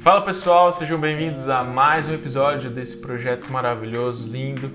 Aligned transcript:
Fala 0.00 0.22
pessoal, 0.22 0.70
sejam 0.70 0.98
bem-vindos 0.98 1.48
a 1.48 1.64
mais 1.64 2.06
um 2.06 2.14
episódio 2.14 2.70
desse 2.70 2.98
projeto 2.98 3.50
maravilhoso, 3.50 4.28
lindo, 4.28 4.70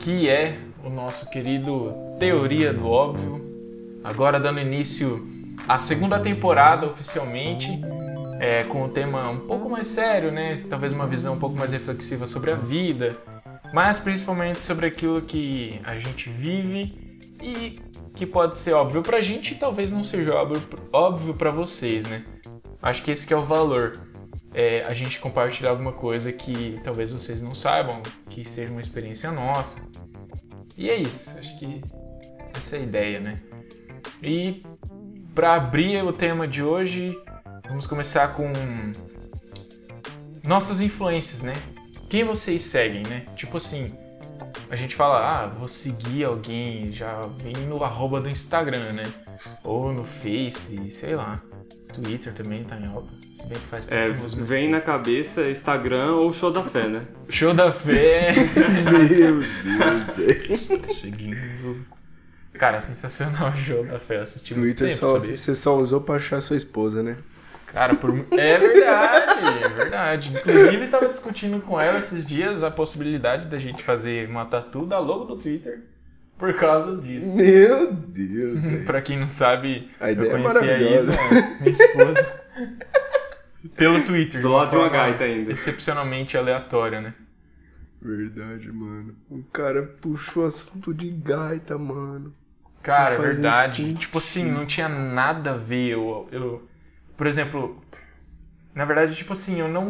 que 0.00 0.26
é 0.28 0.58
o 0.82 0.88
nosso 0.88 1.28
querido 1.30 1.92
Teoria 2.18 2.72
do 2.72 2.86
Óbvio. 2.86 3.44
Agora 4.02 4.40
dando 4.40 4.58
início 4.58 5.22
à 5.68 5.76
segunda 5.76 6.18
temporada 6.18 6.86
oficialmente, 6.86 7.78
é, 8.40 8.64
com 8.64 8.84
um 8.84 8.88
tema 8.88 9.28
um 9.28 9.40
pouco 9.40 9.68
mais 9.68 9.86
sério, 9.86 10.32
né? 10.32 10.62
Talvez 10.68 10.94
uma 10.94 11.06
visão 11.06 11.34
um 11.34 11.38
pouco 11.38 11.56
mais 11.56 11.70
reflexiva 11.70 12.26
sobre 12.26 12.50
a 12.50 12.56
vida, 12.56 13.16
mas 13.72 13.98
principalmente 13.98 14.62
sobre 14.62 14.86
aquilo 14.86 15.20
que 15.20 15.78
a 15.84 15.96
gente 15.96 16.30
vive 16.30 17.20
e 17.40 17.78
que 18.14 18.24
pode 18.24 18.56
ser 18.56 18.72
óbvio 18.72 19.02
pra 19.02 19.20
gente 19.20 19.52
e 19.52 19.56
talvez 19.56 19.92
não 19.92 20.02
seja 20.02 20.32
óbvio, 20.34 20.62
óbvio 20.90 21.34
pra 21.34 21.50
vocês, 21.50 22.06
né? 22.06 22.24
Acho 22.80 23.02
que 23.02 23.10
esse 23.10 23.26
que 23.26 23.34
é 23.34 23.36
o 23.36 23.44
valor. 23.44 24.13
É 24.54 24.84
a 24.84 24.94
gente 24.94 25.18
compartilhar 25.18 25.70
alguma 25.70 25.92
coisa 25.92 26.32
que 26.32 26.80
talvez 26.84 27.10
vocês 27.10 27.42
não 27.42 27.54
saibam, 27.54 28.00
que 28.30 28.44
seja 28.48 28.70
uma 28.70 28.80
experiência 28.80 29.32
nossa. 29.32 29.90
E 30.76 30.88
é 30.88 30.96
isso, 30.96 31.36
acho 31.38 31.58
que 31.58 31.82
essa 32.56 32.76
é 32.76 32.80
a 32.80 32.82
ideia, 32.82 33.20
né? 33.20 33.40
E 34.22 34.64
para 35.34 35.54
abrir 35.54 36.04
o 36.04 36.12
tema 36.12 36.46
de 36.46 36.62
hoje, 36.62 37.18
vamos 37.68 37.86
começar 37.86 38.28
com 38.28 38.52
nossas 40.46 40.80
influências, 40.80 41.42
né? 41.42 41.54
Quem 42.08 42.22
vocês 42.22 42.62
seguem, 42.62 43.02
né? 43.02 43.26
Tipo 43.34 43.56
assim, 43.56 43.92
a 44.70 44.76
gente 44.76 44.94
fala, 44.94 45.18
ah, 45.18 45.46
vou 45.46 45.68
seguir 45.68 46.24
alguém, 46.24 46.92
já 46.92 47.20
vem 47.42 47.54
no 47.66 47.82
arroba 47.82 48.20
do 48.20 48.28
Instagram, 48.28 48.92
né? 48.92 49.04
Ou 49.62 49.92
no 49.92 50.04
Face, 50.04 50.90
sei 50.90 51.16
lá. 51.16 51.42
Twitter 51.94 52.32
também 52.32 52.64
tá 52.64 52.76
em 52.76 52.86
alta. 52.86 53.12
Se 53.34 53.46
bem 53.46 53.58
que 53.58 53.66
faz 53.66 53.86
tempo. 53.86 54.00
É, 54.00 54.10
vem 54.42 54.68
na 54.68 54.80
cabeça 54.80 55.48
Instagram 55.48 56.14
ou 56.16 56.32
Show 56.32 56.50
da 56.50 56.62
Fé, 56.62 56.88
né? 56.88 57.04
Show 57.28 57.54
da 57.54 57.72
Fé! 57.72 58.34
Meu 58.90 59.08
Deus! 59.08 60.18
Estou 60.48 60.90
seguindo. 60.90 61.86
Cara, 62.54 62.80
sensacional 62.80 63.56
Show 63.56 63.84
da 63.84 63.98
Fé. 63.98 64.20
Assisti 64.20 64.54
Twitter 64.54 64.88
tempo, 64.88 65.00
só, 65.00 65.10
sabia? 65.10 65.36
você 65.36 65.56
só 65.56 65.76
usou 65.76 66.00
pra 66.00 66.16
achar 66.16 66.40
sua 66.40 66.56
esposa, 66.56 67.02
né? 67.02 67.16
Cara, 67.66 67.94
por... 67.94 68.10
é 68.32 68.58
verdade, 68.58 69.64
é 69.64 69.68
verdade. 69.68 70.36
Inclusive, 70.36 70.86
tava 70.88 71.08
discutindo 71.08 71.60
com 71.60 71.80
ela 71.80 71.98
esses 71.98 72.26
dias 72.26 72.62
a 72.62 72.70
possibilidade 72.70 73.46
da 73.46 73.58
gente 73.58 73.82
fazer 73.82 74.28
uma 74.28 74.44
tatu 74.44 74.86
da 74.86 74.98
logo 74.98 75.24
do 75.24 75.36
Twitter 75.36 75.93
por 76.38 76.54
causa 76.54 77.00
disso. 77.00 77.36
Meu 77.36 77.92
Deus. 77.92 78.64
pra 78.84 79.00
quem 79.00 79.18
não 79.18 79.28
sabe, 79.28 79.90
A 80.00 80.10
eu 80.10 80.22
é 80.22 80.30
conheci 80.30 80.58
a 80.58 80.62
maravilhosa. 80.62 81.12
Isa, 81.12 81.58
minha 81.60 81.70
esposa, 81.70 82.42
pelo 83.76 84.02
Twitter. 84.02 84.40
Do 84.40 84.52
lado 84.52 84.70
de 84.70 84.76
uma 84.76 84.88
gaita 84.88 85.24
ainda. 85.24 85.52
Excepcionalmente 85.52 86.36
aleatória, 86.36 87.00
né? 87.00 87.14
Verdade, 88.00 88.70
mano. 88.70 89.16
O 89.30 89.42
cara 89.44 89.82
puxou 90.00 90.44
assunto 90.44 90.92
de 90.92 91.10
gaita, 91.10 91.78
mano. 91.78 92.34
Cara, 92.82 93.14
é 93.14 93.18
verdade. 93.18 93.72
sentido. 93.72 93.98
Tipo 93.98 94.18
assim, 94.18 94.44
não 94.44 94.66
tinha 94.66 94.88
nada 94.88 95.52
a 95.52 95.56
ver. 95.56 95.92
Eu, 95.92 96.28
eu, 96.30 96.68
por 97.16 97.26
exemplo, 97.26 97.82
na 98.74 98.84
verdade, 98.84 99.16
tipo 99.16 99.32
assim, 99.32 99.58
eu 99.58 99.68
não, 99.68 99.88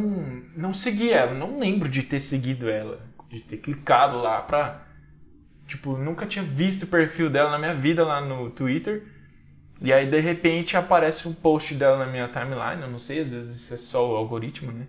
não 0.56 0.72
segui 0.72 1.10
ela. 1.10 1.34
Não 1.34 1.58
lembro 1.58 1.88
de 1.88 2.02
ter 2.04 2.20
seguido 2.20 2.70
ela. 2.70 3.00
De 3.28 3.40
ter 3.40 3.56
clicado 3.56 4.18
lá 4.18 4.40
pra. 4.42 4.86
Tipo, 5.74 5.96
nunca 5.96 6.24
tinha 6.24 6.44
visto 6.44 6.84
o 6.84 6.86
perfil 6.86 7.28
dela 7.28 7.50
na 7.50 7.58
minha 7.58 7.74
vida 7.74 8.04
lá 8.04 8.20
no 8.20 8.48
Twitter. 8.48 9.02
E 9.80 9.92
aí, 9.92 10.08
de 10.08 10.20
repente, 10.20 10.76
aparece 10.76 11.26
um 11.26 11.34
post 11.34 11.74
dela 11.74 11.98
na 11.98 12.06
minha 12.06 12.28
timeline. 12.28 12.80
Eu 12.80 12.88
não 12.88 13.00
sei, 13.00 13.18
às 13.18 13.32
vezes 13.32 13.56
isso 13.56 13.74
é 13.74 13.76
só 13.76 14.12
o 14.12 14.14
algoritmo, 14.14 14.70
né? 14.70 14.86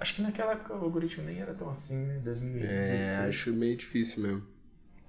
Acho 0.00 0.16
que 0.16 0.22
naquela 0.22 0.50
época 0.50 0.74
o 0.74 0.82
algoritmo 0.82 1.22
nem 1.22 1.38
era 1.38 1.54
tão 1.54 1.70
assim, 1.70 2.04
né? 2.04 2.18
2016. 2.24 3.00
É, 3.00 3.28
acho 3.28 3.52
meio 3.52 3.76
difícil 3.76 4.24
mesmo. 4.24 4.42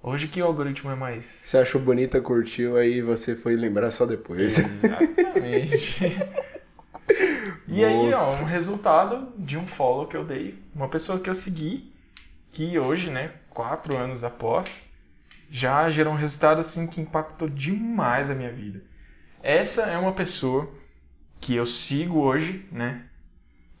Hoje 0.00 0.28
que 0.28 0.40
o 0.40 0.46
algoritmo 0.46 0.92
é 0.92 0.94
mais. 0.94 1.24
Você 1.24 1.58
achou 1.58 1.80
bonita, 1.80 2.20
curtiu, 2.20 2.76
aí 2.76 3.02
você 3.02 3.34
foi 3.34 3.56
lembrar 3.56 3.90
só 3.90 4.06
depois. 4.06 4.58
Exatamente. 4.60 6.16
e 7.66 7.84
aí, 7.84 8.14
ó, 8.14 8.36
um 8.36 8.44
resultado 8.44 9.32
de 9.36 9.58
um 9.58 9.66
follow 9.66 10.06
que 10.06 10.16
eu 10.16 10.24
dei. 10.24 10.56
Uma 10.72 10.88
pessoa 10.88 11.18
que 11.18 11.28
eu 11.28 11.34
segui, 11.34 11.92
que 12.52 12.78
hoje, 12.78 13.10
né, 13.10 13.32
quatro 13.50 13.96
anos 13.96 14.22
após, 14.22 14.85
já 15.50 15.88
gerou 15.90 16.12
um 16.12 16.16
resultado 16.16 16.60
assim 16.60 16.86
que 16.86 17.00
impactou 17.00 17.48
demais 17.48 18.30
a 18.30 18.34
minha 18.34 18.52
vida. 18.52 18.82
Essa 19.42 19.82
é 19.82 19.98
uma 19.98 20.12
pessoa 20.12 20.68
que 21.40 21.54
eu 21.54 21.66
sigo 21.66 22.18
hoje, 22.20 22.66
né? 22.72 23.04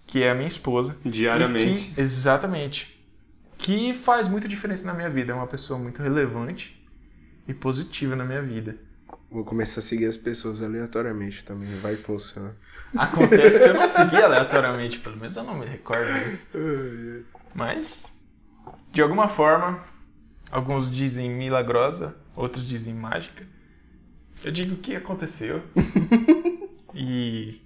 Que 0.06 0.22
é 0.22 0.30
a 0.30 0.34
minha 0.34 0.46
esposa. 0.46 0.96
Diariamente. 1.04 1.90
Que- 1.90 2.00
exatamente. 2.00 3.04
Que 3.58 3.92
faz 3.94 4.28
muita 4.28 4.46
diferença 4.46 4.86
na 4.86 4.94
minha 4.94 5.10
vida. 5.10 5.32
É 5.32 5.34
uma 5.34 5.46
pessoa 5.46 5.78
muito 5.78 6.02
relevante 6.02 6.80
e 7.48 7.54
positiva 7.54 8.14
na 8.14 8.24
minha 8.24 8.42
vida. 8.42 8.76
Vou 9.30 9.44
começar 9.44 9.80
a 9.80 9.82
seguir 9.82 10.06
as 10.06 10.16
pessoas 10.16 10.62
aleatoriamente 10.62 11.44
também, 11.44 11.68
vai 11.80 11.96
funcionar. 11.96 12.52
Acontece 12.96 13.58
que 13.58 13.68
eu 13.68 13.74
não 13.74 13.88
segui 13.88 14.16
aleatoriamente, 14.16 14.98
pelo 15.00 15.16
menos 15.16 15.36
eu 15.36 15.42
não 15.42 15.58
me 15.58 15.66
recordo 15.66 16.06
disso. 16.22 16.56
Mas, 17.54 18.12
de 18.92 19.02
alguma 19.02 19.26
forma, 19.28 19.80
alguns 20.56 20.90
dizem 20.90 21.28
milagrosa, 21.30 22.16
outros 22.34 22.66
dizem 22.66 22.94
mágica. 22.94 23.46
Eu 24.42 24.50
digo 24.50 24.76
que 24.76 24.96
aconteceu. 24.96 25.62
e, 26.94 27.60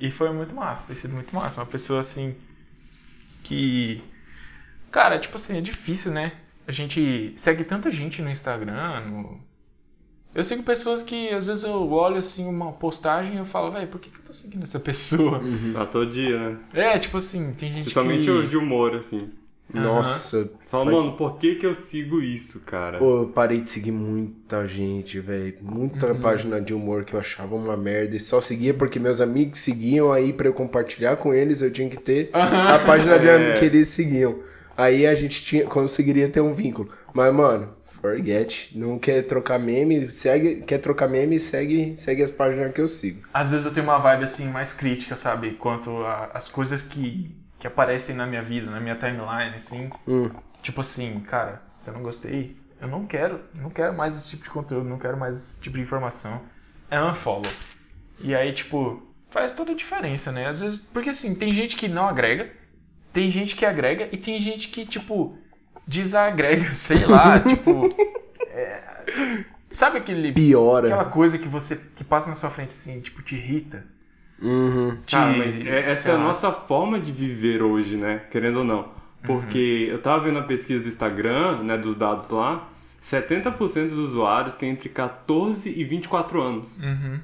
e 0.00 0.10
foi 0.10 0.32
muito 0.32 0.54
massa, 0.54 0.88
tem 0.88 0.96
sido 0.96 1.14
muito 1.14 1.34
massa. 1.34 1.60
Uma 1.60 1.66
pessoa 1.66 2.00
assim 2.00 2.34
que. 3.44 4.02
Cara, 4.90 5.18
tipo 5.18 5.36
assim, 5.36 5.58
é 5.58 5.60
difícil, 5.60 6.10
né? 6.10 6.32
A 6.66 6.72
gente 6.72 7.34
segue 7.36 7.62
tanta 7.62 7.90
gente 7.90 8.20
no 8.22 8.30
Instagram, 8.30 9.00
no, 9.02 9.40
eu 10.34 10.42
sigo 10.42 10.64
pessoas 10.64 11.02
que 11.02 11.28
às 11.28 11.46
vezes 11.46 11.62
eu 11.62 11.92
olho 11.92 12.16
assim 12.16 12.48
uma 12.48 12.72
postagem 12.72 13.34
e 13.34 13.38
eu 13.38 13.44
falo, 13.44 13.70
velho, 13.70 13.86
por 13.86 14.00
que, 14.00 14.10
que 14.10 14.18
eu 14.18 14.24
tô 14.24 14.34
seguindo 14.34 14.64
essa 14.64 14.80
pessoa? 14.80 15.40
Tá 15.72 15.86
todo 15.86 16.10
dia, 16.10 16.50
né? 16.50 16.58
É, 16.72 16.98
tipo 16.98 17.16
assim, 17.18 17.52
tem 17.52 17.68
gente 17.68 17.82
Principalmente 17.82 18.24
que... 18.24 18.30
os 18.30 18.50
de 18.50 18.56
humor, 18.56 18.96
assim. 18.96 19.30
Nossa. 19.72 20.50
Fala, 20.68 20.84
faz- 20.84 20.96
mano, 20.96 21.16
por 21.16 21.38
que 21.38 21.56
que 21.56 21.66
eu 21.66 21.74
sigo 21.74 22.20
isso, 22.20 22.64
cara? 22.64 22.98
Pô, 22.98 23.22
eu 23.22 23.28
parei 23.28 23.60
de 23.60 23.70
seguir 23.70 23.92
muita 23.92 24.66
gente, 24.66 25.18
velho. 25.20 25.54
Muita 25.62 26.08
Uhum. 26.12 26.20
página 26.20 26.60
de 26.60 26.74
humor 26.74 27.04
que 27.04 27.14
eu 27.14 27.20
achava 27.20 27.54
uma 27.56 27.76
merda. 27.76 28.14
E 28.16 28.20
só 28.20 28.40
seguia 28.40 28.74
porque 28.74 28.98
meus 29.00 29.20
amigos 29.20 29.58
seguiam 29.60 30.12
aí 30.12 30.32
pra 30.32 30.46
eu 30.48 30.52
compartilhar 30.54 31.16
com 31.16 31.32
eles. 31.32 31.62
Eu 31.62 31.72
tinha 31.72 31.88
que 31.88 31.96
ter 31.96 32.30
a 32.32 32.78
página 32.80 33.18
de 33.18 33.26
É. 33.28 33.58
que 33.58 33.64
eles 33.64 33.88
seguiam. 33.88 34.38
Aí 34.76 35.06
a 35.06 35.14
gente 35.14 35.44
tinha, 35.44 35.64
conseguiria 35.66 36.28
ter 36.28 36.40
um 36.40 36.52
vínculo. 36.52 36.90
Mas, 37.12 37.32
mano, 37.32 37.68
forget. 38.00 38.76
Não 38.76 38.98
quer 38.98 39.22
trocar 39.22 39.58
meme, 39.58 40.10
segue. 40.12 40.56
Quer 40.66 40.78
trocar 40.78 41.08
meme, 41.08 41.40
segue, 41.40 41.96
segue 41.96 42.22
as 42.22 42.30
páginas 42.30 42.72
que 42.72 42.80
eu 42.80 42.88
sigo. 42.88 43.22
Às 43.32 43.50
vezes 43.50 43.66
eu 43.66 43.72
tenho 43.72 43.86
uma 43.86 43.98
vibe 43.98 44.24
assim 44.24 44.48
mais 44.48 44.72
crítica, 44.72 45.16
sabe? 45.16 45.52
Quanto 45.52 45.90
a- 45.98 46.30
as 46.34 46.48
coisas 46.48 46.82
que, 46.82 47.34
que 47.64 47.68
aparecem 47.68 48.14
na 48.14 48.26
minha 48.26 48.42
vida, 48.42 48.70
na 48.70 48.78
minha 48.78 48.94
timeline, 48.94 49.56
assim. 49.56 49.88
Hum. 50.06 50.28
Tipo 50.60 50.82
assim, 50.82 51.18
cara, 51.20 51.62
se 51.78 51.88
eu 51.88 51.94
não 51.94 52.02
gostei, 52.02 52.58
eu 52.78 52.86
não 52.86 53.06
quero, 53.06 53.40
não 53.54 53.70
quero 53.70 53.94
mais 53.94 54.14
esse 54.18 54.28
tipo 54.28 54.44
de 54.44 54.50
conteúdo, 54.50 54.86
não 54.86 54.98
quero 54.98 55.16
mais 55.16 55.34
esse 55.34 55.60
tipo 55.62 55.78
de 55.78 55.82
informação. 55.82 56.42
É 56.90 57.00
unfollow. 57.00 57.50
E 58.20 58.34
aí, 58.34 58.52
tipo, 58.52 59.02
faz 59.30 59.54
toda 59.54 59.72
a 59.72 59.74
diferença, 59.74 60.30
né? 60.30 60.46
Às 60.46 60.60
vezes, 60.60 60.80
porque 60.82 61.08
assim, 61.08 61.34
tem 61.34 61.54
gente 61.54 61.74
que 61.74 61.88
não 61.88 62.06
agrega, 62.06 62.52
tem 63.14 63.30
gente 63.30 63.56
que 63.56 63.64
agrega 63.64 64.10
e 64.12 64.18
tem 64.18 64.38
gente 64.42 64.68
que, 64.68 64.84
tipo, 64.84 65.38
desagrega, 65.88 66.68
sei 66.76 67.06
lá, 67.06 67.40
tipo. 67.40 67.88
é, 68.50 68.84
sabe 69.70 69.96
aquele. 69.96 70.32
Piora. 70.34 70.88
Aquela 70.88 71.06
coisa 71.06 71.38
que 71.38 71.48
você. 71.48 71.76
que 71.96 72.04
passa 72.04 72.28
na 72.28 72.36
sua 72.36 72.50
frente 72.50 72.72
assim, 72.72 73.00
tipo, 73.00 73.22
te 73.22 73.36
irrita. 73.36 73.86
Uhum. 74.40 74.96
Cara, 75.10 75.32
te- 75.32 75.38
mas 75.38 75.66
é- 75.66 75.90
essa 75.90 76.02
sei 76.04 76.12
é 76.12 76.14
a 76.16 76.18
nossa 76.18 76.52
forma 76.52 76.98
de 77.00 77.12
viver 77.12 77.62
hoje, 77.62 77.96
né? 77.96 78.22
Querendo 78.30 78.58
ou 78.58 78.64
não. 78.64 78.88
Porque 79.22 79.88
eu 79.90 80.02
tava 80.02 80.24
vendo 80.24 80.38
a 80.38 80.42
pesquisa 80.42 80.82
do 80.82 80.88
Instagram, 80.88 81.62
né, 81.62 81.78
dos 81.78 81.94
dados 81.96 82.28
lá, 82.28 82.68
70% 83.00 83.88
dos 83.88 83.98
usuários 83.98 84.54
têm 84.54 84.70
entre 84.70 84.88
14 84.88 85.70
e 85.78 85.82
24 85.84 86.42
anos. 86.42 86.78
Uhum. 86.80 87.20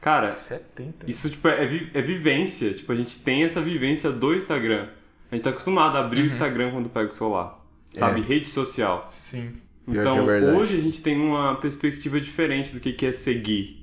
Cara, 0.00 0.32
70. 0.32 1.08
isso 1.08 1.28
tipo, 1.30 1.46
é, 1.48 1.66
vi- 1.66 1.90
é 1.94 2.00
vivência. 2.02 2.72
Tipo, 2.72 2.92
a 2.92 2.94
gente 2.94 3.18
tem 3.20 3.44
essa 3.44 3.60
vivência 3.60 4.10
do 4.10 4.34
Instagram. 4.34 4.88
A 5.30 5.34
gente 5.34 5.44
tá 5.44 5.50
acostumado 5.50 5.96
a 5.96 6.00
abrir 6.00 6.22
o 6.22 6.26
Instagram 6.26 6.72
quando 6.72 6.88
pega 6.88 7.08
o 7.08 7.12
celular. 7.12 7.58
Sabe? 7.84 8.20
É. 8.20 8.24
Rede 8.24 8.48
social. 8.48 9.08
Sim. 9.10 9.52
Pior 9.90 10.00
Então, 10.00 10.30
é 10.30 10.52
hoje 10.52 10.76
a 10.76 10.80
gente 10.80 11.02
tem 11.02 11.18
uma 11.18 11.54
perspectiva 11.56 12.20
diferente 12.20 12.72
do 12.72 12.80
que 12.80 12.92
que 12.92 13.06
é 13.06 13.12
seguir, 13.12 13.79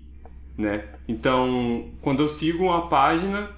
né? 0.57 0.85
Então, 1.07 1.91
quando 2.01 2.23
eu 2.23 2.27
sigo 2.27 2.65
uma 2.65 2.87
página, 2.89 3.49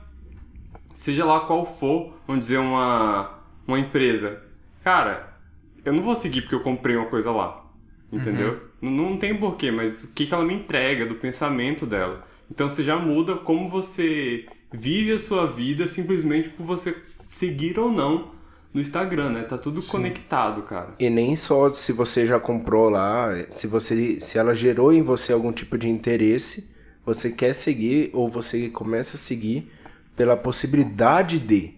seja 0.94 1.24
lá 1.24 1.42
qual 1.42 1.66
for, 1.66 2.13
vamos 2.28 2.46
dizer, 2.46 2.57
uma, 2.57 3.40
uma 3.66 3.80
empresa, 3.80 4.42
cara, 4.84 5.38
eu 5.86 5.94
não 5.94 6.04
vou 6.04 6.13
seguir 6.13 6.42
porque 6.42 6.56
eu 6.56 6.62
comprei 6.62 6.96
uma 6.96 7.07
coisa 7.07 7.31
lá, 7.31 7.66
entendeu? 8.12 8.62
Não, 8.81 8.92
não 8.92 9.18
tem 9.18 9.36
porquê, 9.36 9.72
mas 9.72 10.04
o 10.04 10.13
que, 10.13 10.25
que 10.25 10.34
ela 10.34 10.44
me 10.44 10.54
entrega, 10.54 11.06
do 11.06 11.16
pensamento 11.16 11.86
dela. 11.86 12.28
Então, 12.51 12.68
você 12.68 12.84
já 12.84 12.98
muda 12.98 13.36
como 13.36 13.69
você 13.69 14.45
vive 14.72 15.12
a 15.13 15.19
sua 15.19 15.48
vida 15.48 15.88
simplesmente 15.88 16.50
por 16.50 16.66
você 16.66 16.95
seguir 17.25 17.80
ou 17.80 17.92
não 17.92 18.31
no 18.74 18.80
Instagram, 18.80 19.30
né? 19.30 19.44
Tá 19.44 19.57
tudo 19.57 19.81
conectado, 19.81 20.62
cara. 20.63 20.94
E 21.00 21.10
nem 21.10 21.36
só 21.36 21.72
se 21.72 21.92
você 21.92 22.28
já 22.28 22.40
comprou 22.40 22.90
lá, 22.90 23.30
se 23.56 23.68
você 23.68 24.19
se 24.19 24.38
ela 24.38 24.54
gerou 24.54 24.92
em 24.92 25.02
você 25.02 25.34
algum 25.34 25.52
tipo 25.52 25.78
de 25.78 25.90
interesse, 25.90 26.72
você 27.09 27.31
quer 27.31 27.53
seguir 27.53 28.11
ou 28.13 28.29
você 28.29 28.69
começa 28.69 29.17
a 29.17 29.19
seguir 29.19 29.71
pela 30.15 30.38
possibilidade 30.38 31.39
de 31.39 31.73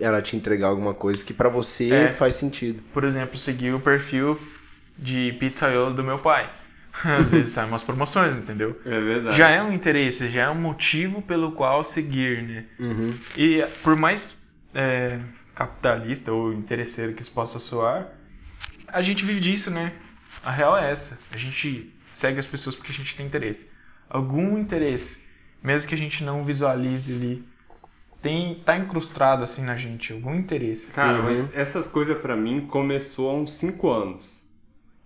ela 0.00 0.20
te 0.20 0.34
entregar 0.36 0.66
alguma 0.68 0.92
coisa 0.92 1.24
que 1.24 1.32
pra 1.32 1.48
você 1.48 1.90
É. 1.92 2.08
faz 2.08 2.34
sentido. 2.34 2.82
Por 2.92 3.04
exemplo, 3.04 3.38
seguir 3.38 3.72
o 3.72 3.78
perfil 3.78 4.36
de 4.98 5.32
pizzaiolo 5.38 5.94
do 5.94 6.02
meu 6.02 6.18
pai. 6.18 6.50
Às 7.04 7.30
vezes 7.30 7.50
saem 7.50 7.68
umas 7.68 7.82
promoções, 7.84 8.36
entendeu? 8.36 8.80
É 8.84 9.00
verdade. 9.00 9.36
Já 9.38 9.50
é 9.50 9.62
um 9.62 9.72
interesse, 9.72 10.28
já 10.28 10.42
é 10.42 10.50
um 10.50 10.54
motivo 10.60 11.22
pelo 11.22 11.52
qual 11.52 11.84
seguir, 11.84 12.42
né? 12.42 12.64
Uhum. 12.80 13.14
E 13.36 13.62
por 13.82 13.94
mais 13.96 14.38
é, 14.74 15.20
capitalista 15.54 16.32
ou 16.32 16.52
interesseiro 16.52 17.12
que 17.12 17.22
isso 17.22 17.30
possa 17.32 17.60
soar, 17.60 18.08
a 18.88 19.02
gente 19.02 19.24
vive 19.24 19.38
disso, 19.40 19.70
né? 19.70 19.92
A 20.42 20.50
real 20.50 20.76
é 20.76 20.90
essa. 20.90 21.20
A 21.30 21.36
gente 21.36 21.92
segue 22.12 22.40
as 22.40 22.46
pessoas 22.46 22.74
porque 22.74 22.90
a 22.92 22.94
gente 22.94 23.16
tem 23.16 23.26
interesse. 23.26 23.68
Algum 24.14 24.56
interesse, 24.58 25.26
mesmo 25.62 25.88
que 25.88 25.94
a 25.94 25.98
gente 25.98 26.22
não 26.22 26.44
visualize 26.44 27.12
ali, 27.12 27.42
tem, 28.22 28.54
tá 28.64 28.78
incrustado 28.78 29.42
assim 29.44 29.62
na 29.64 29.76
gente, 29.76 30.12
algum 30.12 30.34
interesse. 30.34 30.90
Cara, 30.92 31.18
Uhum. 31.18 31.24
mas 31.24 31.54
essas 31.56 31.88
coisas 31.88 32.16
pra 32.18 32.36
mim 32.36 32.66
começou 32.66 33.30
há 33.30 33.34
uns 33.34 33.54
5 33.54 33.90
anos. 33.90 34.48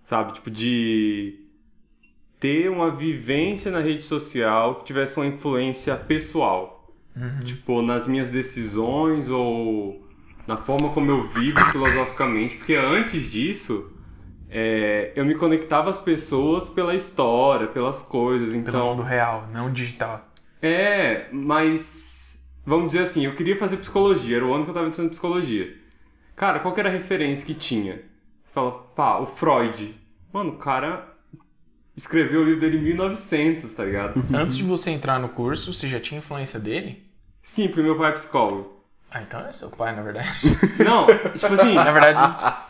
Sabe? 0.03 0.33
Tipo, 0.33 0.49
de 0.49 1.39
ter 2.39 2.69
uma 2.69 2.89
vivência 2.91 3.69
na 3.71 3.79
rede 3.79 4.03
social 4.05 4.75
que 4.75 4.85
tivesse 4.85 5.17
uma 5.19 5.25
influência 5.27 5.95
pessoal. 5.95 6.77
Tipo, 7.43 7.81
nas 7.81 8.07
minhas 8.07 8.29
decisões 8.31 9.27
ou 9.27 10.07
na 10.47 10.55
forma 10.55 10.89
como 10.93 11.11
eu 11.11 11.27
vivo 11.29 11.59
filosoficamente. 11.71 12.55
Porque 12.55 12.75
antes 12.75 13.29
disso, 13.29 13.91
é, 14.49 15.11
eu 15.15 15.25
me 15.25 15.35
conectava 15.35 15.89
às 15.89 15.99
pessoas 15.99 16.69
pela 16.69 16.95
história, 16.95 17.67
pelas 17.67 18.01
coisas. 18.01 18.49
Pelo 18.51 18.61
Então, 18.61 18.89
mundo 18.95 19.03
real, 19.03 19.47
não 19.53 19.71
digital. 19.71 20.27
é, 20.61 21.27
mas 21.31 22.47
vamos 22.65 22.87
dizer 22.87 22.99
assim, 23.03 23.25
eu 23.25 23.35
queria 23.35 23.55
fazer 23.55 23.77
psicologia, 23.77 24.37
era 24.37 24.45
o 24.45 24.53
ano 24.53 24.63
que 24.63 24.69
eu 24.69 24.73
tava 24.73 24.87
entrando 24.87 25.07
em 25.07 25.11
psicologia. 25.11 25.75
Cara, 26.35 26.59
qual 26.59 26.73
que 26.73 26.79
era 26.79 26.89
a 26.89 26.91
referência 26.91 27.45
que 27.45 27.53
tinha? 27.53 27.95
Você 28.45 28.53
fala, 28.53 28.71
pá, 28.71 29.19
o 29.19 29.25
Freud. 29.25 29.95
Mano, 30.31 30.51
o 30.51 30.57
cara 30.57 31.07
escreveu 31.95 32.41
o 32.41 32.43
livro 32.45 32.59
dele 32.61 32.77
em 32.77 32.81
1900, 32.81 33.73
tá 33.73 33.83
ligado? 33.83 34.23
Antes 34.33 34.55
de 34.55 34.63
você 34.63 34.91
entrar 34.91 35.19
no 35.19 35.29
curso, 35.29 35.73
você 35.73 35.87
já 35.87 35.99
tinha 35.99 36.19
influência 36.19 36.59
dele? 36.59 37.03
Sim, 37.41 37.67
porque 37.67 37.81
meu 37.81 37.97
pai 37.97 38.09
é 38.11 38.13
psicólogo. 38.13 38.78
Ah, 39.11 39.21
então 39.23 39.39
é 39.41 39.51
seu 39.51 39.69
pai, 39.69 39.95
na 39.95 40.01
verdade. 40.03 40.29
Não, 40.85 41.07
tipo 41.33 41.53
assim, 41.53 41.73
na 41.73 41.91
verdade, 41.91 42.19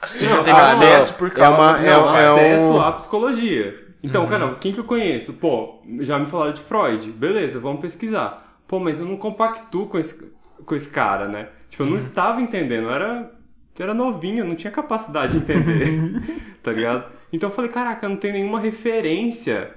você 0.08 0.26
já 0.28 0.38
Não, 0.38 0.44
teve 0.44 0.58
ah, 0.58 0.66
acesso 0.66 1.12
não. 1.12 1.20
por 1.20 1.28
É 1.28 1.32
causa 1.32 1.58
uma- 1.62 1.74
do 1.74 1.80
é 1.80 1.86
seu 1.90 2.00
um- 2.00 2.04
pai. 2.06 2.24
é 2.24 2.28
acesso 2.28 2.74
um- 2.74 2.82
à 2.82 2.92
psicologia. 2.94 3.86
Então, 4.02 4.26
cara, 4.28 4.56
quem 4.56 4.72
que 4.72 4.80
eu 4.80 4.86
conheço? 4.86 5.34
Pô, 5.34 5.82
já 6.00 6.18
me 6.18 6.26
falaram 6.26 6.54
de 6.54 6.62
Freud. 6.62 7.12
Beleza, 7.12 7.60
vamos 7.60 7.82
pesquisar. 7.82 8.58
Pô, 8.66 8.80
mas 8.80 9.02
eu 9.02 9.06
não 9.06 9.18
compactuo 9.18 9.88
com 9.88 10.00
esse, 10.00 10.32
com 10.66 10.74
esse 10.76 10.90
cara, 10.90 11.28
né? 11.28 11.50
Tipo, 11.68 11.84
eu 11.84 11.88
não 11.90 12.06
tava 12.10 12.40
entendendo. 12.42 12.86
Eu 12.86 12.94
era, 12.94 13.32
eu 13.78 13.84
era 13.84 13.94
novinho, 13.94 14.40
eu 14.40 14.46
não 14.46 14.56
tinha 14.56 14.72
capacidade 14.72 15.34
de 15.34 15.38
entender. 15.40 16.22
tá 16.64 16.72
ligado? 16.72 17.04
Então 17.34 17.50
eu 17.50 17.54
falei, 17.54 17.70
caraca, 17.70 18.06
eu 18.06 18.10
não 18.12 18.16
tenho 18.18 18.36
nenhuma 18.36 18.60
referência 18.62 19.72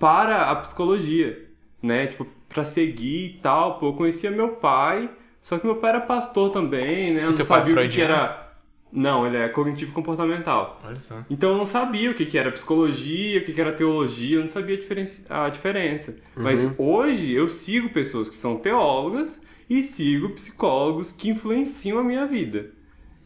para 0.00 0.50
a 0.50 0.56
psicologia, 0.56 1.38
né? 1.80 2.08
Tipo, 2.08 2.26
pra 2.48 2.64
seguir 2.64 3.26
e 3.36 3.38
tal. 3.40 3.78
Pô, 3.78 3.90
eu 3.90 3.92
conhecia 3.92 4.32
meu 4.32 4.48
pai, 4.56 5.08
só 5.40 5.58
que 5.58 5.66
meu 5.66 5.76
pai 5.76 5.90
era 5.90 6.00
pastor 6.00 6.50
também, 6.50 7.12
né? 7.12 7.20
Eu 7.20 7.24
não 7.24 7.32
seu 7.32 7.46
pai 7.46 7.60
é 7.60 7.64
sabia 7.64 7.74
o 7.74 7.82
que 7.82 7.88
que 7.88 8.00
era... 8.00 8.48
Não, 8.92 9.24
ele 9.24 9.36
é 9.36 9.48
cognitivo 9.48 9.92
comportamental. 9.92 10.80
Olha 10.84 10.98
só. 10.98 11.24
Então 11.30 11.50
eu 11.50 11.56
não 11.56 11.64
sabia 11.64 12.10
o 12.10 12.14
que, 12.14 12.26
que 12.26 12.36
era 12.36 12.50
psicologia, 12.50 13.40
o 13.40 13.44
que, 13.44 13.52
que 13.52 13.60
era 13.60 13.72
teologia, 13.72 14.36
eu 14.36 14.40
não 14.40 14.48
sabia 14.48 14.74
a 14.74 14.80
diferença. 14.80 15.32
A 15.32 15.48
diferença. 15.48 16.18
Mas 16.34 16.74
hoje 16.76 17.32
eu 17.32 17.48
sigo 17.48 17.90
pessoas 17.90 18.28
que 18.28 18.34
são 18.34 18.56
teólogas 18.56 19.46
e 19.68 19.84
sigo 19.84 20.30
psicólogos 20.30 21.12
que 21.12 21.30
influenciam 21.30 22.00
a 22.00 22.04
minha 22.04 22.26
vida. 22.26 22.70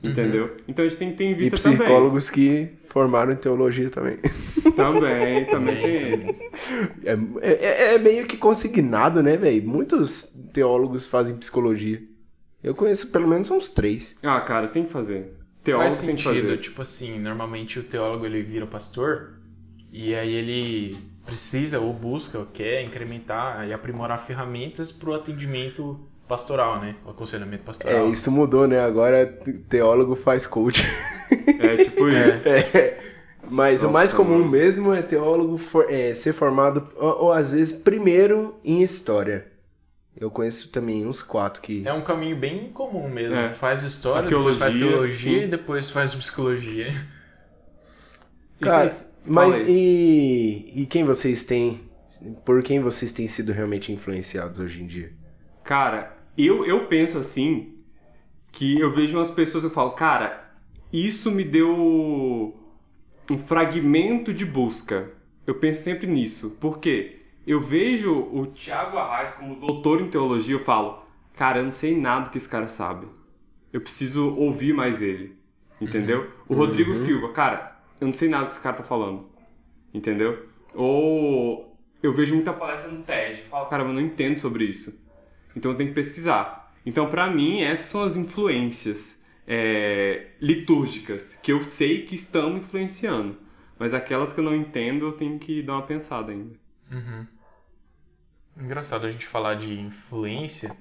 Entendeu? 0.04 0.56
Então 0.68 0.84
a 0.84 0.88
gente 0.88 0.98
tem 0.98 1.10
que 1.10 1.16
ter 1.16 1.24
em 1.24 1.30
E 1.30 1.34
vista 1.34 1.56
também. 1.56 1.78
psicólogos 1.78 2.28
que 2.30 2.68
formaram 2.88 3.32
em 3.32 3.36
teologia 3.36 3.88
também. 3.90 4.18
Também, 4.74 5.44
também 5.44 5.78
tem 5.78 6.08
esses. 6.14 6.40
É, 7.04 7.16
é- 7.42 7.94
é 7.94 7.98
meio 7.98 8.26
que 8.26 8.36
consignado, 8.36 9.22
né, 9.22 9.36
velho? 9.36 9.62
Muitos 9.68 10.36
teólogos 10.52 11.06
fazem 11.06 11.36
psicologia. 11.36 12.02
Eu 12.62 12.74
conheço 12.74 13.12
pelo 13.12 13.28
menos 13.28 13.48
uns 13.50 13.70
três. 13.70 14.18
Ah, 14.24 14.40
cara, 14.40 14.66
tem 14.66 14.84
que 14.84 14.90
fazer. 14.90 15.32
Teólogo 15.62 15.90
Faz 15.90 16.00
tem 16.04 16.16
que 16.16 16.22
sentido, 16.22 16.42
fazer. 16.46 16.58
tipo 16.58 16.82
assim, 16.82 17.20
normalmente 17.20 17.78
o 17.78 17.84
teólogo 17.84 18.26
ele 18.26 18.42
vira 18.42 18.66
pastor 18.66 19.34
e 19.92 20.12
aí 20.14 20.32
ele 20.32 20.96
precisa 21.24 21.78
ou 21.78 21.92
busca 21.92 22.38
ou 22.38 22.46
quer 22.46 22.82
incrementar 22.82 23.68
e 23.68 23.72
aprimorar 23.72 24.18
ferramentas 24.18 24.90
para 24.90 25.10
o 25.10 25.14
atendimento 25.14 26.00
pastoral, 26.28 26.80
né? 26.80 26.96
O 27.04 27.10
aconselhamento 27.10 27.62
É, 27.62 27.66
pastoral. 27.66 28.10
isso 28.10 28.30
mudou, 28.30 28.66
né? 28.66 28.80
Agora 28.80 29.26
teólogo 29.68 30.16
faz 30.16 30.46
coach. 30.46 30.82
É 31.60 31.76
tipo 31.84 32.08
isso. 32.08 32.48
É, 32.48 32.98
Mas 33.50 33.82
o 33.82 33.86
Nossa, 33.86 33.92
mais 33.98 34.12
comum 34.14 34.38
mano. 34.38 34.50
mesmo 34.50 34.92
é 34.94 35.02
teólogo 35.02 35.58
for- 35.58 35.86
é, 35.90 36.14
ser 36.14 36.32
formado, 36.32 36.88
ou, 36.96 37.24
ou 37.24 37.32
às 37.32 37.52
vezes, 37.52 37.72
primeiro 37.76 38.58
em 38.64 38.82
história. 38.82 39.52
Eu 40.16 40.30
conheço 40.30 40.70
também 40.70 41.04
uns 41.06 41.22
quatro 41.22 41.60
que. 41.60 41.86
É 41.86 41.92
um 41.92 42.02
caminho 42.04 42.36
bem 42.36 42.70
comum 42.70 43.08
mesmo. 43.08 43.34
É. 43.36 43.50
Faz 43.50 43.82
história, 43.82 44.28
depois 44.28 44.56
faz 44.56 44.72
Teologia, 44.72 44.88
teologia 44.98 45.40
sim. 45.40 45.44
e 45.44 45.48
depois 45.48 45.90
faz 45.90 46.14
psicologia. 46.14 46.94
Cara, 48.60 48.86
vocês- 48.88 49.14
mas 49.26 49.60
e, 49.68 50.72
e 50.74 50.86
quem 50.86 51.04
vocês 51.04 51.44
têm. 51.44 51.80
Por 52.44 52.62
quem 52.62 52.80
vocês 52.80 53.12
têm 53.12 53.26
sido 53.26 53.52
realmente 53.52 53.92
influenciados 53.92 54.60
hoje 54.60 54.82
em 54.82 54.86
dia? 54.86 55.12
Cara, 55.64 56.13
eu, 56.36 56.64
eu 56.64 56.86
penso 56.86 57.18
assim 57.18 57.74
que 58.50 58.78
eu 58.78 58.90
vejo 58.92 59.18
umas 59.18 59.30
pessoas 59.30 59.64
e 59.64 59.66
eu 59.66 59.70
falo, 59.70 59.92
cara, 59.92 60.52
isso 60.92 61.30
me 61.30 61.44
deu 61.44 62.54
um 63.30 63.38
fragmento 63.38 64.32
de 64.32 64.44
busca. 64.44 65.12
Eu 65.46 65.56
penso 65.56 65.82
sempre 65.82 66.06
nisso. 66.06 66.56
Por 66.60 66.78
quê? 66.78 67.20
Eu 67.46 67.60
vejo 67.60 68.12
o 68.32 68.46
Tiago 68.46 68.96
Arraes 68.96 69.32
como 69.32 69.56
doutor 69.56 70.00
em 70.00 70.08
teologia, 70.08 70.54
eu 70.54 70.60
falo, 70.60 71.02
cara, 71.34 71.58
eu 71.58 71.64
não 71.64 71.72
sei 71.72 71.98
nada 71.98 72.30
que 72.30 72.38
esse 72.38 72.48
cara 72.48 72.68
sabe. 72.68 73.06
Eu 73.72 73.80
preciso 73.80 74.34
ouvir 74.36 74.72
mais 74.72 75.02
ele. 75.02 75.36
Entendeu? 75.80 76.30
O 76.48 76.54
Rodrigo 76.54 76.94
Silva, 76.94 77.32
cara, 77.32 77.76
eu 78.00 78.06
não 78.06 78.14
sei 78.14 78.28
nada 78.28 78.46
que 78.46 78.52
esse 78.52 78.62
cara 78.62 78.76
tá 78.76 78.84
falando. 78.84 79.26
Entendeu? 79.92 80.48
Ou 80.74 81.76
eu 82.02 82.12
vejo 82.12 82.34
muita 82.34 82.52
palestra 82.52 82.90
no 82.90 83.02
TED, 83.02 83.40
eu 83.40 83.46
falo, 83.48 83.66
cara, 83.66 83.82
eu 83.82 83.92
não 83.92 84.00
entendo 84.00 84.38
sobre 84.38 84.64
isso. 84.64 85.03
Então 85.56 85.72
eu 85.72 85.76
tenho 85.76 85.90
que 85.90 85.94
pesquisar. 85.94 86.72
Então, 86.86 87.08
pra 87.08 87.30
mim, 87.30 87.62
essas 87.62 87.86
são 87.86 88.02
as 88.02 88.16
influências 88.16 89.24
é, 89.46 90.28
litúrgicas 90.40 91.36
que 91.36 91.52
eu 91.52 91.62
sei 91.62 92.04
que 92.04 92.14
estão 92.14 92.50
me 92.50 92.58
influenciando. 92.58 93.38
Mas 93.78 93.94
aquelas 93.94 94.32
que 94.32 94.40
eu 94.40 94.44
não 94.44 94.54
entendo, 94.54 95.06
eu 95.06 95.12
tenho 95.12 95.38
que 95.38 95.62
dar 95.62 95.74
uma 95.74 95.86
pensada 95.86 96.30
ainda. 96.32 96.56
Engraçado 98.56 99.06
a 99.06 99.10
gente 99.10 99.26
falar 99.26 99.54
de 99.54 99.78
influência. 99.80 100.76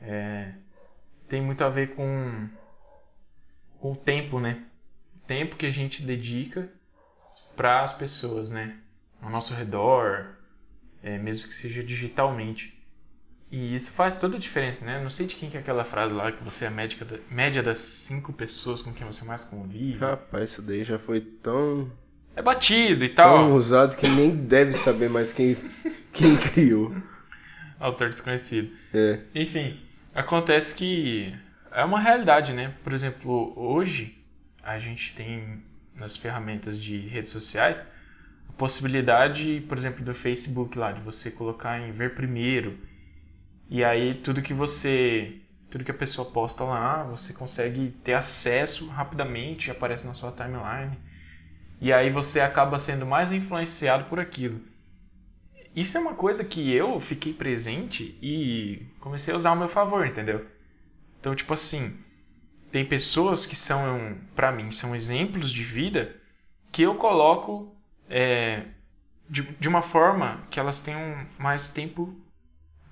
é, 0.00 0.54
tem 1.28 1.42
muito 1.42 1.62
a 1.62 1.68
ver 1.68 1.94
com, 1.94 2.48
com 3.78 3.92
o 3.92 3.96
tempo, 3.96 4.40
né? 4.40 4.64
Tempo 5.26 5.56
que 5.56 5.66
a 5.66 5.70
gente 5.70 6.02
dedica 6.02 6.72
para 7.54 7.82
as 7.82 7.92
pessoas, 7.92 8.50
né? 8.50 8.78
Ao 9.20 9.28
nosso 9.28 9.52
redor, 9.52 10.36
é, 11.02 11.18
mesmo 11.18 11.48
que 11.48 11.54
seja 11.54 11.82
digitalmente. 11.84 12.77
E 13.50 13.74
isso 13.74 13.92
faz 13.92 14.18
toda 14.18 14.36
a 14.36 14.40
diferença, 14.40 14.84
né? 14.84 15.00
Não 15.02 15.08
sei 15.10 15.26
de 15.26 15.34
quem 15.34 15.48
que 15.48 15.56
é 15.56 15.60
aquela 15.60 15.84
frase 15.84 16.12
lá 16.12 16.30
que 16.30 16.44
você 16.44 16.64
é 16.66 16.68
a 16.68 16.70
médica 16.70 17.04
da- 17.04 17.16
média 17.30 17.62
das 17.62 17.78
cinco 17.78 18.32
pessoas 18.32 18.82
com 18.82 18.92
quem 18.92 19.06
você 19.06 19.24
mais 19.24 19.44
convive. 19.44 19.98
Rapaz, 19.98 20.50
isso 20.52 20.62
daí 20.62 20.84
já 20.84 20.98
foi 20.98 21.20
tão, 21.22 21.90
É 22.36 22.42
batido 22.42 23.04
e 23.04 23.08
tão 23.08 23.24
tal. 23.24 23.52
usado 23.52 23.96
que 23.96 24.06
nem 24.06 24.36
deve 24.36 24.74
saber 24.74 25.08
mais 25.08 25.32
quem, 25.32 25.56
quem 26.12 26.36
criou. 26.36 26.94
Autor 27.80 28.10
desconhecido. 28.10 28.70
É. 28.92 29.20
Enfim, 29.34 29.80
acontece 30.14 30.74
que 30.74 31.34
é 31.72 31.82
uma 31.84 32.00
realidade, 32.00 32.52
né? 32.52 32.74
Por 32.84 32.92
exemplo, 32.92 33.54
hoje 33.56 34.18
a 34.62 34.78
gente 34.78 35.14
tem 35.14 35.62
nas 35.94 36.16
ferramentas 36.18 36.78
de 36.78 36.98
redes 36.98 37.30
sociais 37.30 37.86
a 38.48 38.52
possibilidade, 38.52 39.64
por 39.68 39.78
exemplo, 39.78 40.04
do 40.04 40.14
Facebook 40.14 40.76
lá, 40.78 40.92
de 40.92 41.00
você 41.00 41.30
colocar 41.30 41.80
em 41.80 41.92
ver 41.92 42.14
primeiro. 42.14 42.78
E 43.68 43.84
aí 43.84 44.14
tudo 44.14 44.42
que 44.42 44.54
você. 44.54 45.40
Tudo 45.70 45.84
que 45.84 45.90
a 45.90 45.94
pessoa 45.94 46.30
posta 46.30 46.64
lá, 46.64 47.02
você 47.04 47.34
consegue 47.34 47.90
ter 48.02 48.14
acesso 48.14 48.86
rapidamente, 48.88 49.70
aparece 49.70 50.06
na 50.06 50.14
sua 50.14 50.32
timeline. 50.32 50.98
E 51.80 51.92
aí 51.92 52.10
você 52.10 52.40
acaba 52.40 52.78
sendo 52.78 53.04
mais 53.04 53.32
influenciado 53.32 54.04
por 54.04 54.18
aquilo. 54.18 54.60
isso 55.76 55.96
é 55.96 56.00
uma 56.00 56.14
coisa 56.14 56.42
que 56.42 56.72
eu 56.72 56.98
fiquei 56.98 57.32
presente 57.34 58.18
e 58.22 58.86
comecei 58.98 59.32
a 59.32 59.36
usar 59.36 59.50
ao 59.50 59.56
meu 59.56 59.68
favor, 59.68 60.06
entendeu? 60.06 60.46
Então, 61.20 61.34
tipo 61.36 61.52
assim, 61.52 61.98
tem 62.72 62.84
pessoas 62.84 63.46
que 63.46 63.54
são, 63.54 64.16
para 64.34 64.50
mim, 64.50 64.70
são 64.70 64.96
exemplos 64.96 65.52
de 65.52 65.62
vida 65.62 66.16
que 66.72 66.82
eu 66.82 66.94
coloco 66.96 67.76
é, 68.08 68.64
de, 69.28 69.42
de 69.42 69.68
uma 69.68 69.82
forma 69.82 70.46
que 70.50 70.58
elas 70.58 70.80
tenham 70.80 71.26
mais 71.38 71.70
tempo 71.70 72.14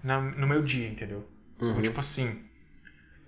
na, 0.07 0.21
no 0.21 0.47
meu 0.47 0.63
dia, 0.63 0.89
entendeu? 0.89 1.27
Então, 1.57 1.69
Uhum. 1.69 1.83
tipo 1.83 2.01
assim, 2.01 2.45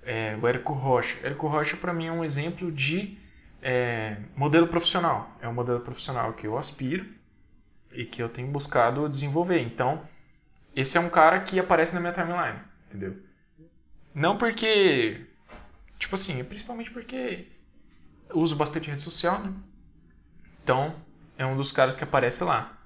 é, 0.02 0.36
o 0.40 0.46
Érico 0.46 0.72
Rocha. 0.72 1.18
Érico 1.26 1.48
Rocha, 1.48 1.76
para 1.76 1.92
mim, 1.92 2.06
é 2.06 2.12
um 2.12 2.24
exemplo 2.24 2.70
de 2.70 3.18
é, 3.60 4.16
modelo 4.36 4.68
profissional. 4.68 5.36
É 5.40 5.48
um 5.48 5.54
modelo 5.54 5.80
profissional 5.80 6.32
que 6.34 6.46
eu 6.46 6.56
aspiro 6.56 7.06
e 7.92 8.04
que 8.04 8.22
eu 8.22 8.28
tenho 8.28 8.48
buscado 8.48 9.08
desenvolver. 9.08 9.60
Então, 9.60 10.02
esse 10.76 10.96
é 10.96 11.00
um 11.00 11.10
cara 11.10 11.40
que 11.40 11.58
aparece 11.58 11.94
na 11.94 12.00
minha 12.00 12.12
timeline, 12.12 12.60
entendeu? 12.88 13.16
Não 14.14 14.36
porque. 14.38 15.26
Tipo 15.98 16.14
assim, 16.14 16.42
principalmente 16.44 16.90
porque 16.92 17.48
uso 18.32 18.54
bastante 18.54 18.88
rede 18.88 19.02
social, 19.02 19.40
né? 19.42 19.52
Então, 20.62 20.94
é 21.36 21.44
um 21.44 21.56
dos 21.56 21.72
caras 21.72 21.96
que 21.96 22.04
aparece 22.04 22.44
lá. 22.44 22.78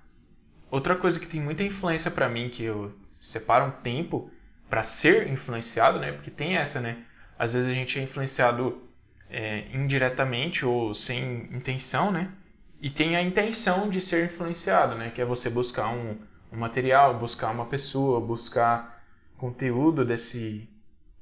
Outra 0.71 0.97
coisa 0.97 1.21
que 1.21 1.27
tem 1.27 1.41
muita 1.41 1.63
influência 1.63 2.11
pra 2.11 2.29
mim, 2.29 2.49
que 2.49 2.63
eu 2.63 2.95
separo 3.23 3.67
um 3.67 3.71
tempo 3.71 4.29
pra 4.69 4.83
ser 4.83 5.29
influenciado, 5.29 6.00
né? 6.00 6.11
Porque 6.12 6.31
tem 6.31 6.57
essa, 6.57 6.81
né? 6.81 7.05
Às 7.38 7.55
vezes 7.55 7.71
a 7.71 7.75
gente 7.75 7.99
é 7.99 8.02
influenciado 8.02 8.83
é, 9.31 9.64
indiretamente 9.73 10.67
ou 10.67 10.93
sem 10.93 11.49
intenção, 11.55 12.11
né? 12.11 12.33
E 12.81 12.91
tem 12.91 13.14
a 13.14 13.23
intenção 13.23 13.88
de 13.88 14.02
ser 14.02 14.26
influenciado, 14.26 14.97
né? 14.97 15.11
Que 15.11 15.23
é 15.23 15.25
você 15.25 15.49
buscar 15.49 15.88
um, 15.88 16.19
um 16.52 16.59
material, 16.59 17.17
buscar 17.19 17.50
uma 17.50 17.67
pessoa, 17.67 18.21
buscar 18.21 19.02
conteúdo 19.37 20.05
desse... 20.05 20.69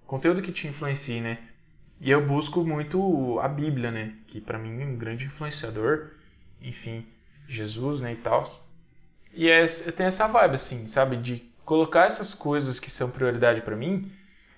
Conteúdo 0.06 0.42
que 0.42 0.52
te 0.52 0.66
influencie, 0.66 1.20
né? 1.20 1.38
E 2.00 2.10
eu 2.10 2.26
busco 2.26 2.64
muito 2.64 3.38
a 3.40 3.46
Bíblia, 3.46 3.90
né? 3.90 4.14
Que 4.26 4.40
pra 4.40 4.58
mim 4.58 4.80
é 4.80 4.86
um 4.86 4.96
grande 4.96 5.26
influenciador. 5.26 6.12
Enfim, 6.62 7.06
Jesus, 7.46 8.00
né? 8.00 8.14
E 8.14 8.16
tal. 8.16 8.44
E 9.32 9.48
é, 9.48 9.66
tenho 9.66 10.08
essa 10.08 10.26
vibe, 10.26 10.54
assim, 10.54 10.88
sabe? 10.88 11.16
De 11.16 11.49
colocar 11.64 12.06
essas 12.06 12.34
coisas 12.34 12.80
que 12.80 12.90
são 12.90 13.10
prioridade 13.10 13.62
pra 13.62 13.76
mim 13.76 14.10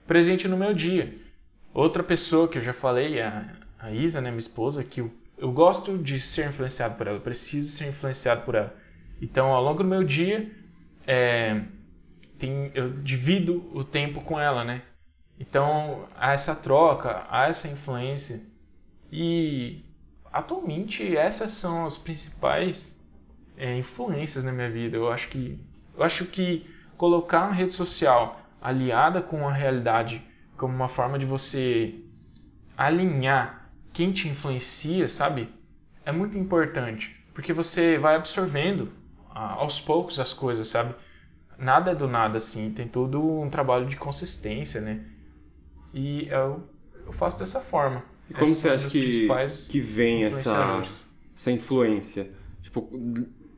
presente 0.06 0.48
no 0.48 0.56
meu 0.56 0.74
dia. 0.74 1.16
Outra 1.72 2.02
pessoa 2.02 2.48
que 2.48 2.58
eu 2.58 2.62
já 2.62 2.72
falei, 2.72 3.20
a, 3.20 3.56
a 3.78 3.90
Isa, 3.92 4.20
né? 4.20 4.30
Minha 4.30 4.40
esposa, 4.40 4.84
que 4.84 5.00
eu, 5.00 5.10
eu 5.38 5.50
gosto 5.52 5.96
de 5.96 6.20
ser 6.20 6.48
influenciado 6.48 6.96
por 6.96 7.06
ela. 7.06 7.16
Eu 7.16 7.22
preciso 7.22 7.70
ser 7.70 7.88
influenciado 7.88 8.42
por 8.42 8.54
ela. 8.54 8.74
Então, 9.20 9.52
ao 9.52 9.62
longo 9.62 9.82
do 9.82 9.88
meu 9.88 10.04
dia, 10.04 10.50
é, 11.06 11.62
tem, 12.38 12.70
eu 12.74 12.90
divido 13.02 13.70
o 13.72 13.84
tempo 13.84 14.20
com 14.20 14.38
ela, 14.38 14.64
né? 14.64 14.82
Então, 15.38 16.08
há 16.16 16.32
essa 16.32 16.54
troca, 16.54 17.24
há 17.30 17.48
essa 17.48 17.68
influência. 17.68 18.42
E 19.10 19.84
atualmente 20.32 21.16
essas 21.16 21.52
são 21.52 21.84
as 21.84 21.98
principais 21.98 22.98
é, 23.56 23.76
influências 23.76 24.44
na 24.44 24.52
minha 24.52 24.70
vida. 24.70 24.96
Eu 24.96 25.10
acho 25.10 25.28
que 25.28 25.60
eu 25.94 26.02
acho 26.02 26.24
que 26.26 26.66
colocar 27.02 27.46
uma 27.46 27.52
rede 27.52 27.72
social 27.72 28.40
aliada 28.60 29.20
com 29.20 29.48
a 29.48 29.52
realidade 29.52 30.24
como 30.56 30.72
uma 30.72 30.86
forma 30.86 31.18
de 31.18 31.26
você 31.26 31.96
alinhar 32.76 33.68
quem 33.92 34.12
te 34.12 34.28
influencia, 34.28 35.08
sabe? 35.08 35.48
É 36.06 36.12
muito 36.12 36.38
importante, 36.38 37.20
porque 37.34 37.52
você 37.52 37.98
vai 37.98 38.14
absorvendo 38.14 38.92
ah, 39.34 39.54
aos 39.54 39.80
poucos 39.80 40.20
as 40.20 40.32
coisas, 40.32 40.68
sabe? 40.68 40.94
Nada 41.58 41.90
é 41.90 41.94
do 41.96 42.06
nada 42.06 42.36
assim, 42.36 42.72
tem 42.72 42.86
todo 42.86 43.20
um 43.20 43.50
trabalho 43.50 43.86
de 43.86 43.96
consistência, 43.96 44.80
né? 44.80 45.04
E 45.92 46.28
eu, 46.28 46.62
eu 47.04 47.12
faço 47.12 47.36
dessa 47.36 47.58
forma. 47.58 48.04
E 48.30 48.32
como 48.32 48.46
Esses 48.46 48.58
você 48.58 48.68
acha 48.68 48.88
que, 48.88 49.26
que 49.72 49.80
vem 49.80 50.22
essa, 50.22 50.84
essa 51.34 51.50
influência? 51.50 52.30
Tipo, 52.62 52.88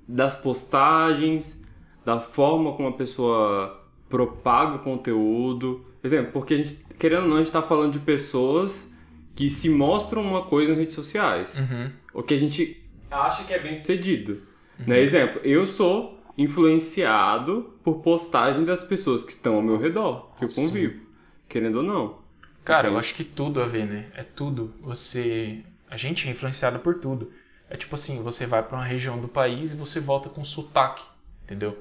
das 0.09 0.35
postagens, 0.35 1.63
da 2.05 2.21
forma 2.21 2.73
como 2.73 2.89
a 2.89 2.93
pessoa 2.93 3.85
propaga 4.09 4.77
o 4.77 4.79
conteúdo. 4.81 5.85
Por 6.01 6.07
exemplo, 6.07 6.33
porque 6.33 6.55
a 6.55 6.57
gente, 6.59 6.85
querendo 6.99 7.23
ou 7.23 7.29
não, 7.29 7.37
a 7.37 7.39
gente 7.41 7.53
tá 7.53 7.63
falando 7.63 7.93
de 7.93 7.99
pessoas 7.99 8.95
que 9.35 9.51
se 9.51 9.69
mostram 9.69 10.23
uma 10.23 10.43
coisa 10.43 10.73
nas 10.73 10.81
redes 10.81 10.95
sociais. 10.95 11.59
Uhum. 11.59 11.91
O 12.13 12.23
que 12.23 12.35
a 12.35 12.39
gente 12.39 12.85
acha 13.11 13.45
que 13.45 13.53
é 13.53 13.59
bem 13.59 13.77
sucedido. 13.77 14.43
Né? 14.79 15.01
Exemplo, 15.01 15.41
eu 15.45 15.65
sou 15.65 16.21
influenciado 16.37 17.75
por 17.83 18.01
postagem 18.01 18.65
das 18.65 18.83
pessoas 18.83 19.23
que 19.23 19.31
estão 19.31 19.57
ao 19.57 19.63
meu 19.63 19.79
redor, 19.79 20.33
que 20.37 20.45
eu 20.45 20.49
convivo. 20.49 21.05
Querendo 21.49 21.77
ou 21.77 21.83
não. 21.83 22.19
Cara, 22.65 22.87
eu 22.87 22.93
Entende? 22.93 23.01
acho 23.01 23.15
que 23.15 23.25
tudo 23.25 23.63
a 23.63 23.67
ver, 23.67 23.87
né? 23.87 24.07
É 24.15 24.23
tudo. 24.23 24.75
Você. 24.81 25.63
A 25.89 25.97
gente 25.97 26.27
é 26.27 26.31
influenciado 26.31 26.79
por 26.79 26.95
tudo. 26.95 27.31
É 27.69 27.77
tipo 27.77 27.95
assim, 27.95 28.23
você 28.23 28.47
vai 28.47 28.63
pra 28.63 28.79
uma 28.79 28.85
região 28.85 29.21
do 29.21 29.29
país 29.29 29.73
e 29.73 29.77
você 29.77 30.01
volta 30.01 30.29
com 30.29 30.45
sotaque, 30.45 31.05
entendeu? 31.45 31.77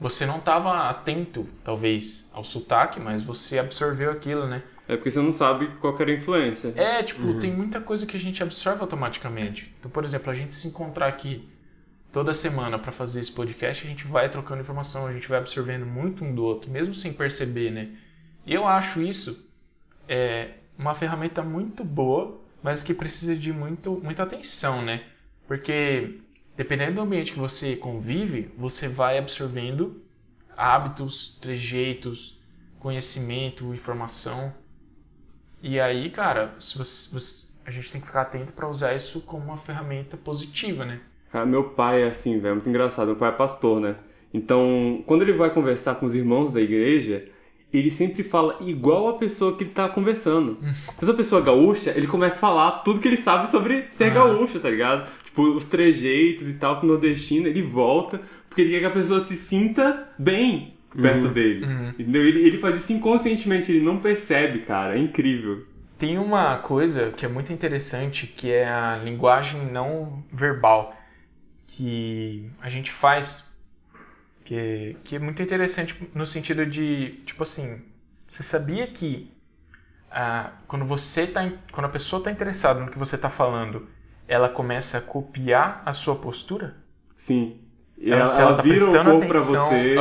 Você 0.00 0.24
não 0.24 0.40
tava 0.40 0.88
atento, 0.88 1.46
talvez, 1.62 2.28
ao 2.32 2.42
sotaque, 2.42 2.98
mas 2.98 3.22
você 3.22 3.58
absorveu 3.58 4.10
aquilo, 4.10 4.46
né? 4.46 4.62
É 4.88 4.96
porque 4.96 5.10
você 5.10 5.20
não 5.20 5.30
sabe 5.30 5.68
qual 5.78 5.94
era 6.00 6.10
a 6.10 6.14
influência. 6.14 6.72
É, 6.74 7.02
tipo, 7.02 7.38
tem 7.38 7.52
muita 7.52 7.80
coisa 7.80 8.06
que 8.06 8.16
a 8.16 8.20
gente 8.20 8.42
absorve 8.42 8.80
automaticamente. 8.80 9.72
Então, 9.78 9.90
por 9.90 10.02
exemplo, 10.02 10.32
a 10.32 10.34
gente 10.34 10.54
se 10.54 10.68
encontrar 10.68 11.06
aqui 11.06 11.46
toda 12.10 12.32
semana 12.32 12.78
pra 12.78 12.90
fazer 12.90 13.20
esse 13.20 13.30
podcast, 13.30 13.86
a 13.86 13.90
gente 13.90 14.06
vai 14.06 14.28
trocando 14.28 14.62
informação, 14.62 15.06
a 15.06 15.12
gente 15.12 15.28
vai 15.28 15.38
absorvendo 15.38 15.84
muito 15.84 16.24
um 16.24 16.34
do 16.34 16.42
outro, 16.42 16.70
mesmo 16.70 16.94
sem 16.94 17.12
perceber, 17.12 17.70
né? 17.70 17.90
E 18.46 18.54
eu 18.54 18.66
acho 18.66 19.02
isso 19.02 19.48
é, 20.08 20.54
uma 20.78 20.94
ferramenta 20.94 21.42
muito 21.42 21.84
boa, 21.84 22.40
mas 22.62 22.82
que 22.82 22.94
precisa 22.94 23.36
de 23.36 23.52
muito, 23.52 24.00
muita 24.02 24.22
atenção, 24.22 24.82
né? 24.82 25.04
Porque 25.46 26.20
dependendo 26.60 26.96
do 26.96 27.00
ambiente 27.00 27.32
que 27.32 27.38
você 27.38 27.74
convive, 27.74 28.50
você 28.54 28.86
vai 28.86 29.16
absorvendo 29.16 30.02
hábitos, 30.54 31.38
trejeitos, 31.40 32.38
conhecimento, 32.78 33.72
informação. 33.72 34.52
E 35.62 35.80
aí, 35.80 36.10
cara, 36.10 36.54
você- 36.60 36.78
você- 37.10 37.46
a 37.64 37.70
gente 37.70 37.90
tem 37.90 37.98
que 37.98 38.06
ficar 38.06 38.20
atento 38.20 38.52
para 38.52 38.68
usar 38.68 38.94
isso 38.94 39.22
como 39.22 39.42
uma 39.42 39.56
ferramenta 39.56 40.18
positiva, 40.18 40.84
né? 40.84 41.00
Cara, 41.32 41.46
meu 41.46 41.70
pai 41.70 42.02
é 42.02 42.08
assim, 42.08 42.38
velho, 42.38 42.56
muito 42.56 42.68
engraçado. 42.68 43.06
Meu 43.06 43.16
pai 43.16 43.30
é 43.30 43.32
pastor, 43.32 43.80
né? 43.80 43.96
Então, 44.34 45.02
quando 45.06 45.22
ele 45.22 45.32
vai 45.32 45.48
conversar 45.48 45.94
com 45.94 46.04
os 46.04 46.14
irmãos 46.14 46.52
da 46.52 46.60
igreja, 46.60 47.26
ele 47.72 47.90
sempre 47.90 48.22
fala 48.22 48.56
igual 48.60 49.08
a 49.08 49.12
pessoa 49.14 49.56
que 49.56 49.64
ele 49.64 49.70
tá 49.70 49.88
conversando. 49.88 50.58
Se 50.96 51.04
essa 51.04 51.14
pessoa 51.14 51.40
é 51.40 51.44
gaúcha, 51.44 51.92
ele 51.96 52.06
começa 52.06 52.36
a 52.36 52.40
falar 52.40 52.70
tudo 52.80 53.00
que 53.00 53.08
ele 53.08 53.16
sabe 53.16 53.48
sobre 53.48 53.86
ser 53.90 54.12
gaúcho, 54.12 54.58
tá 54.58 54.68
ligado? 54.68 55.08
Tipo, 55.24 55.42
os 55.42 55.64
trejeitos 55.64 56.48
e 56.48 56.54
tal, 56.54 56.80
com 56.80 56.86
o 56.86 56.88
nordestino, 56.88 57.46
ele 57.46 57.62
volta, 57.62 58.20
porque 58.48 58.62
ele 58.62 58.70
quer 58.70 58.80
que 58.80 58.86
a 58.86 58.90
pessoa 58.90 59.20
se 59.20 59.36
sinta 59.36 60.08
bem 60.18 60.74
perto 61.00 61.28
dele. 61.28 61.64
Entendeu? 61.98 62.26
Ele, 62.26 62.40
ele 62.40 62.58
faz 62.58 62.76
isso 62.76 62.92
inconscientemente, 62.92 63.70
ele 63.70 63.84
não 63.84 63.98
percebe, 63.98 64.60
cara. 64.60 64.96
É 64.96 64.98
incrível. 64.98 65.64
Tem 65.96 66.18
uma 66.18 66.56
coisa 66.56 67.12
que 67.14 67.24
é 67.26 67.28
muito 67.28 67.52
interessante, 67.52 68.26
que 68.26 68.50
é 68.50 68.66
a 68.66 68.96
linguagem 68.96 69.70
não 69.70 70.24
verbal, 70.32 70.96
que 71.66 72.50
a 72.60 72.68
gente 72.68 72.90
faz, 72.90 73.49
que, 74.50 74.96
que 75.04 75.14
é 75.14 75.18
muito 75.20 75.40
interessante 75.40 75.94
no 76.12 76.26
sentido 76.26 76.66
de, 76.66 77.20
tipo 77.24 77.44
assim, 77.44 77.82
você 78.26 78.42
sabia 78.42 78.84
que 78.88 79.30
ah, 80.10 80.50
quando 80.66 80.84
você 80.84 81.24
tá, 81.24 81.48
quando 81.70 81.86
a 81.86 81.88
pessoa 81.88 82.18
está 82.18 82.32
interessada 82.32 82.80
no 82.80 82.90
que 82.90 82.98
você 82.98 83.14
está 83.14 83.30
falando, 83.30 83.86
ela 84.26 84.48
começa 84.48 84.98
a 84.98 85.00
copiar 85.00 85.82
a 85.86 85.92
sua 85.92 86.16
postura? 86.16 86.74
Sim. 87.16 87.58
E 87.96 88.10
ela, 88.10 88.26
se 88.26 88.40
ela 88.40 88.56
tá 88.56 88.62
vira 88.62 88.76
o 88.84 88.90
prestando 88.90 89.10
corpo 89.12 89.28
pra 89.28 89.38
atenção, 89.38 89.68
você. 89.68 89.94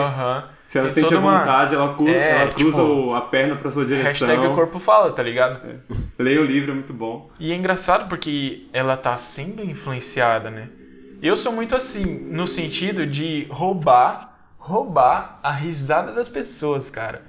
Se 0.65 0.77
ela 0.79 0.88
tem 0.88 0.94
sente 0.96 1.06
a 1.06 1.10
toda 1.18 1.20
uma- 1.22 1.39
vontade, 1.39 1.75
ela, 1.75 1.94
cru- 1.96 2.08
É, 2.08 2.41
ela 2.41 2.51
cruza 2.51 2.82
tipo, 2.82 3.13
a 3.13 3.22
perna 3.22 3.56
pra 3.56 3.70
sua 3.70 3.86
direção. 3.86 4.27
Hashtag 4.27 4.48
o 4.48 4.56
corpo 4.56 4.79
fala, 4.79 5.12
tá 5.12 5.22
ligado? 5.22 5.62
Leia 6.18 6.41
o 6.41 6.44
livro, 6.46 6.72
é 6.72 6.74
muito 6.74 6.94
bom. 6.94 7.29
E 7.39 7.51
é 7.51 7.56
engraçado 7.56 8.08
porque 8.10 8.68
ela 8.74 8.98
tá 8.98 9.15
sendo 9.18 9.63
influenciada, 9.63 10.50
né? 10.50 10.70
Eu 11.22 11.36
sou 11.38 11.51
muito 11.51 11.75
assim, 11.75 12.06
no 12.32 12.48
sentido 12.48 13.06
de 13.06 13.46
roubar, 13.51 14.28
roubar 14.60 15.39
a 15.42 15.51
risada 15.51 16.12
das 16.12 16.30
pessoas, 16.30 16.89
cara. 16.89 17.24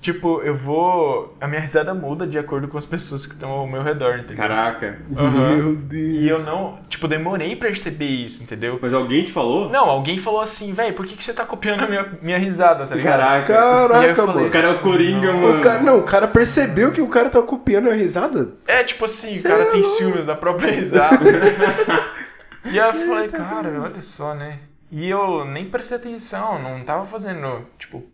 Tipo, 0.00 0.40
eu 0.40 0.54
vou. 0.54 1.36
A 1.38 1.46
minha 1.46 1.60
risada 1.60 1.92
muda 1.92 2.26
de 2.26 2.38
acordo 2.38 2.66
com 2.68 2.78
as 2.78 2.86
pessoas 2.86 3.26
que 3.26 3.34
estão 3.34 3.50
ao 3.50 3.66
meu 3.66 3.82
redor, 3.82 4.14
entendeu? 4.14 4.36
Caraca. 4.36 4.98
Aham. 5.14 5.56
Meu 5.56 5.76
Deus. 5.76 6.22
E 6.22 6.26
eu 6.26 6.42
não. 6.42 6.78
Tipo, 6.88 7.06
demorei 7.06 7.54
pra 7.54 7.68
perceber 7.68 8.06
isso, 8.06 8.42
entendeu? 8.42 8.78
Mas 8.80 8.94
alguém 8.94 9.24
te 9.26 9.32
falou? 9.32 9.68
Não, 9.68 9.84
alguém 9.90 10.16
falou 10.16 10.40
assim, 10.40 10.72
velho, 10.72 10.94
por 10.94 11.04
que, 11.04 11.14
que 11.14 11.22
você 11.22 11.34
tá 11.34 11.44
copiando 11.44 11.82
a 11.82 11.86
minha, 11.86 12.18
minha 12.22 12.38
risada, 12.38 12.86
tá 12.86 12.94
ligado? 12.94 13.20
Caraca. 13.20 13.52
Caraca, 13.52 14.26
mano. 14.26 14.46
O 14.46 14.50
cara 14.50 14.68
é 14.68 14.70
o 14.70 14.78
Coringa, 14.78 15.32
não. 15.34 15.40
mano. 15.42 15.58
O 15.58 15.62
cara, 15.62 15.82
não, 15.82 15.98
o 15.98 16.02
cara 16.04 16.28
percebeu 16.28 16.92
que 16.92 17.02
o 17.02 17.08
cara 17.08 17.28
tá 17.28 17.42
copiando 17.42 17.90
a 17.90 17.92
risada. 17.92 18.54
É, 18.66 18.82
tipo 18.82 19.04
assim, 19.04 19.34
Cê 19.34 19.46
o 19.46 19.50
cara 19.50 19.64
é 19.64 19.66
tem 19.66 19.84
ciúmes 19.84 20.24
da 20.24 20.34
própria 20.34 20.72
risada. 20.72 21.18
e 22.64 22.80
aí 22.80 22.88
eu 22.88 23.06
falei, 23.06 23.28
cara, 23.28 23.82
olha 23.82 24.00
só, 24.00 24.34
né? 24.34 24.60
E 24.90 25.08
eu 25.08 25.44
nem 25.44 25.70
prestei 25.70 25.96
atenção, 25.96 26.60
não 26.60 26.84
tava 26.84 27.06
fazendo, 27.06 27.66
tipo, 27.78 28.04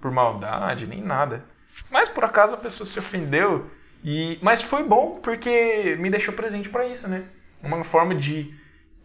por 0.00 0.10
maldade, 0.10 0.86
nem 0.86 1.02
nada. 1.02 1.44
Mas 1.90 2.08
por 2.08 2.24
acaso 2.24 2.54
a 2.54 2.58
pessoa 2.58 2.86
se 2.86 2.98
ofendeu. 2.98 3.70
E... 4.04 4.38
Mas 4.42 4.62
foi 4.62 4.82
bom 4.82 5.20
porque 5.22 5.96
me 5.98 6.10
deixou 6.10 6.34
presente 6.34 6.68
para 6.68 6.86
isso, 6.86 7.08
né? 7.08 7.24
Uma 7.62 7.82
forma 7.82 8.14
de 8.14 8.54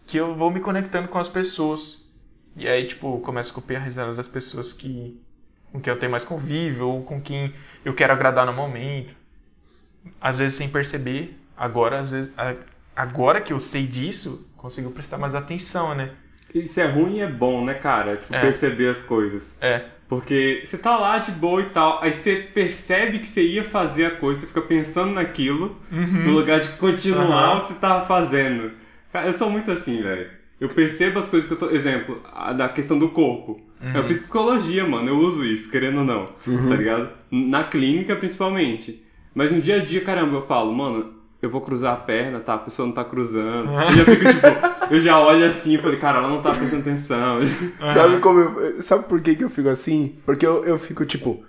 que 0.05 0.17
eu 0.17 0.35
vou 0.35 0.51
me 0.51 0.59
conectando 0.59 1.07
com 1.07 1.17
as 1.17 1.29
pessoas. 1.29 2.05
E 2.55 2.67
aí, 2.67 2.87
tipo, 2.87 3.19
começo 3.21 3.51
a 3.51 3.55
copiar 3.55 3.81
a 3.81 3.85
risada 3.85 4.13
das 4.13 4.27
pessoas 4.27 4.73
que 4.73 5.19
com 5.71 5.81
quem 5.81 5.91
eu 5.91 5.99
tenho 5.99 6.11
mais 6.11 6.23
convívio 6.23 6.87
ou 6.87 7.03
com 7.03 7.19
quem 7.19 7.53
eu 7.83 7.95
quero 7.95 8.13
agradar 8.13 8.45
no 8.45 8.53
momento. 8.53 9.15
Às 10.21 10.37
vezes 10.37 10.57
sem 10.57 10.69
perceber, 10.69 11.39
agora 11.57 11.97
às 11.97 12.11
vezes 12.11 12.31
agora 12.95 13.41
que 13.41 13.51
eu 13.51 13.59
sei 13.59 13.87
disso, 13.87 14.51
consigo 14.55 14.91
prestar 14.91 15.17
mais 15.17 15.33
atenção, 15.33 15.95
né? 15.95 16.13
Isso 16.53 16.79
é 16.79 16.85
ruim 16.85 17.17
e 17.17 17.21
é 17.21 17.27
bom, 17.27 17.63
né, 17.65 17.73
cara? 17.73 18.17
Tipo, 18.17 18.33
É. 18.35 18.41
perceber 18.41 18.87
as 18.89 19.01
coisas. 19.01 19.57
É. 19.61 19.85
Porque 20.07 20.61
você 20.63 20.77
tá 20.77 20.95
lá 20.97 21.17
de 21.17 21.31
boa 21.31 21.61
e 21.61 21.65
tal, 21.69 21.99
aí 22.03 22.13
você 22.13 22.35
percebe 22.53 23.17
que 23.19 23.27
você 23.27 23.41
ia 23.41 23.63
fazer 23.63 24.05
a 24.05 24.11
coisa, 24.11 24.41
você 24.41 24.47
fica 24.47 24.61
pensando 24.61 25.13
naquilo, 25.13 25.75
no 25.89 26.31
lugar 26.31 26.59
de 26.59 26.69
continuar 26.77 27.49
Aham. 27.49 27.57
o 27.57 27.61
que 27.61 27.67
você 27.67 27.75
tava 27.75 28.05
fazendo. 28.05 28.71
Cara, 29.11 29.27
eu 29.27 29.33
sou 29.33 29.49
muito 29.49 29.71
assim, 29.71 30.01
velho. 30.03 30.29
Eu 30.61 30.69
percebo 30.69 31.17
as 31.19 31.27
coisas 31.27 31.47
que 31.47 31.53
eu 31.53 31.57
tô. 31.57 31.73
Exemplo, 31.75 32.21
a 32.31 32.53
da 32.53 32.69
questão 32.69 32.97
do 32.97 33.09
corpo. 33.09 33.59
Eu 33.93 34.03
fiz 34.05 34.19
psicologia, 34.19 34.85
mano, 34.87 35.09
eu 35.09 35.17
uso 35.17 35.43
isso, 35.43 35.69
querendo 35.69 35.99
ou 35.99 36.05
não, 36.05 36.27
tá 36.69 36.75
ligado? 36.75 37.09
Na 37.29 37.63
clínica, 37.65 38.15
principalmente. 38.15 39.03
Mas 39.35 39.51
no 39.51 39.59
dia 39.59 39.75
a 39.77 39.79
dia, 39.83 39.99
caramba, 40.01 40.37
eu 40.37 40.41
falo, 40.45 40.71
mano, 40.71 41.13
eu 41.43 41.49
vou 41.49 41.61
cruzar 41.61 41.93
a 41.93 41.97
perna, 41.97 42.39
tá? 42.39 42.53
A 42.55 42.57
pessoa 42.59 42.85
não 42.87 42.93
tá 42.93 43.03
cruzando. 43.03 43.69
Eu 43.71 43.91
já 43.95 44.05
fico, 44.05 44.25
tipo, 44.25 44.93
eu 44.93 44.99
já 44.99 45.19
olho 45.19 45.45
assim 45.45 45.75
e 45.75 45.77
falei, 45.77 45.99
cara, 45.99 46.19
ela 46.19 46.29
não 46.29 46.41
tá 46.41 46.51
prestando 46.51 46.81
atenção. 46.81 47.39
Sabe 47.91 48.19
como 48.19 48.39
eu- 48.39 48.81
sabe 48.81 49.03
por 49.05 49.21
que, 49.21 49.35
que 49.35 49.43
eu 49.43 49.49
fico 49.49 49.69
assim? 49.69 50.17
Porque 50.25 50.45
eu, 50.45 50.63
eu 50.65 50.79
fico 50.79 51.05
tipo, 51.05 51.43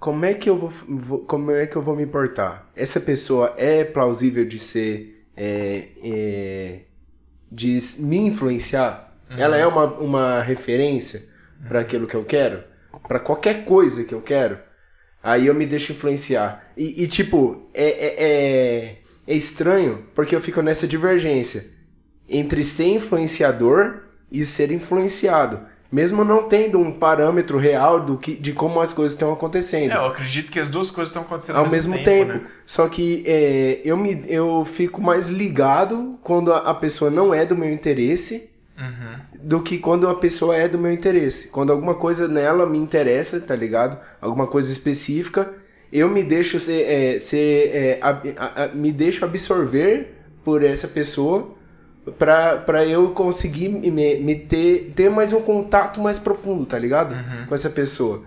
como 0.00 0.24
é 0.24 0.34
que 0.34 0.48
eu 0.50 0.56
vou, 0.58 0.70
vou- 0.88 1.18
como 1.20 1.50
é 1.50 1.66
que 1.66 1.76
eu 1.76 1.82
vou 1.82 1.94
me 1.94 2.02
importar? 2.02 2.70
Essa 2.74 3.00
pessoa 3.00 3.54
é 3.56 3.84
plausível 3.84 4.44
de 4.44 4.58
ser 4.58 5.26
é, 5.36 5.88
é, 6.02 6.80
de 7.50 7.78
me 8.00 8.16
influenciar? 8.18 9.12
Ela 9.30 9.56
é 9.56 9.66
uma, 9.66 9.84
uma 9.94 10.40
referência 10.42 11.22
para 11.68 11.80
aquilo 11.80 12.06
que 12.06 12.14
eu 12.14 12.24
quero? 12.24 12.62
Para 13.08 13.18
qualquer 13.18 13.64
coisa 13.64 14.04
que 14.04 14.14
eu 14.14 14.20
quero? 14.20 14.58
Aí 15.22 15.46
eu 15.46 15.54
me 15.54 15.64
deixo 15.66 15.92
influenciar. 15.92 16.68
E, 16.76 17.02
e, 17.02 17.08
tipo, 17.08 17.68
é, 17.72 17.88
é, 17.88 18.14
é, 18.18 18.98
é 19.26 19.34
estranho 19.34 20.04
porque 20.14 20.34
eu 20.34 20.40
fico 20.40 20.60
nessa 20.62 20.86
divergência 20.86 21.72
entre 22.28 22.64
ser 22.64 22.86
influenciador 22.86 24.00
e 24.30 24.44
ser 24.44 24.70
influenciado. 24.70 25.60
Mesmo 25.92 26.24
não 26.24 26.48
tendo 26.48 26.76
um 26.78 26.90
parâmetro 26.90 27.56
real 27.56 28.00
do 28.00 28.16
que, 28.18 28.34
de 28.34 28.52
como 28.52 28.80
as 28.80 28.92
coisas 28.92 29.12
estão 29.12 29.32
acontecendo. 29.32 29.92
É, 29.92 29.96
eu 29.96 30.06
acredito 30.06 30.50
que 30.50 30.58
as 30.58 30.68
duas 30.68 30.90
coisas 30.90 31.10
estão 31.10 31.22
acontecendo 31.22 31.56
ao 31.56 31.68
mesmo 31.70 32.02
tempo. 32.02 32.32
né? 32.32 32.40
Só 32.66 32.88
que 32.88 33.22
é, 33.26 33.80
eu, 33.84 33.96
me, 33.96 34.24
eu 34.26 34.64
fico 34.64 35.00
mais 35.00 35.28
ligado 35.28 36.18
quando 36.22 36.52
a, 36.52 36.58
a 36.70 36.74
pessoa 36.74 37.10
não 37.12 37.32
é 37.32 37.44
do 37.46 37.56
meu 37.56 37.72
interesse 37.72 38.52
Uhum. 38.76 39.20
do 39.40 39.62
que 39.62 39.78
quando 39.78 40.08
a 40.08 40.16
pessoa 40.16 40.56
é 40.56 40.66
do 40.66 40.76
meu 40.76 40.90
interesse. 40.90 41.46
Quando 41.52 41.70
alguma 41.70 41.94
coisa 41.94 42.26
nela 42.26 42.66
me 42.66 42.76
interessa, 42.76 43.40
tá 43.40 43.54
ligado? 43.54 43.96
Alguma 44.20 44.48
coisa 44.48 44.72
específica, 44.72 45.52
eu 45.94 46.08
me 46.08 46.22
deixo 46.22 46.58
ser, 46.60 46.82
é, 46.82 47.18
ser 47.18 47.70
é, 47.74 47.98
ab- 48.02 48.34
a- 48.36 48.64
a- 48.64 48.68
me 48.68 48.92
deixo 48.92 49.24
absorver 49.24 50.08
por 50.44 50.62
essa 50.64 50.88
pessoa 50.88 51.54
pra, 52.18 52.56
pra 52.58 52.84
eu 52.84 53.10
conseguir 53.12 53.68
me, 53.68 53.90
me 54.16 54.34
ter, 54.34 54.92
ter 54.94 55.08
mais 55.10 55.32
um 55.32 55.40
contato 55.40 56.00
mais 56.00 56.18
profundo, 56.18 56.66
tá 56.66 56.78
ligado? 56.78 57.14
Com 57.48 57.54
essa 57.54 57.70
pessoa. 57.70 58.22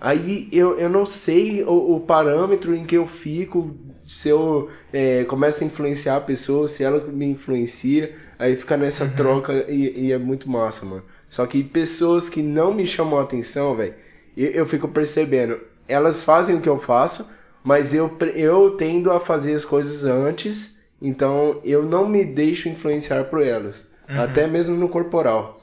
Aí 0.00 0.48
eu, 0.50 0.76
eu 0.78 0.88
não 0.88 1.06
sei 1.06 1.62
o, 1.62 1.94
o 1.96 2.00
parâmetro 2.00 2.74
em 2.74 2.84
que 2.84 2.96
eu 2.96 3.06
fico, 3.06 3.76
se 4.04 4.28
eu 4.30 4.68
é, 4.92 5.22
começo 5.24 5.62
a 5.62 5.66
influenciar 5.66 6.16
a 6.16 6.20
pessoa, 6.20 6.66
se 6.66 6.82
ela 6.82 6.98
me 7.06 7.26
influencia, 7.26 8.12
aí 8.38 8.56
fica 8.56 8.76
nessa 8.76 9.06
troca 9.16 9.64
e, 9.68 10.06
e 10.06 10.12
é 10.12 10.18
muito 10.18 10.50
massa, 10.50 10.84
mano. 10.84 11.04
Só 11.30 11.46
que 11.46 11.62
pessoas 11.62 12.28
que 12.28 12.42
não 12.42 12.74
me 12.74 12.84
chamam 12.86 13.20
a 13.20 13.22
atenção, 13.22 13.76
velho, 13.76 13.94
eu, 14.36 14.50
eu 14.50 14.66
fico 14.66 14.88
percebendo, 14.88 15.60
elas 15.92 16.22
fazem 16.22 16.56
o 16.56 16.60
que 16.60 16.68
eu 16.68 16.78
faço, 16.78 17.30
mas 17.64 17.94
eu, 17.94 18.16
eu 18.34 18.72
tendo 18.76 19.10
a 19.12 19.20
fazer 19.20 19.54
as 19.54 19.64
coisas 19.64 20.04
antes, 20.04 20.82
então 21.00 21.60
eu 21.64 21.84
não 21.84 22.08
me 22.08 22.24
deixo 22.24 22.68
influenciar 22.68 23.24
por 23.24 23.42
elas, 23.42 23.94
até 24.08 24.46
mesmo 24.46 24.76
no 24.76 24.88
corporal, 24.88 25.60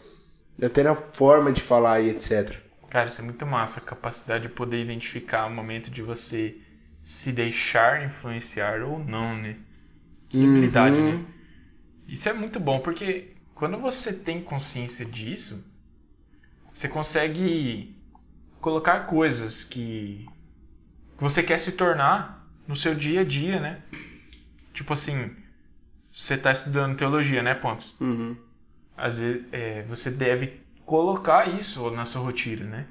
até 0.62 0.84
na 0.84 0.96
forma 0.96 1.52
de 1.52 1.62
falar 1.62 2.02
e 2.02 2.10
etc. 2.10 2.56
Cara, 2.90 3.08
isso 3.10 3.22
é 3.22 3.24
muito 3.24 3.46
massa, 3.46 3.80
a 3.80 3.84
capacidade 3.84 4.48
de 4.48 4.54
poder 4.54 4.82
identificar 4.82 5.46
o 5.46 5.50
momento 5.52 5.92
de 5.92 6.02
você 6.02 6.58
se 7.04 7.32
deixar 7.32 8.04
influenciar 8.06 8.82
ou 8.82 9.00
não, 9.00 9.36
né? 9.36 9.58
Que 10.30 10.46
habilidade, 10.46 11.02
Uhum. 11.02 11.04
né? 11.04 11.26
Isso 12.08 12.30
é 12.30 12.34
muito 12.34 12.60
bom, 12.60 12.80
porque 12.82 13.36
quando 13.56 13.78
você 13.80 14.14
tem 14.14 14.42
consciência 14.44 15.06
disso, 15.06 15.66
você 16.74 16.88
consegue 16.88 17.99
colocar 18.62 19.02
coisas 19.02 19.64
que 19.64 20.28
você 21.18 21.44
quer 21.44 21.60
se 21.60 21.74
tornar 21.74 22.48
no 22.68 22.76
seu 22.76 22.96
dia 22.96 23.22
a 23.22 23.24
dia, 23.24 23.60
né? 23.60 23.82
Tipo 24.74 24.94
assim, 24.94 25.36
você 26.12 26.36
está 26.36 26.52
estudando 26.52 26.98
teologia, 26.98 27.42
né, 27.42 27.54
Pontos? 27.54 28.00
Uhum. 28.00 28.36
às 28.96 29.18
vezes 29.18 29.46
é, 29.52 29.84
você 29.84 30.12
deve 30.12 30.62
colocar 30.86 31.48
isso 31.48 31.90
na 31.92 32.06
sua 32.06 32.22
rotina, 32.22 32.66
né? 32.66 32.86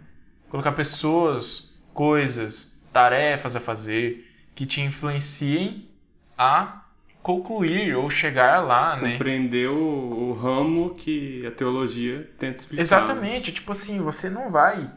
Colocar 0.48 0.72
pessoas, 0.72 1.78
coisas, 1.92 2.81
tarefas 2.92 3.54
a 3.57 3.61
fazer 3.61 4.26
que 4.54 4.64
te 4.64 4.81
influenciem 4.81 5.88
a 6.37 6.85
concluir 7.22 7.94
ou 7.94 8.09
chegar 8.09 8.61
lá, 8.61 8.96
né? 8.96 9.12
Compreender 9.12 9.68
o, 9.68 9.76
o 9.76 10.33
ramo 10.33 10.94
que 10.94 11.44
a 11.46 11.50
teologia 11.50 12.31
tenta 12.38 12.59
explicar. 12.59 12.83
Exatamente, 12.83 13.52
tipo 13.52 13.70
assim, 13.72 14.00
você 14.00 14.31
não 14.31 14.50
vai 14.50 14.90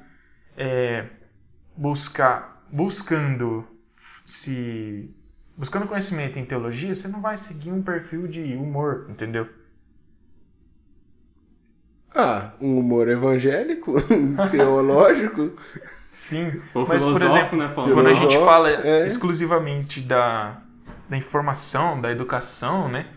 é, 0.58 1.06
buscar, 1.76 2.66
buscando 2.72 3.66
se 4.26 5.14
buscando 5.56 5.88
conhecimento 5.88 6.40
em 6.40 6.46
teologia, 6.46 6.96
você 6.96 7.08
não 7.08 7.22
vai 7.22 7.38
seguir 7.38 7.72
um 7.72 7.84
perfil 7.84 8.28
de 8.28 8.56
humor, 8.56 9.06
entendeu? 9.10 9.48
Ah, 12.14 12.52
um 12.60 12.80
humor 12.80 13.08
evangélico, 13.08 13.96
teológico. 14.50 15.56
Sim, 16.12 16.62
Ou 16.74 16.86
mas 16.86 17.04
por 17.04 17.16
filosófico, 17.16 17.56
exemplo, 17.56 17.58
né? 17.58 17.94
Quando 17.94 18.08
a 18.08 18.14
gente 18.14 18.38
fala 18.40 18.70
é. 18.70 19.06
exclusivamente 19.06 20.02
da, 20.02 20.62
da 21.08 21.16
informação, 21.16 22.02
da 22.02 22.12
educação, 22.12 22.90
né? 22.90 23.08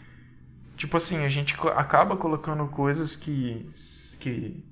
Tipo 0.77 0.97
assim, 0.97 1.25
a 1.25 1.29
gente 1.29 1.57
acaba 1.75 2.17
colocando 2.17 2.67
coisas 2.69 3.17
que, 3.17 3.69
que 4.21 4.65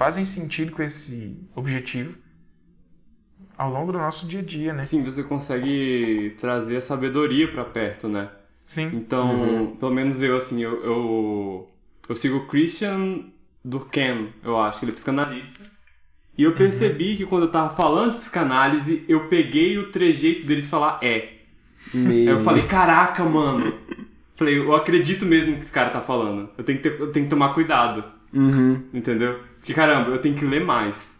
fazem 0.00 0.24
sentido 0.24 0.72
com 0.72 0.82
esse 0.82 1.36
objetivo 1.54 2.14
ao 3.58 3.70
longo 3.70 3.92
do 3.92 3.98
nosso 3.98 4.26
dia 4.26 4.40
a 4.40 4.42
dia, 4.42 4.72
né? 4.72 4.80
Assim, 4.80 5.04
você 5.04 5.22
consegue 5.22 6.34
trazer 6.40 6.78
a 6.78 6.80
sabedoria 6.80 7.52
pra 7.52 7.66
perto, 7.66 8.08
né? 8.08 8.30
Sim. 8.64 8.90
Então, 8.94 9.76
pelo 9.78 9.92
menos 9.92 10.22
eu, 10.22 10.34
assim, 10.34 10.62
eu, 10.62 10.82
eu, 10.82 11.70
eu 12.08 12.16
sigo 12.16 12.38
o 12.38 12.46
Christian 12.46 13.24
Durkheim, 13.62 14.32
eu 14.42 14.58
acho, 14.58 14.78
que 14.78 14.86
ele 14.86 14.92
é 14.92 14.94
psicanalista. 14.94 15.62
E 16.38 16.44
eu 16.44 16.54
percebi 16.54 17.18
que 17.18 17.26
quando 17.26 17.42
eu 17.42 17.50
tava 17.50 17.68
falando 17.76 18.12
de 18.12 18.18
psicanálise, 18.18 19.04
eu 19.06 19.28
peguei 19.28 19.76
o 19.76 19.90
trejeito 19.90 20.46
dele 20.46 20.62
de 20.62 20.68
falar 20.68 20.98
é. 21.02 21.40
Aí 21.94 22.26
eu 22.26 22.40
falei, 22.40 22.62
caraca, 22.62 23.22
mano. 23.22 23.70
Falei, 24.32 24.56
eu 24.56 24.74
acredito 24.74 25.26
mesmo 25.26 25.50
no 25.50 25.58
que 25.58 25.64
esse 25.64 25.72
cara 25.72 25.90
tá 25.90 26.00
falando. 26.00 26.48
Eu 26.56 26.64
tenho 26.64 26.78
que, 26.78 26.88
ter- 26.88 26.98
eu 26.98 27.12
tenho 27.12 27.26
que 27.26 27.30
tomar 27.30 27.52
cuidado. 27.52 28.02
Uhum. 28.32 28.82
Entendeu? 28.94 29.49
Porque, 29.60 29.72
caramba, 29.74 30.10
eu 30.10 30.18
tenho 30.18 30.34
que 30.34 30.44
ler 30.44 30.64
mais. 30.64 31.18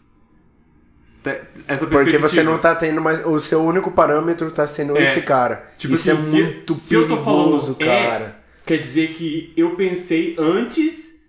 Essa 1.67 1.85
Porque 1.85 2.17
você 2.17 2.41
não 2.41 2.57
tá 2.57 2.73
tendo 2.73 2.99
mais. 2.99 3.23
O 3.25 3.39
seu 3.39 3.61
único 3.61 3.91
parâmetro 3.91 4.49
tá 4.49 4.65
sendo 4.65 4.97
É. 4.97 5.03
esse 5.03 5.21
cara. 5.21 5.71
Tipo 5.77 5.93
Isso 5.93 6.11
assim, 6.11 6.19
é 6.19 6.23
se- 6.23 6.43
muito 6.43 6.79
se 6.79 6.95
eu 6.95 7.07
tô 7.07 7.17
perigoso, 7.17 7.75
falando 7.75 7.81
é, 7.83 8.07
cara. 8.07 8.41
Quer 8.65 8.77
dizer 8.79 9.09
que 9.09 9.53
eu 9.55 9.75
pensei 9.75 10.35
antes 10.39 11.23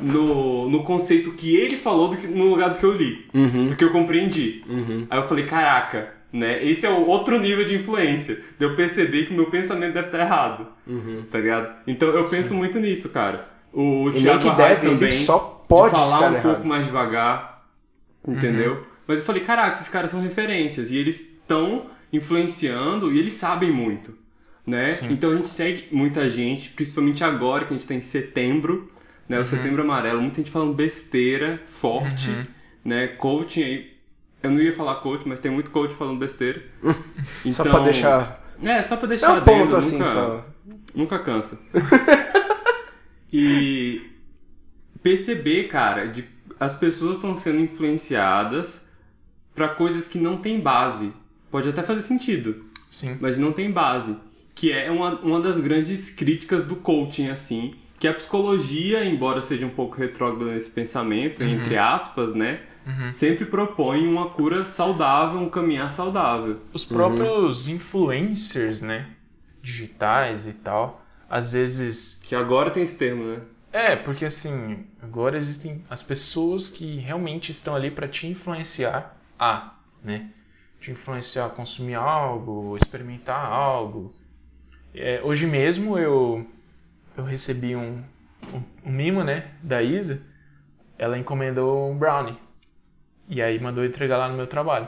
no, 0.00 0.68
no 0.70 0.82
conceito 0.82 1.32
que 1.32 1.54
ele 1.54 1.76
falou 1.76 2.08
do 2.08 2.16
que, 2.16 2.26
no 2.26 2.48
lugar 2.48 2.70
do 2.70 2.78
que 2.78 2.84
eu 2.84 2.92
li, 2.92 3.26
Uhum. 3.34 3.68
do 3.68 3.76
que 3.76 3.84
eu 3.84 3.90
compreendi. 3.92 4.64
Aí 5.10 5.18
eu 5.18 5.24
falei, 5.24 5.44
caraca, 5.44 6.14
né? 6.32 6.64
Esse 6.64 6.86
é 6.86 6.90
o 6.90 7.06
outro 7.06 7.38
nível 7.38 7.64
de 7.66 7.74
influência. 7.76 8.40
De 8.58 8.64
eu 8.64 8.74
perceber 8.74 9.26
que 9.26 9.32
o 9.34 9.36
meu 9.36 9.50
pensamento 9.50 9.92
deve 9.92 10.08
estar 10.08 10.20
errado. 10.20 10.66
Tá 11.30 11.38
ligado? 11.38 11.70
Então 11.86 12.08
eu 12.08 12.24
penso 12.30 12.54
muito 12.54 12.80
nisso, 12.80 13.10
cara. 13.10 13.46
O 13.72 14.08
nem 14.08 14.22
Thiago 14.22 14.40
que 14.42 14.48
Arraes 14.48 14.78
também. 14.78 15.08
ele 15.08 15.12
só 15.12 15.53
pode 15.68 15.94
de 15.94 16.00
falar 16.00 16.16
estar 16.16 16.30
um 16.30 16.34
errado. 16.34 16.52
pouco 16.52 16.66
mais 16.66 16.84
devagar, 16.84 17.66
entendeu? 18.26 18.86
Mas 19.06 19.18
eu 19.18 19.24
falei, 19.24 19.42
caraca, 19.42 19.72
esses 19.72 19.88
caras 19.88 20.10
são 20.10 20.20
referências 20.20 20.90
e 20.90 20.96
eles 20.96 21.20
estão 21.20 21.86
influenciando 22.12 23.12
e 23.12 23.18
eles 23.18 23.34
sabem 23.34 23.70
muito, 23.70 24.16
né? 24.66 24.88
Sim. 24.88 25.08
Então 25.10 25.32
a 25.32 25.36
gente 25.36 25.50
segue 25.50 25.88
muita 25.92 26.28
gente, 26.28 26.70
principalmente 26.70 27.22
agora 27.22 27.64
que 27.64 27.74
a 27.74 27.76
gente 27.76 27.86
tá 27.86 27.94
em 27.94 28.00
setembro, 28.00 28.90
né? 29.28 29.38
O 29.38 29.44
Setembro 29.44 29.82
Amarelo, 29.82 30.20
muita 30.20 30.36
gente 30.36 30.50
falando 30.50 30.74
besteira, 30.74 31.60
forte, 31.66 32.30
né? 32.84 33.08
Coaching 33.08 33.62
aí. 33.62 33.94
Eu 34.42 34.50
não 34.50 34.60
ia 34.60 34.74
falar 34.74 34.96
coach, 34.96 35.26
mas 35.26 35.40
tem 35.40 35.50
muito 35.50 35.70
coach 35.70 35.94
falando 35.94 36.18
besteira. 36.18 36.62
Só 37.50 37.62
pra 37.62 37.78
deixar. 37.80 38.44
É, 38.62 38.82
só 38.82 38.96
pra 38.96 39.06
É 39.06 39.08
deixar 39.08 39.32
um 39.32 39.40
ponto 39.40 39.46
dentro, 39.46 39.76
assim 39.76 39.98
nunca, 39.98 40.10
só. 40.10 40.46
Nunca 40.94 41.18
cansa. 41.18 41.58
e 43.32 44.00
perceber, 45.04 45.68
cara, 45.68 46.06
de 46.06 46.24
as 46.58 46.74
pessoas 46.74 47.16
estão 47.16 47.36
sendo 47.36 47.60
influenciadas 47.60 48.88
pra 49.54 49.68
coisas 49.68 50.08
que 50.08 50.18
não 50.18 50.38
tem 50.38 50.58
base. 50.58 51.12
Pode 51.50 51.68
até 51.68 51.82
fazer 51.82 52.00
sentido, 52.00 52.64
Sim. 52.90 53.18
mas 53.20 53.38
não 53.38 53.52
tem 53.52 53.70
base. 53.70 54.16
Que 54.54 54.72
é 54.72 54.90
uma, 54.90 55.20
uma 55.20 55.40
das 55.40 55.60
grandes 55.60 56.10
críticas 56.10 56.64
do 56.64 56.76
coaching, 56.76 57.28
assim. 57.28 57.74
Que 57.98 58.08
a 58.08 58.14
psicologia, 58.14 59.04
embora 59.04 59.42
seja 59.42 59.66
um 59.66 59.70
pouco 59.70 59.96
retrógrada 59.96 60.52
nesse 60.52 60.70
pensamento, 60.70 61.42
entre 61.42 61.76
aspas, 61.76 62.34
né? 62.34 62.60
Sempre 63.12 63.46
propõe 63.46 64.06
uma 64.06 64.30
cura 64.30 64.64
saudável, 64.64 65.38
um 65.40 65.48
caminhar 65.48 65.90
saudável. 65.90 66.60
Os 66.72 66.84
próprios 66.84 67.66
influencers, 67.66 68.80
né? 68.80 69.06
Digitais 69.62 70.46
e 70.46 70.52
tal. 70.52 71.04
Às 71.28 71.52
vezes. 71.52 72.20
Que 72.22 72.34
agora 72.34 72.70
tem 72.70 72.82
esse 72.82 72.96
termo, 72.96 73.24
né? 73.24 73.40
É, 73.74 73.96
porque 73.96 74.24
assim, 74.24 74.86
agora 75.02 75.36
existem 75.36 75.82
as 75.90 76.00
pessoas 76.00 76.70
que 76.70 76.94
realmente 76.98 77.50
estão 77.50 77.74
ali 77.74 77.90
para 77.90 78.06
te 78.06 78.24
influenciar 78.24 79.16
a, 79.36 79.74
né? 80.00 80.30
Te 80.80 80.92
influenciar 80.92 81.46
a 81.46 81.50
consumir 81.50 81.96
algo, 81.96 82.76
experimentar 82.76 83.44
algo. 83.44 84.14
É, 84.94 85.20
hoje 85.24 85.44
mesmo 85.48 85.98
eu, 85.98 86.48
eu 87.16 87.24
recebi 87.24 87.74
um, 87.74 88.00
um, 88.52 88.62
um 88.84 88.92
mimo, 88.92 89.24
né? 89.24 89.50
Da 89.60 89.82
Isa. 89.82 90.24
Ela 90.96 91.18
encomendou 91.18 91.90
um 91.90 91.98
brownie. 91.98 92.38
E 93.28 93.42
aí 93.42 93.58
mandou 93.58 93.84
entregar 93.84 94.18
lá 94.18 94.28
no 94.28 94.36
meu 94.36 94.46
trabalho. 94.46 94.86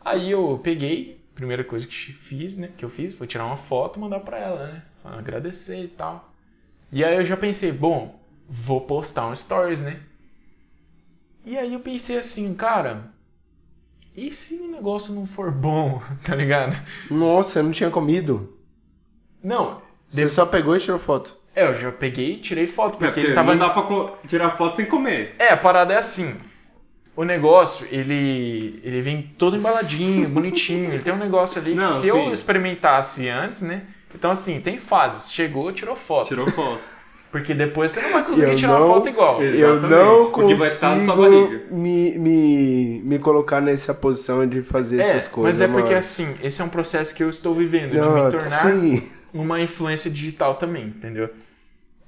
Aí 0.00 0.32
eu 0.32 0.60
peguei, 0.64 1.24
primeira 1.32 1.62
coisa 1.62 1.86
que 1.86 1.94
fiz, 1.94 2.56
né, 2.56 2.70
que 2.76 2.84
eu 2.84 2.88
fiz, 2.88 3.14
foi 3.14 3.28
tirar 3.28 3.44
uma 3.44 3.56
foto 3.56 4.00
e 4.00 4.00
mandar 4.00 4.18
pra 4.18 4.36
ela, 4.36 4.66
né? 4.66 4.82
Agradecer 5.04 5.84
e 5.84 5.88
tal. 5.88 6.34
E 6.90 7.04
aí 7.04 7.16
eu 7.16 7.24
já 7.24 7.36
pensei, 7.36 7.70
bom, 7.72 8.18
vou 8.48 8.80
postar 8.82 9.26
um 9.28 9.36
stories, 9.36 9.80
né? 9.82 10.00
E 11.44 11.56
aí 11.56 11.72
eu 11.72 11.80
pensei 11.80 12.18
assim, 12.18 12.54
cara, 12.54 13.10
e 14.16 14.30
se 14.30 14.54
o 14.60 14.70
negócio 14.70 15.14
não 15.14 15.26
for 15.26 15.50
bom, 15.50 16.02
tá 16.24 16.34
ligado? 16.34 16.76
Nossa, 17.10 17.60
eu 17.60 17.64
não 17.64 17.72
tinha 17.72 17.90
comido. 17.90 18.56
Não, 19.42 19.80
Você 20.08 20.28
só 20.28 20.44
pegou 20.46 20.76
e 20.76 20.80
tirou 20.80 20.98
foto. 20.98 21.36
é, 21.54 21.64
eu 21.68 21.74
já 21.74 21.92
peguei 21.92 22.34
e 22.34 22.38
tirei 22.40 22.66
foto, 22.66 22.94
É, 23.04 23.06
porque 23.06 23.20
ele 23.20 23.34
tava... 23.34 23.52
não 23.54 23.58
dá 23.66 23.70
pra 23.70 23.82
co- 23.82 24.18
tirar 24.26 24.56
foto 24.56 24.76
sem 24.76 24.86
comer. 24.86 25.34
É, 25.38 25.50
a 25.52 25.56
parada 25.56 25.94
é 25.94 25.96
assim. 25.98 26.34
O 27.14 27.24
negócio, 27.24 27.86
ele, 27.90 28.80
ele 28.84 29.00
vem 29.02 29.22
todo 29.36 29.56
embaladinho, 29.56 30.28
bonitinho. 30.28 30.92
Ele 30.92 31.02
tem 31.02 31.12
um 31.12 31.18
negócio 31.18 31.60
ali 31.60 31.72
que 31.72 31.76
Não, 31.76 31.94
se 32.00 32.02
sim. 32.02 32.08
eu 32.08 32.32
experimentasse 32.32 33.28
antes, 33.28 33.62
né? 33.62 33.86
Então, 34.14 34.30
assim, 34.30 34.60
tem 34.60 34.78
fases. 34.78 35.30
Chegou, 35.32 35.72
tirou 35.72 35.94
foto. 35.96 36.28
Tirou 36.28 36.50
foto. 36.50 36.80
Porque 37.30 37.52
depois 37.52 37.92
você 37.92 38.00
não 38.00 38.10
vai 38.12 38.24
conseguir 38.24 38.52
Eu 38.52 38.56
tirar 38.56 38.70
uma 38.72 38.80
não- 38.80 38.94
foto 38.94 39.08
igual. 39.10 39.42
Exato. 39.42 39.60
Eu 39.62 39.76
Exatamente, 39.76 40.02
não 40.02 40.30
porque 40.30 40.54
vai 40.54 40.68
estar 40.68 40.96
na 40.96 41.02
sua 41.02 41.14
consigo 41.14 41.42
barriga. 41.46 41.66
me, 41.74 42.18
me, 42.18 43.00
me 43.04 43.18
colocar 43.18 43.60
nessa 43.60 43.92
posição 43.92 44.46
de 44.46 44.62
fazer 44.62 44.96
É, 44.96 45.00
essas 45.02 45.28
coisas. 45.28 45.58
mas 45.60 45.68
é 45.68 45.70
porque 45.70 45.88
mano. 45.90 45.98
assim, 45.98 46.34
esse 46.42 46.62
é 46.62 46.64
um 46.64 46.70
processo 46.70 47.14
que 47.14 47.22
eu 47.22 47.28
estou 47.28 47.54
vivendo, 47.54 47.90
de 47.90 47.98
Não, 47.98 48.24
me 48.24 48.30
tornar 48.30 48.48
sim. 48.72 49.02
uma 49.34 49.60
influência 49.60 50.10
digital 50.10 50.54
também, 50.54 50.86
entendeu? 50.86 51.28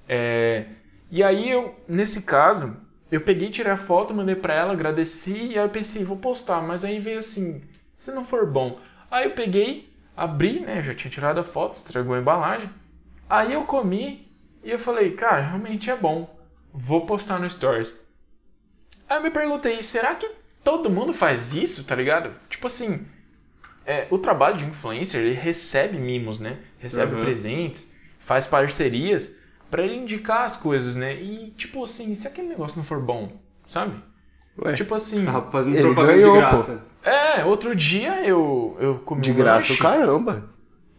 É, 0.09 0.65
e 1.11 1.23
aí 1.23 1.51
eu, 1.51 1.75
nesse 1.87 2.23
caso, 2.23 2.77
eu 3.13 3.21
peguei, 3.21 3.51
tirei 3.51 3.73
a 3.73 3.77
foto, 3.77 4.15
mandei 4.15 4.37
pra 4.37 4.55
ela, 4.55 4.73
agradeci, 4.73 5.49
e 5.49 5.59
aí 5.59 5.65
eu 5.65 5.69
pensei, 5.69 6.03
vou 6.03 6.17
postar, 6.17 6.63
mas 6.63 6.83
aí 6.83 6.99
veio 6.99 7.19
assim, 7.19 7.61
se 7.99 8.11
não 8.13 8.25
for 8.25 8.47
bom. 8.47 8.79
Aí 9.11 9.25
eu 9.27 9.33
peguei, 9.33 9.90
abri, 10.21 10.61
né, 10.61 10.83
já 10.83 10.95
tinha 10.95 11.11
tirado 11.11 11.41
a 11.41 11.43
foto, 11.45 11.75
estragou 11.75 12.15
a 12.15 12.19
embalagem. 12.21 12.69
Aí 13.29 13.53
eu 13.55 13.65
comi 13.65 14.31
e 14.63 14.71
eu 14.71 14.79
falei, 14.79 15.13
cara, 15.13 15.41
realmente 15.41 15.91
é 15.91 15.97
bom, 15.97 16.39
vou 16.73 17.07
postar 17.07 17.39
no 17.39 17.49
Stories. 17.49 17.99
Aí 19.09 19.17
eu 19.17 19.23
me 19.23 19.31
perguntei, 19.31 19.83
será 19.83 20.15
que 20.15 20.31
todo 20.63 20.91
mundo 20.91 21.13
faz 21.15 21.55
isso, 21.55 21.85
tá 21.85 21.95
ligado? 21.95 22.35
Tipo 22.51 22.67
assim, 22.67 23.07
é, 23.87 24.07
o 24.11 24.19
trabalho 24.19 24.59
de 24.59 24.65
influencer, 24.67 25.21
ele 25.23 25.35
recebe 25.35 25.97
mimos, 25.97 26.39
né? 26.39 26.59
Recebe 26.79 27.15
Uhum. 27.15 27.21
presentes, 27.21 27.95
faz 28.21 28.47
parcerias 28.47 29.41
pra 29.71 29.83
ele 29.83 29.97
indicar 29.97 30.45
as 30.45 30.57
coisas, 30.57 30.97
né? 30.97 31.15
E, 31.15 31.51
tipo 31.57 31.83
assim, 31.83 32.15
se 32.15 32.29
aquele 32.29 32.49
negócio 32.49 32.77
não 32.77 32.85
for 32.85 33.01
bom, 33.01 33.41
sabe? 33.67 34.03
Ué, 34.59 34.75
Tipo 34.75 34.95
assim, 34.95 35.25
Tava 35.25 35.51
fazendo 35.51 35.77
Ele 35.77 35.95
propaganda 35.95 36.17
ganhou, 36.17 36.35
de 36.35 36.41
pô. 36.67 36.90
É, 37.03 37.45
outro 37.45 37.75
dia 37.75 38.25
eu, 38.27 38.77
eu 38.81 38.99
comi 39.01 39.23
de 39.23 39.31
um 39.33 39.35
graça 39.35 39.69
lanche. 39.71 39.83
caramba. 39.83 40.51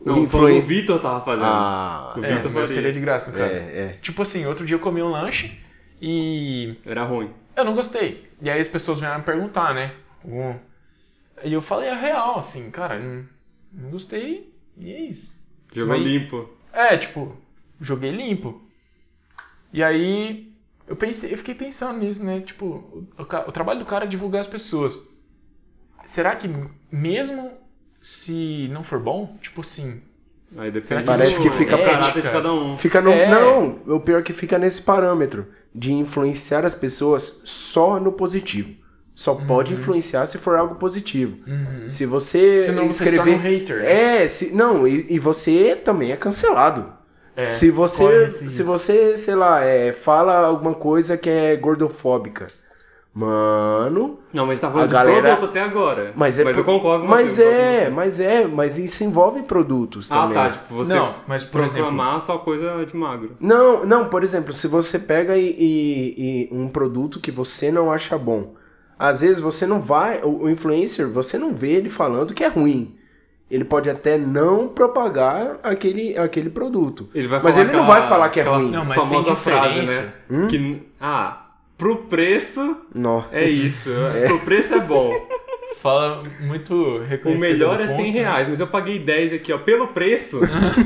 Não, 0.03 0.19
O 0.19 0.23
o 0.57 0.61
Vitor 0.61 0.99
tava 0.99 1.23
fazendo. 1.23 1.45
Ah, 1.45 2.13
O 2.17 2.23
É, 2.25 2.35
Vitor 2.35 2.49
o 2.49 2.53
meu 2.53 2.67
seria 2.67 2.91
de 2.91 2.99
graça, 2.99 3.31
no 3.31 3.37
caso. 3.37 3.53
é, 3.53 3.79
é. 3.79 3.87
Tipo 4.01 4.23
assim, 4.23 4.45
outro 4.47 4.65
dia 4.65 4.75
eu 4.75 4.79
comi 4.79 5.01
um 5.01 5.09
lanche 5.11 5.59
e 6.01 6.75
Era 6.85 7.03
ruim. 7.03 7.29
eu 7.55 7.63
não 7.63 7.75
gostei. 7.75 8.27
E 8.41 8.49
aí 8.49 8.59
as 8.59 8.67
pessoas 8.67 8.99
vieram 8.99 9.19
me 9.19 9.23
perguntar, 9.23 9.75
né? 9.75 9.93
Um- 10.25 10.55
E 11.43 11.53
eu 11.53 11.61
falei 11.61 11.89
a 11.89 11.95
real, 11.95 12.37
assim, 12.37 12.71
cara, 12.71 12.99
não, 12.99 13.25
não 13.71 13.89
gostei 13.91 14.51
e 14.77 14.91
é 14.91 15.01
isso. 15.01 15.39
Jogou 15.71 15.95
Mas- 15.97 16.03
limpo. 16.05 16.49
É, 16.73 16.97
tipo, 16.97 17.35
joguei 17.79 18.11
limpo. 18.11 18.61
E 19.71 19.83
aí 19.83 20.51
eu 20.87 20.95
pensei, 20.95 21.31
eu 21.33 21.37
fiquei 21.37 21.53
pensando 21.55 21.99
nisso, 21.99 22.23
né? 22.25 22.41
Tipo, 22.41 22.65
o, 22.65 23.07
o 23.47 23.51
trabalho 23.51 23.79
do 23.79 23.85
cara 23.85 24.05
é 24.05 24.07
divulgar 24.07 24.41
as 24.41 24.47
pessoas. 24.47 24.99
Será 26.11 26.35
que 26.35 26.49
mesmo 26.91 27.51
se 28.01 28.67
não 28.73 28.83
for 28.83 28.99
bom, 28.99 29.37
tipo 29.41 29.61
assim, 29.61 30.01
Aí 30.57 30.69
depende 30.69 31.05
Parece 31.05 31.41
que 31.41 31.49
fica- 31.51 31.77
caráter 31.77 32.21
de 32.21 32.29
cada 32.29 32.51
um. 32.53 32.75
Fica 32.75 32.99
no. 32.99 33.09
É. 33.09 33.29
Não, 33.29 33.79
o 33.87 34.01
pior 34.01 34.19
é 34.19 34.21
que 34.21 34.33
fica 34.33 34.57
nesse 34.57 34.81
parâmetro 34.81 35.47
de 35.73 35.93
influenciar 35.93 36.65
as 36.65 36.75
pessoas 36.75 37.43
só 37.45 37.97
no 37.97 38.11
positivo. 38.11 38.75
Só 39.15 39.33
Uhum. 39.35 39.47
pode 39.47 39.73
influenciar 39.73 40.25
se 40.25 40.37
for 40.39 40.57
algo 40.57 40.75
positivo. 40.75 41.37
Se 41.87 42.05
você 42.05 42.63
Senão 42.65 42.87
você 42.87 43.05
se 43.05 43.15
escrever. 43.15 43.35
um 43.35 43.39
hater, 43.39 43.77
né? 43.79 44.23
É, 44.23 44.27
se, 44.27 44.53
não, 44.53 44.85
e, 44.85 45.05
e 45.09 45.17
você 45.19 45.77
também 45.77 46.11
é 46.11 46.17
cancelado. 46.17 46.91
É, 47.33 47.45
se 47.45 47.71
você, 47.71 48.29
se 48.29 48.61
você, 48.63 49.15
sei 49.15 49.35
lá, 49.35 49.63
é, 49.63 49.93
fala 49.93 50.39
alguma 50.45 50.73
coisa 50.73 51.17
que 51.17 51.29
é 51.29 51.55
gordofóbica, 51.55 52.47
mano, 53.13 54.19
Não, 54.33 54.45
mas 54.45 54.59
tá 54.59 54.69
falando 54.69 54.85
A 54.85 54.87
de 54.87 54.93
galera- 54.93 55.21
produto 55.35 55.49
até 55.49 55.61
agora. 55.61 56.13
mas 56.15 56.39
é, 56.39 56.43
eu 56.43 56.53
pro- 56.53 56.63
concordo 56.63 57.03
com 57.03 57.09
mas 57.09 57.31
você. 57.31 57.43
eu 57.43 57.51
é, 57.51 57.89
mas 57.89 58.19
é, 58.19 58.47
mas 58.47 58.77
isso 58.79 59.03
envolve 59.03 59.43
produtos 59.43 60.11
Ah, 60.11 60.21
também. 60.21 60.33
tá. 60.35 60.49
Tipo, 60.49 60.73
você 60.75 60.93
Não, 60.93 61.13
mas, 61.27 61.43
por 61.43 61.61
proclamar 61.67 62.21
só 62.21 62.37
coisa 62.37 62.85
de 62.85 62.95
magro. 62.95 63.35
Não, 63.39 63.85
não, 63.85 64.07
por 64.09 64.23
exemplo, 64.23 64.53
se 64.53 64.67
você 64.67 64.97
pega 64.99 65.35
e, 65.37 65.45
e- 65.49 66.49
e 66.51 66.55
um 66.55 66.67
produto 66.69 67.19
que 67.19 67.31
você 67.31 67.71
não 67.71 67.91
acha 67.91 68.17
bom, 68.17 68.53
às 68.97 69.21
vezes 69.21 69.39
você 69.39 69.65
não 69.65 69.81
vai, 69.81 70.21
o, 70.23 70.43
o 70.43 70.49
influencer, 70.49 71.09
você 71.09 71.37
não 71.37 71.53
vê 71.53 71.71
ele 71.73 71.89
falando 71.89 72.33
que 72.33 72.43
é 72.43 72.47
ruim. 72.47 72.95
Ele 73.49 73.65
pode 73.65 73.89
até 73.89 74.17
não 74.17 74.69
propagar 74.69 75.57
aquele, 75.61 76.17
aquele 76.17 76.49
produto. 76.49 77.09
Ele 77.13 77.27
vai 77.27 77.41
mas 77.43 77.57
ele 77.57 77.69
não 77.73 77.81
aquela- 77.81 77.99
vai 77.99 78.07
falar 78.07 78.29
que 78.29 78.39
é 78.39 78.43
aquela 78.43 78.57
ruim. 78.59 78.71
Não, 78.71 78.85
mas 78.85 78.97
tem 78.97 79.07
famosa 79.09 79.35
frase, 79.35 79.81
diferença. 79.81 80.13
né? 80.29 80.47
Que, 80.47 80.81
ah, 81.01 81.40
pro 81.81 81.97
preço 82.05 82.77
Não. 82.93 83.25
é 83.31 83.49
isso. 83.49 83.89
Pro 84.27 84.39
preço 84.45 84.75
é 84.75 84.79
bom. 84.79 85.11
Fala 85.81 86.23
muito 86.39 86.75
O 86.75 87.03
reconhecido 87.03 87.41
melhor 87.41 87.77
do 87.77 87.83
é 87.83 87.87
100 87.87 87.95
ponto, 87.97 88.13
né? 88.15 88.21
reais, 88.21 88.47
mas 88.47 88.59
eu 88.59 88.67
paguei 88.67 88.99
10 88.99 89.33
aqui, 89.33 89.51
ó. 89.51 89.57
Pelo 89.57 89.87
preço, 89.87 90.39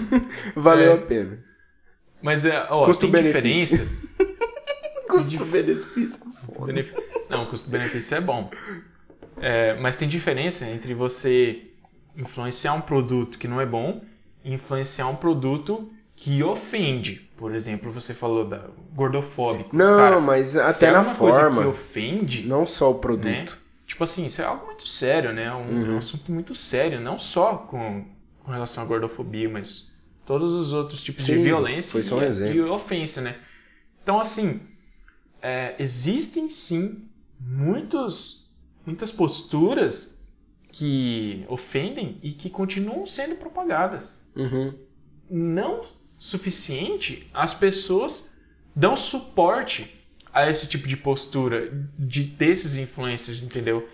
Valeu 0.56 0.92
É. 0.92 0.94
a 0.94 0.98
pena. 0.98 1.38
Mas 2.22 2.46
é, 2.46 2.66
ó, 2.70 2.86
tem 2.86 2.94
Custo-benefício. 2.94 3.78
diferença. 3.78 4.06
Custo-benefício. 5.10 6.22
Benef- 6.66 6.94
Não, 7.30 7.44
o 7.44 7.48
custo-benefício 7.48 8.16
é 8.16 8.22
bom. 8.22 8.50
É, 9.42 9.74
mas 9.76 9.98
tem 9.98 10.08
diferença 10.08 10.66
entre 10.66 10.94
você 10.94 11.64
influenciar 12.16 12.74
um 12.74 12.80
produto 12.82 13.38
que 13.38 13.48
não 13.50 13.60
é 13.60 13.66
bom 13.66 14.02
e 14.46 14.54
influenciar 14.54 15.08
um 15.08 15.16
produto 15.18 15.92
que 16.16 16.44
ofende. 16.44 17.30
Por 17.38 17.54
exemplo, 17.54 17.92
você 17.92 18.14
falou 18.14 18.48
da 18.48 18.68
gordofóbico. 18.94 19.76
Não, 19.76 19.98
Cara, 19.98 20.20
mas 20.20 20.56
até 20.56 20.88
é 20.88 20.92
na 20.92 21.04
forma, 21.04 21.62
que 21.62 21.68
ofende, 21.68 22.48
não 22.48 22.66
só 22.66 22.92
o 22.92 22.96
produto. 22.96 23.26
né? 23.26 23.46
Tipo 23.86 24.04
assim, 24.04 24.26
isso 24.26 24.42
é 24.42 24.46
algo 24.46 24.66
muito 24.66 24.88
sério, 24.88 25.32
né? 25.34 25.54
Um, 25.54 25.68
Uhum. 25.70 25.94
um 25.94 25.98
assunto 25.98 26.32
muito 26.32 26.56
sério, 26.56 27.00
não 27.00 27.18
só 27.18 27.56
com, 27.58 28.06
com 28.44 28.52
relação 28.52 28.84
à 28.84 28.88
gordofobia, 28.88 29.48
mas 29.50 29.92
todos 30.26 30.54
os 30.54 30.72
outros 30.74 31.04
tipos 31.04 31.26
de 31.26 31.36
Sim, 31.36 31.44
violência 31.44 31.92
foi 31.92 32.04
só 32.04 32.18
um 32.18 32.24
e, 32.24 32.26
exemplo. 32.26 32.56
e 32.56 32.62
ofensa, 32.62 33.22
né? 33.22 33.36
Então, 34.02 34.20
assim, 34.20 34.62
é, 35.42 35.76
existem 35.78 36.50
sim 36.50 37.08
muitos, 37.40 38.50
muitas 38.86 39.12
posturas 39.12 40.18
que 40.72 41.46
ofendem 41.48 42.18
e 42.24 42.32
que 42.32 42.50
continuam 42.50 43.06
sendo 43.06 43.36
propagadas. 43.36 44.22
Uhum. 44.36 44.74
Não 45.30 45.84
suficiente 46.18 47.30
as 47.34 47.54
pessoas 47.54 48.34
dão 48.76 48.96
suporte 48.96 49.96
a 50.34 50.50
esse 50.50 50.68
tipo 50.68 50.88
de 50.88 50.98
postura 50.98 51.72
de 51.98 52.24
desses 52.24 52.76
influencers, 52.76 53.42
entendeu? 53.42 53.88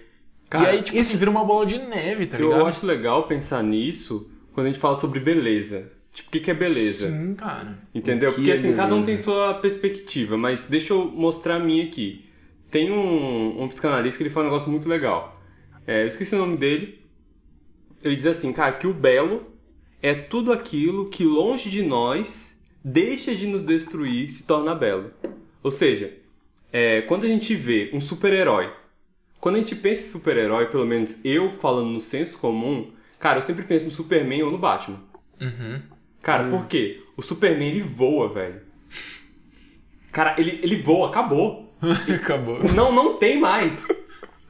Cara, 0.49 0.73
e 0.73 0.77
aí, 0.77 0.81
tipo, 0.81 0.97
isso 0.97 1.17
vira 1.17 1.31
uma 1.31 1.45
bola 1.45 1.65
de 1.65 1.77
neve, 1.77 2.27
tá 2.27 2.37
ligado? 2.37 2.59
Eu 2.59 2.65
acho 2.65 2.85
legal 2.85 3.27
pensar 3.27 3.63
nisso 3.63 4.29
quando 4.53 4.65
a 4.65 4.69
gente 4.69 4.79
fala 4.79 4.97
sobre 4.99 5.19
beleza. 5.19 5.91
Tipo, 6.11 6.27
o 6.27 6.31
que, 6.33 6.39
que 6.41 6.51
é 6.51 6.53
beleza? 6.53 7.09
Sim, 7.09 7.35
cara. 7.35 7.77
Entendeu? 7.95 8.33
Porque 8.33 8.49
é 8.49 8.53
assim, 8.53 8.73
cada 8.73 8.93
um 8.93 9.01
beleza? 9.01 9.05
tem 9.05 9.17
sua 9.17 9.53
perspectiva, 9.53 10.35
mas 10.35 10.65
deixa 10.65 10.93
eu 10.93 11.05
mostrar 11.05 11.55
a 11.55 11.59
minha 11.59 11.85
aqui. 11.85 12.25
Tem 12.69 12.91
um, 12.91 13.63
um 13.63 13.67
psicanalista 13.69 14.17
que 14.17 14.23
ele 14.23 14.29
fala 14.29 14.47
um 14.47 14.49
negócio 14.49 14.69
muito 14.69 14.89
legal. 14.89 15.41
É, 15.87 16.03
eu 16.03 16.07
esqueci 16.07 16.35
o 16.35 16.39
nome 16.39 16.57
dele. 16.57 16.99
Ele 18.03 18.15
diz 18.15 18.25
assim, 18.25 18.51
cara, 18.51 18.73
que 18.73 18.87
o 18.87 18.93
belo 18.93 19.50
é 20.01 20.13
tudo 20.13 20.51
aquilo 20.51 21.09
que 21.09 21.23
longe 21.23 21.69
de 21.69 21.83
nós 21.83 22.59
deixa 22.83 23.35
de 23.35 23.47
nos 23.47 23.61
destruir 23.61 24.29
se 24.29 24.45
torna 24.45 24.73
belo. 24.73 25.11
Ou 25.61 25.69
seja, 25.69 26.13
é, 26.71 27.01
quando 27.01 27.25
a 27.25 27.27
gente 27.27 27.55
vê 27.55 27.91
um 27.93 27.99
super-herói, 27.99 28.71
quando 29.39 29.55
a 29.55 29.59
gente 29.59 29.75
pensa 29.75 30.01
em 30.01 30.11
super-herói, 30.11 30.67
pelo 30.67 30.85
menos 30.85 31.19
eu 31.23 31.53
falando 31.53 31.89
no 31.89 32.01
senso 32.01 32.37
comum, 32.37 32.91
cara, 33.19 33.37
eu 33.37 33.41
sempre 33.41 33.63
penso 33.63 33.85
no 33.85 33.91
Superman 33.91 34.43
ou 34.43 34.51
no 34.51 34.57
Batman. 34.57 34.99
Uhum. 35.39 35.81
Cara, 36.21 36.49
por 36.49 36.67
quê? 36.67 37.03
O 37.17 37.21
Superman 37.21 37.69
ele 37.69 37.81
voa, 37.81 38.29
velho. 38.29 38.61
Cara, 40.11 40.35
ele, 40.37 40.59
ele 40.61 40.81
voa, 40.81 41.09
acabou. 41.09 41.69
Acabou. 42.13 42.59
Não, 42.75 42.91
não 42.91 43.17
tem 43.17 43.39
mais. 43.39 43.87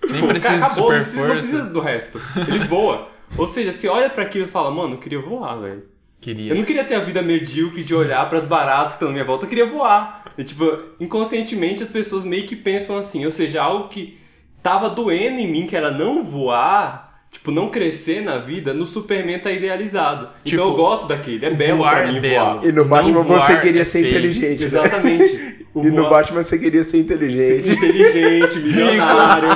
Nem 0.09 0.19
Pô, 0.19 0.27
precisa 0.27 0.53
cara, 0.53 0.57
de 0.57 0.63
acabou, 0.65 0.83
super 0.83 0.95
não 0.95 1.01
precisa, 1.01 1.27
não 1.27 1.35
precisa 1.35 1.63
do 1.63 1.79
resto. 1.79 2.21
Ele 2.45 2.65
voa. 2.65 3.09
Ou 3.37 3.47
seja, 3.47 3.71
você 3.71 3.87
olha 3.87 4.09
pra 4.09 4.23
aquilo 4.23 4.45
e 4.45 4.47
fala, 4.47 4.69
mano, 4.71 4.95
eu 4.95 4.99
queria 4.99 5.19
voar, 5.19 5.55
velho. 5.55 5.83
Queria. 6.19 6.51
Eu 6.51 6.55
não 6.55 6.63
queria 6.63 6.83
ter 6.83 6.95
a 6.95 6.99
vida 6.99 7.21
medíocre 7.21 7.81
de 7.83 7.95
olhar 7.95 8.27
pras 8.29 8.45
baratas 8.45 8.93
que 8.93 8.97
estão 8.97 9.07
na 9.07 9.13
minha 9.13 9.25
volta, 9.25 9.45
eu 9.45 9.49
queria 9.49 9.65
voar. 9.65 10.23
E, 10.37 10.43
tipo, 10.43 10.65
inconscientemente 10.99 11.81
as 11.81 11.89
pessoas 11.89 12.23
meio 12.23 12.45
que 12.45 12.55
pensam 12.55 12.97
assim, 12.97 13.25
ou 13.25 13.31
seja, 13.31 13.61
algo 13.63 13.87
que 13.89 14.17
tava 14.61 14.89
doendo 14.89 15.39
em 15.39 15.51
mim, 15.51 15.65
que 15.65 15.75
era 15.75 15.89
não 15.89 16.23
voar, 16.23 17.23
tipo, 17.31 17.49
não 17.49 17.69
crescer 17.69 18.21
na 18.21 18.37
vida, 18.37 18.71
no 18.73 18.85
Superman 18.85 19.39
tá 19.39 19.51
idealizado. 19.51 20.27
Tipo, 20.43 20.57
então 20.61 20.69
eu 20.69 20.75
gosto 20.75 21.07
daquele, 21.07 21.43
é 21.45 21.49
belo 21.49 21.79
voar 21.79 21.95
pra 21.95 22.03
é 22.03 22.11
mim 22.11 22.21
belo. 22.21 22.45
voar. 22.59 22.65
E 22.65 22.71
no 22.71 22.83
Não 22.83 22.87
Batman 22.87 23.23
você 23.23 23.59
queria 23.59 23.81
é 23.81 23.85
ser 23.85 24.01
feio. 24.01 24.09
inteligente. 24.11 24.59
né? 24.59 24.65
Exatamente. 24.65 25.61
O 25.73 25.85
E 25.85 25.89
no 25.89 26.01
voar- 26.01 26.09
Batman 26.09 26.43
você 26.43 26.59
queria 26.59 26.83
ser 26.83 26.97
ser 26.97 26.97
inteligente. 26.99 27.69
inteligente, 27.69 28.59
milionário. 28.59 29.47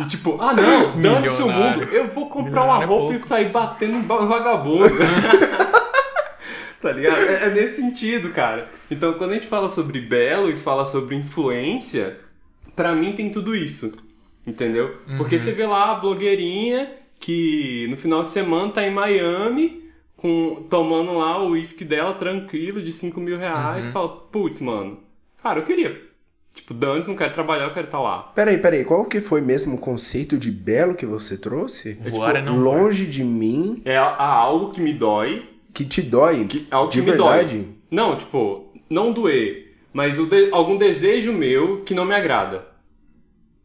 E 0.00 0.04
tipo, 0.06 0.38
ah 0.40 0.52
não, 0.54 1.00
dane-se 1.00 1.42
o 1.42 1.50
mundo, 1.50 1.82
eu 1.84 2.08
vou 2.08 2.28
comprar 2.28 2.64
uma 2.64 2.82
é 2.82 2.86
roupa 2.86 3.12
pouco. 3.12 3.26
e 3.26 3.28
sair 3.28 3.50
batendo 3.50 3.98
em 3.98 4.02
ba- 4.02 4.24
vagabundo. 4.24 4.88
tá 6.80 6.92
ligado? 6.92 7.18
É, 7.18 7.44
é 7.46 7.50
nesse 7.50 7.80
sentido, 7.80 8.30
cara. 8.30 8.68
Então, 8.90 9.14
quando 9.14 9.32
a 9.32 9.34
gente 9.34 9.46
fala 9.46 9.68
sobre 9.68 10.00
belo 10.00 10.50
e 10.50 10.56
fala 10.56 10.84
sobre 10.84 11.16
influência, 11.16 12.18
pra 12.74 12.94
mim 12.94 13.12
tem 13.12 13.30
tudo 13.30 13.54
isso. 13.54 13.96
Entendeu? 14.46 14.96
Porque 15.16 15.38
você 15.38 15.50
vê 15.50 15.66
lá 15.66 15.90
a 15.92 15.94
blogueirinha 15.96 16.92
que 17.18 17.86
no 17.90 17.96
final 17.96 18.22
de 18.22 18.30
semana 18.30 18.70
tá 18.72 18.86
em 18.86 18.92
Miami. 18.94 19.84
Com, 20.16 20.66
tomando 20.70 21.12
lá 21.12 21.42
o 21.42 21.50
uísque 21.50 21.84
dela 21.84 22.14
tranquilo 22.14 22.80
de 22.80 22.90
5 22.90 23.20
mil 23.20 23.36
reais, 23.36 23.84
e 23.84 23.90
fala, 23.90 24.08
putz, 24.08 24.62
mano, 24.62 24.98
cara, 25.42 25.58
eu 25.60 25.62
queria 25.62 26.00
Tipo, 26.56 26.72
Dantes, 26.74 27.06
não 27.06 27.14
quero 27.14 27.32
trabalhar, 27.32 27.64
eu 27.66 27.72
quero 27.74 27.86
estar 27.86 28.00
lá. 28.00 28.32
Peraí, 28.34 28.56
peraí, 28.58 28.84
qual 28.84 29.04
que 29.04 29.20
foi 29.20 29.40
mesmo 29.42 29.76
o 29.76 29.78
conceito 29.78 30.36
de 30.38 30.50
belo 30.50 30.94
que 30.94 31.04
você 31.06 31.36
trouxe? 31.36 31.92
Voar 32.10 32.34
é 32.36 32.42
não 32.42 32.54
voar. 32.60 32.80
Longe 32.82 33.04
de 33.06 33.22
mim, 33.22 33.82
É 33.84 33.96
a- 33.96 34.06
a 34.08 34.26
algo 34.26 34.70
que 34.72 34.80
me 34.80 34.92
dói, 34.94 35.48
que 35.74 35.84
te 35.84 36.00
dói. 36.02 36.46
que, 36.46 36.66
algo 36.70 36.90
de 36.90 36.98
que 36.98 37.04
me 37.04 37.10
verdade. 37.12 37.58
dói. 37.58 37.68
Não, 37.90 38.16
tipo, 38.16 38.72
não 38.88 39.12
doer, 39.12 39.76
mas 39.92 40.18
o 40.18 40.26
de- 40.26 40.48
algum 40.50 40.76
desejo 40.78 41.32
meu 41.32 41.82
que 41.84 41.94
não 41.94 42.04
me 42.06 42.14
agrada. 42.14 42.66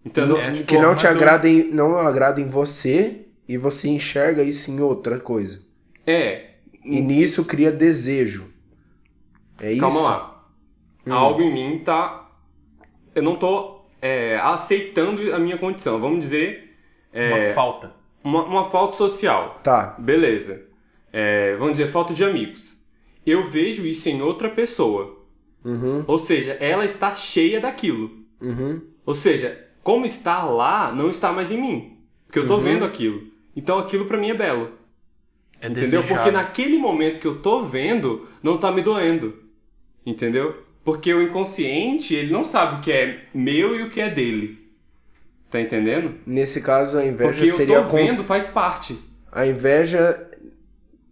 Então, 0.06 0.28
Não- 0.28 0.38
É, 0.38 0.52
tipo, 0.52 0.68
que 0.68 0.78
não 0.78 0.94
te 0.96 1.08
agrada 1.08 1.48
em, 1.48 1.64
não 1.72 1.98
agrada 1.98 2.42
em 2.42 2.48
você 2.50 3.22
e 3.48 3.56
você 3.58 3.88
enxerga 3.88 4.44
isso 4.44 4.70
em 4.70 4.80
outra 4.82 5.18
coisa. 5.20 5.64
é, 6.06 6.50
E 6.84 7.00
nisso 7.00 7.46
cria 7.46 7.72
desejo. 7.72 8.50
É 9.60 9.72
isso? 9.72 9.80
calma 9.82 10.02
lá. 10.02 10.44
Algo 11.10 11.42
em 11.42 11.54
mim 11.54 11.80
tá. 11.80 12.21
Eu 13.16 13.24
não 13.24 13.36
tô 13.36 13.82
é, 14.02 14.38
aceitando 14.42 15.34
a 15.34 15.40
minha 15.40 15.58
condição. 15.58 16.00
Vamos 16.00 16.20
dizer, 16.22 16.76
Uma 17.14 17.54
falta. 17.54 17.94
uma, 18.24 18.44
uma 18.44 18.66
falta 18.66 18.96
social. 18.98 19.60
Tá. 19.64 19.96
Beleza. 20.00 20.66
É, 21.12 21.56
vamos 21.56 21.74
dizer, 21.78 21.88
falta 21.88 22.14
de 22.14 22.24
amigos. 22.24 22.78
Eu 23.26 23.44
vejo 23.50 23.86
isso 23.86 24.10
em 24.10 24.22
outra 24.22 24.50
pessoa. 24.50 25.20
Uhum, 25.64 26.04
Ou 26.08 26.18
seja, 26.18 26.54
ela 26.54 26.86
está 26.86 27.14
cheia 27.14 27.60
daquilo. 27.60 28.10
uhum. 28.42 28.82
Ou 29.06 29.14
seja, 29.16 29.68
como 29.84 30.06
está 30.06 30.44
lá, 30.44 30.92
não 30.92 31.10
está 31.10 31.32
mais 31.32 31.52
em 31.52 31.60
mim. 31.60 31.98
Porque 32.28 32.40
eu 32.40 32.48
tô 32.48 32.56
Uhum. 32.56 32.62
vendo 32.62 32.86
aquilo. 32.86 33.24
Então 33.56 33.78
aquilo 33.80 34.06
pra 34.06 34.18
mim 34.18 34.30
é 34.30 34.34
belo. 34.34 34.72
É 35.60 35.66
entendeu? 35.68 36.02
desejado. 36.02 36.08
Porque 36.08 36.32
naquele 36.32 36.78
momento 36.78 37.20
que 37.20 37.28
eu 37.28 37.42
tô 37.42 37.62
vendo, 37.62 38.28
não 38.42 38.58
tá 38.58 38.72
me 38.72 38.82
doendo. 38.82 39.38
Entendeu? 40.06 40.56
Porque 40.84 41.14
o 41.14 41.22
inconsciente, 41.22 42.16
ele 42.16 42.32
não 42.32 42.44
sabe 42.44 42.78
o 42.78 42.82
que 42.82 42.92
é 42.92 43.20
meu 43.34 43.76
e 43.76 43.84
o 43.84 43.90
que 43.90 44.02
é 44.02 44.10
dele. 44.10 44.60
Tá 45.50 45.60
entendendo? 45.62 46.16
Nesse 46.26 46.62
caso, 46.62 46.98
a 46.98 47.06
inveja 47.06 47.32
Porque 47.34 47.50
eu 47.52 47.56
seria 47.56 47.82
tô 47.82 47.90
com- 47.90 47.98
vendo, 47.98 48.24
faz 48.24 48.48
parte. 48.48 48.98
a 49.32 49.46
inveja. 49.46 50.28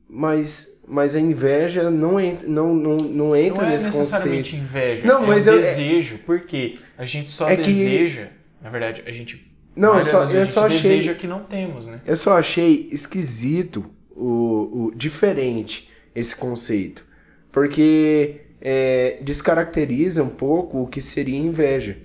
Mas, 0.08 0.82
mas 0.88 1.16
a 1.16 1.20
inveja 1.20 1.92
não 1.92 2.20
entra, 2.20 2.48
não, 2.48 2.74
não, 2.74 2.98
não 2.98 3.36
entra 3.36 3.62
Não 3.64 3.70
é 3.70 3.74
nesse 3.74 3.86
necessariamente 3.86 4.52
conceito. 4.52 4.64
inveja. 4.70 5.08
Não, 5.08 5.24
é 5.24 5.28
mas 5.28 5.48
um 5.48 5.52
eu- 5.52 5.62
desejo. 5.62 6.20
Porque 6.26 6.80
a 6.98 7.06
gente 7.06 7.30
só 7.30 7.48
É 7.50 7.56
que- 7.56 7.62
deseja. 7.64 8.28
Na 8.62 8.70
verdade, 8.70 9.04
a 9.06 9.12
gente. 9.12 9.48
Não, 9.76 9.98
eu 9.98 10.04
só, 10.04 10.24
eu 10.26 10.46
só 10.48 10.66
a 10.66 10.70
gente 10.70 10.80
achei. 10.80 10.92
deseja 10.98 11.14
que 11.14 11.28
não 11.28 11.44
temos, 11.44 11.86
né? 11.86 12.02
Eu 12.06 12.18
só 12.18 12.38
achei 12.38 12.90
esquisito, 12.92 13.86
o, 14.16 14.88
o 14.88 14.92
diferente 14.96 15.90
esse 16.16 16.36
conceito. 16.36 17.06
Porque 17.52 18.42
é, 18.62 19.20
descaracteriza 19.22 20.24
um 20.24 20.30
pouco 20.30 20.84
o 20.84 20.88
que 20.88 21.02
seria 21.02 21.38
inveja. 21.38 21.98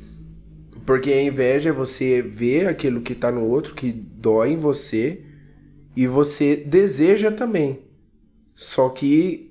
Porque 0.87 1.11
a 1.13 1.23
inveja 1.23 1.71
é 1.71 1.73
você 1.73 2.21
ver 2.21 2.69
aquilo 2.69 3.01
que 3.01 3.15
tá 3.15 3.33
no 3.33 3.49
outro, 3.49 3.75
que 3.75 3.91
dói 3.91 4.51
em 4.53 4.57
você, 4.59 5.23
e 5.97 6.07
você 6.07 6.57
deseja 6.57 7.31
também. 7.33 7.81
Só 8.55 8.89
que 8.91 9.51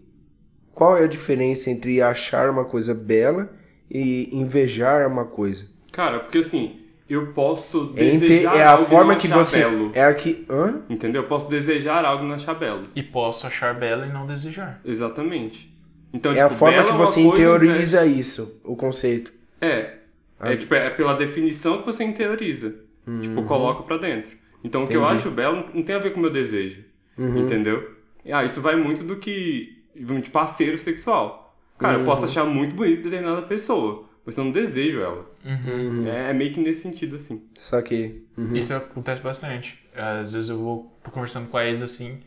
qual 0.73 0.97
é 0.97 1.03
a 1.03 1.07
diferença 1.07 1.69
entre 1.69 2.01
achar 2.01 2.49
uma 2.49 2.65
coisa 2.65 2.93
bela 2.93 3.51
e 3.89 4.29
invejar 4.31 5.07
uma 5.07 5.25
coisa? 5.25 5.67
Cara, 5.91 6.19
porque 6.19 6.37
assim, 6.39 6.77
eu 7.09 7.27
posso 7.33 7.93
É, 7.95 7.99
desejar 7.99 8.55
é 8.55 8.63
a 8.63 8.71
algo 8.71 8.85
forma 8.85 9.13
não 9.13 9.19
que 9.19 9.27
achar 9.27 9.37
você. 9.43 9.57
belo. 9.59 9.91
É 9.93 10.03
a 10.03 10.13
que. 10.13 10.45
Hã? 10.49 10.81
Entendeu? 10.89 11.23
Eu 11.23 11.27
posso 11.27 11.49
desejar 11.49 12.05
algo 12.05 12.23
e 12.23 12.27
não 12.27 12.35
achar 12.35 12.53
belo. 12.53 12.87
E 12.95 13.01
posso 13.03 13.47
achar 13.47 13.73
belo 13.73 14.05
e 14.05 14.09
não 14.13 14.25
desejar. 14.27 14.79
Exatamente. 14.85 15.72
Então, 16.13 16.31
É 16.31 16.41
a 16.41 16.47
tipo, 16.47 16.59
forma 16.59 16.75
belo 16.77 16.87
que 16.89 16.93
é 16.93 16.97
você 16.97 17.23
coisa, 17.23 17.35
interioriza 17.43 18.05
isso, 18.05 18.61
o 18.63 18.75
conceito. 18.75 19.33
É. 19.59 19.95
É, 20.39 20.55
tipo, 20.57 20.75
é 20.75 20.89
pela 20.89 21.13
definição 21.15 21.79
que 21.79 21.85
você 21.85 22.03
interioriza. 22.03 22.75
Tipo, 23.21 23.43
coloca 23.43 23.83
pra 23.83 23.97
dentro. 23.97 24.37
Então, 24.63 24.83
o 24.83 24.87
que 24.87 24.95
eu 24.95 25.01
Uhum. 25.01 25.05
Entendi. 25.07 25.13
Uhum. 25.25 25.27
acho 25.27 25.31
belo 25.31 25.65
não 25.73 25.83
tem 25.83 25.95
a 25.95 25.99
ver 25.99 26.11
com 26.11 26.19
o 26.19 26.21
meu 26.21 26.29
desejo. 26.31 26.83
Entendeu? 27.17 27.95
Ah, 28.31 28.43
isso 28.45 28.61
vai 28.61 28.75
muito 28.75 29.03
do 29.03 29.17
que. 29.17 29.83
de 29.95 30.29
parceiro 30.29 30.77
sexual. 30.77 31.57
Cara, 31.77 31.95
Uhum. 31.95 31.99
eu 32.01 32.05
posso 32.05 32.25
achar 32.25 32.45
muito 32.45 32.75
bonita 32.75 33.03
determinada 33.03 33.41
pessoa, 33.43 34.07
mas 34.25 34.37
eu 34.37 34.43
não 34.45 34.51
desejo 34.51 35.01
ela. 35.01 35.29
Uhum. 35.43 36.07
É, 36.07 36.29
é 36.29 36.33
meio 36.33 36.53
que 36.53 36.59
nesse 36.59 36.81
sentido, 36.81 37.15
assim. 37.15 37.47
Saquei. 37.57 38.23
Uhum. 38.37 38.55
Isso 38.55 38.73
acontece 38.73 39.21
bastante. 39.21 39.79
Às 39.95 40.33
vezes 40.33 40.49
eu 40.49 40.57
vou 40.57 40.97
conversando 41.11 41.49
com 41.49 41.57
a 41.57 41.65
ex 41.65 41.81
assim, 41.81 42.21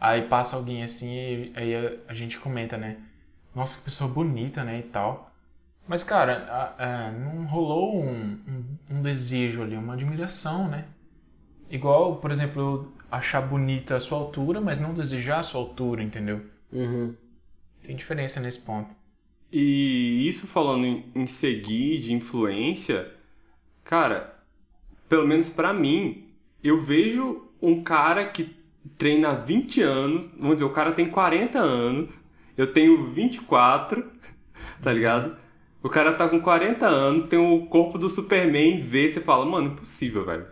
aí 0.00 0.22
passa 0.22 0.56
alguém 0.56 0.82
assim, 0.82 1.14
e 1.14 1.52
aí 1.54 1.74
a, 1.74 1.92
a 2.08 2.14
gente 2.14 2.38
comenta, 2.38 2.76
né? 2.76 2.96
Nossa, 3.54 3.78
que 3.78 3.84
pessoa 3.84 4.10
bonita, 4.10 4.64
né? 4.64 4.78
E 4.78 4.82
tal. 4.82 5.30
Mas, 5.86 6.04
cara, 6.04 6.46
a- 6.78 7.08
a- 7.08 7.12
não 7.12 7.44
rolou 7.46 8.02
um, 8.02 8.38
um, 8.48 8.64
um 8.98 9.02
desejo 9.02 9.62
ali, 9.62 9.76
uma 9.76 9.94
admiração, 9.94 10.68
né? 10.68 10.86
Igual, 11.70 12.16
por 12.16 12.30
exemplo, 12.30 12.60
eu 12.62 12.92
achar 13.10 13.40
bonita 13.40 13.96
a 13.96 14.00
sua 14.00 14.18
altura, 14.18 14.60
mas 14.60 14.80
não 14.80 14.94
desejar 14.94 15.40
a 15.40 15.42
sua 15.42 15.60
altura, 15.60 16.02
entendeu? 16.02 16.42
Uhum. 16.72 17.14
Tem 17.82 17.96
diferença 17.96 18.40
nesse 18.40 18.60
ponto. 18.60 18.94
E 19.52 20.26
isso 20.28 20.46
falando 20.46 20.86
em, 20.86 21.04
em 21.14 21.26
seguir, 21.26 21.98
de 22.00 22.12
influência, 22.14 23.12
cara, 23.84 24.34
pelo 25.08 25.26
menos 25.26 25.48
pra 25.48 25.72
mim, 25.72 26.28
eu 26.62 26.80
vejo 26.80 27.42
um 27.60 27.82
cara 27.82 28.26
que 28.26 28.56
treina 28.98 29.30
há 29.30 29.34
20 29.34 29.82
anos, 29.82 30.30
vamos 30.30 30.54
dizer, 30.56 30.64
o 30.64 30.70
cara 30.70 30.92
tem 30.92 31.10
40 31.10 31.58
anos, 31.60 32.22
eu 32.56 32.72
tenho 32.72 33.10
24, 33.12 34.04
tá 34.80 34.92
ligado? 34.92 35.36
O 35.82 35.88
cara 35.88 36.12
tá 36.12 36.28
com 36.28 36.40
40 36.40 36.86
anos, 36.86 37.24
tem 37.24 37.38
o 37.38 37.66
corpo 37.66 37.98
do 37.98 38.08
Superman, 38.08 38.78
vê, 38.78 39.10
você 39.10 39.20
fala, 39.20 39.44
mano, 39.44 39.68
impossível, 39.72 40.24
velho. 40.24 40.46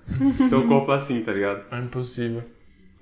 Ter 0.49 0.57
um 0.57 0.67
corpo 0.67 0.91
assim, 0.91 1.23
tá 1.23 1.33
ligado? 1.33 1.65
É 1.71 1.79
impossível. 1.79 2.43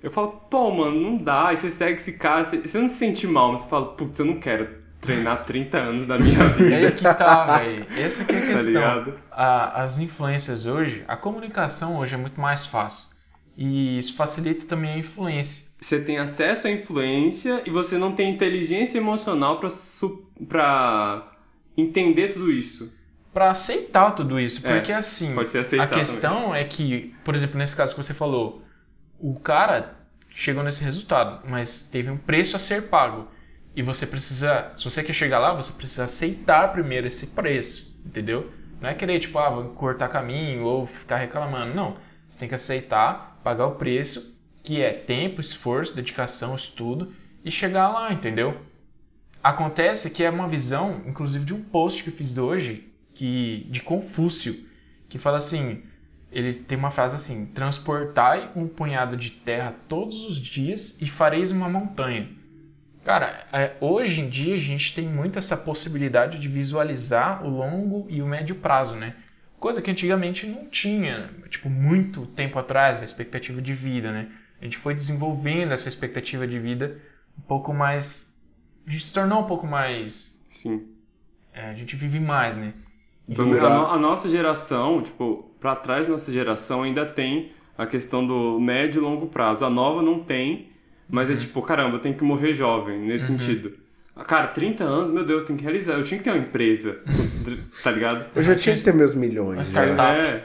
Eu 0.03 0.11
falo, 0.11 0.29
pô, 0.51 0.71
mano, 0.71 1.01
não 1.01 1.17
dá. 1.17 1.49
Aí 1.49 1.57
você 1.57 1.71
segue 1.71 1.95
esse 1.95 2.19
cara, 2.19 2.45
você, 2.45 2.59
você 2.59 2.79
não 2.79 2.89
se 2.89 2.97
sente 2.97 3.27
mal, 3.27 3.53
mas 3.53 3.63
você 3.63 3.69
fala, 3.69 3.87
putz, 3.95 4.19
eu 4.19 4.27
não 4.27 4.39
quero 4.39 4.69
treinar 5.01 5.45
30 5.45 5.79
anos 5.79 6.07
da 6.07 6.19
minha 6.19 6.45
vida. 6.53 6.75
É 6.75 6.87
aí 6.87 6.93
que 6.93 7.03
tá, 7.03 7.59
velho. 7.59 7.87
Essa 7.97 8.25
que 8.25 8.33
é 8.33 8.37
a 8.39 8.41
Tá 8.47 8.47
questão. 8.49 8.73
ligado? 8.73 9.15
A- 9.33 9.83
as 9.83 9.99
influências 9.99 10.67
hoje, 10.67 11.03
a 11.09 11.17
comunicação 11.17 11.99
hoje 11.99 12.15
é 12.15 12.19
muito 12.19 12.39
mais 12.41 12.67
fácil. 12.67 13.09
E 13.57 13.99
isso 13.99 14.15
facilita 14.15 14.67
também 14.67 14.91
a 14.93 14.99
influência. 14.99 15.68
Você 15.81 16.01
tem 16.01 16.19
acesso 16.19 16.67
à 16.67 16.71
influência 16.71 17.63
e 17.65 17.71
você 17.71 17.97
não 17.97 18.13
tem 18.13 18.31
inteligência 18.35 18.99
emocional 18.99 19.61
pra, 19.61 19.71
su- 19.71 20.29
pra 20.49 21.33
entender 21.77 22.33
tudo 22.33 22.51
isso. 22.51 22.93
Pra 23.33 23.51
aceitar 23.51 24.13
tudo 24.13 24.41
isso. 24.41 24.67
É, 24.67 24.75
Porque 24.75 24.93
assim, 24.93 25.35
ser 25.47 25.59
aceitar 25.61 25.85
a 25.85 25.89
questão 25.89 26.55
é 26.55 26.65
que, 26.65 27.15
por 27.25 27.35
exemplo, 27.37 27.57
nesse 27.59 27.77
caso 27.77 27.95
que 27.95 28.03
você 28.03 28.13
falou, 28.13 28.63
o 29.21 29.39
cara 29.39 29.97
chegou 30.35 30.63
nesse 30.65 30.83
resultado, 30.83 31.47
mas 31.49 31.83
teve 31.83 32.11
um 32.11 32.17
preço 32.17 32.57
a 32.57 32.61
ser 32.61 32.89
pago. 32.89 33.29
E 33.77 33.83
você 33.83 34.07
precisa, 34.07 34.73
se 34.77 34.83
você 34.85 35.05
quer 35.05 35.13
chegar 35.13 35.39
lá, 35.39 35.53
você 35.55 35.73
precisa 35.73 36.05
aceitar 36.05 36.73
primeiro 36.73 37.07
esse 37.07 37.29
preço, 37.29 37.97
entendeu? 38.05 38.51
Não 38.81 38.89
é 38.89 38.95
querer, 38.95 39.21
tipo, 39.21 39.39
ah, 39.39 39.51
vou 39.51 39.65
cortar 39.71 40.09
caminho 40.09 40.65
ou 40.65 40.87
ficar 40.87 41.19
reclamando. 41.19 41.75
Não. 41.75 41.97
Você 42.29 42.41
tem 42.41 42.49
que 42.49 42.55
aceitar, 42.57 43.41
pagar 43.45 43.67
o 43.67 43.75
preço, 43.77 44.38
que 44.69 44.83
é 44.83 44.93
tempo, 44.93 45.41
esforço, 45.41 45.97
dedicação, 45.97 46.55
estudo, 46.55 47.15
e 47.43 47.51
chegar 47.51 47.89
lá, 47.89 48.13
entendeu? 48.13 48.61
Acontece 49.43 50.11
que 50.11 50.23
é 50.23 50.29
uma 50.29 50.47
visão, 50.47 51.05
inclusive, 51.07 51.43
de 51.47 51.55
um 51.55 51.63
post 51.63 52.05
que 52.05 52.11
eu 52.11 52.13
fiz 52.13 52.37
hoje, 52.37 52.93
que, 53.15 53.67
de 53.71 53.81
Confúcio, 53.81 54.69
que 55.09 55.19
fala 55.19 55.39
assim: 55.39 55.85
ele 56.31 56.53
tem 56.53 56.77
uma 56.77 56.91
frase 56.91 57.17
assim: 57.17 57.47
transportai 57.47 58.53
um 58.55 58.69
punhado 58.69 59.17
de 59.17 59.31
terra 59.31 59.75
todos 59.89 60.27
os 60.27 60.37
dias 60.37 61.01
e 61.01 61.07
fareis 61.07 61.51
uma 61.51 61.71
montanha. 61.71 62.29
Cara, 63.07 63.47
é, 63.51 63.75
hoje 63.81 64.21
em 64.21 64.29
dia 64.29 64.53
a 64.53 64.59
gente 64.59 64.95
tem 64.95 65.09
muito 65.09 65.39
essa 65.39 65.57
possibilidade 65.57 66.39
de 66.39 66.47
visualizar 66.47 67.43
o 67.43 67.49
longo 67.49 68.07
e 68.11 68.21
o 68.21 68.27
médio 68.27 68.57
prazo, 68.57 68.95
né? 68.97 69.15
Coisa 69.59 69.81
que 69.81 69.91
antigamente 69.91 70.47
não 70.47 70.67
tinha, 70.67 71.31
tipo, 71.49 71.71
muito 71.71 72.27
tempo 72.27 72.59
atrás, 72.59 73.01
a 73.01 73.07
expectativa 73.07 73.63
de 73.63 73.73
vida, 73.73 74.13
né? 74.13 74.29
A 74.61 74.65
gente 74.65 74.77
foi 74.77 74.95
desenvolvendo 74.95 75.73
essa 75.73 75.89
expectativa 75.89 76.47
de 76.47 76.59
vida 76.59 77.01
um 77.39 77.43
pouco 77.43 77.73
mais. 77.73 78.37
A 78.87 78.91
gente 78.91 79.05
se 79.05 79.13
tornou 79.13 79.41
um 79.41 79.47
pouco 79.47 79.67
mais. 79.67 80.39
Sim. 80.51 80.89
é, 81.53 81.71
a 81.71 81.75
gente 81.75 81.95
vive 81.95 82.19
mais, 82.19 82.57
né? 82.57 82.73
A, 83.63 83.95
a 83.95 83.99
nossa 83.99 84.29
geração, 84.29 85.03
tipo, 85.03 85.51
pra 85.61 85.77
trás 85.77 86.07
da 86.07 86.13
nossa 86.13 86.33
geração 86.33 86.83
ainda 86.83 87.05
tem 87.05 87.53
a 87.77 87.87
questão 87.87 88.27
do 88.27 88.59
médio 88.59 89.01
e 89.01 89.05
longo 89.05 89.27
prazo. 89.27 89.65
A 89.65 89.71
nova 89.71 90.03
não 90.03 90.21
tem, 90.21 90.71
mas 91.09 91.31
é 91.31 91.37
tipo, 91.37 91.61
caramba, 91.63 91.97
eu 91.97 92.01
tenho 92.01 92.17
que 92.17 92.25
morrer 92.25 92.55
jovem, 92.55 92.99
nesse 92.99 93.27
sentido. 93.27 93.75
Cara, 94.27 94.49
30 94.49 94.83
anos, 94.83 95.11
meu 95.11 95.25
Deus, 95.25 95.45
tem 95.45 95.57
que 95.57 95.63
realizar. 95.63 95.93
Eu 95.93 96.03
tinha 96.03 96.19
que 96.19 96.25
ter 96.25 96.31
uma 96.31 96.39
empresa, 96.39 97.01
tá 97.85 97.91
ligado? 97.91 98.27
Eu 98.35 98.43
já 98.43 98.57
tinha 98.57 98.75
que 98.75 98.83
ter 98.83 98.93
meus 98.93 99.15
milhões. 99.15 99.57
Uma 99.57 99.65
já. 99.65 99.71
startup. 99.71 100.19
É, 100.19 100.45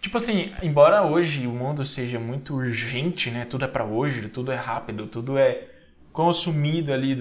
Tipo 0.00 0.16
assim, 0.16 0.52
embora 0.62 1.02
hoje 1.02 1.46
o 1.46 1.52
mundo 1.52 1.84
seja 1.84 2.18
muito 2.18 2.54
urgente, 2.54 3.30
né? 3.30 3.44
Tudo 3.44 3.64
é 3.66 3.68
pra 3.68 3.84
hoje, 3.84 4.28
tudo 4.28 4.50
é 4.50 4.56
rápido, 4.56 5.06
tudo 5.06 5.36
é 5.36 5.68
consumido 6.12 6.92
ali, 6.92 7.14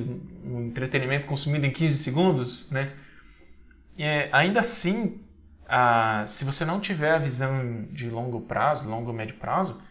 um 0.43 0.67
entretenimento 0.67 1.27
consumido 1.27 1.65
em 1.65 1.71
15 1.71 1.97
segundos, 1.97 2.71
né? 2.71 2.93
É, 3.97 4.29
ainda 4.31 4.61
assim, 4.61 5.19
ah, 5.67 6.23
se 6.25 6.45
você 6.45 6.63
não 6.63 6.79
tiver 6.79 7.11
a 7.11 7.17
visão 7.17 7.85
de 7.91 8.09
longo 8.09 8.39
prazo, 8.41 8.89
longo 8.89 9.11
médio 9.11 9.35
prazo, 9.35 9.83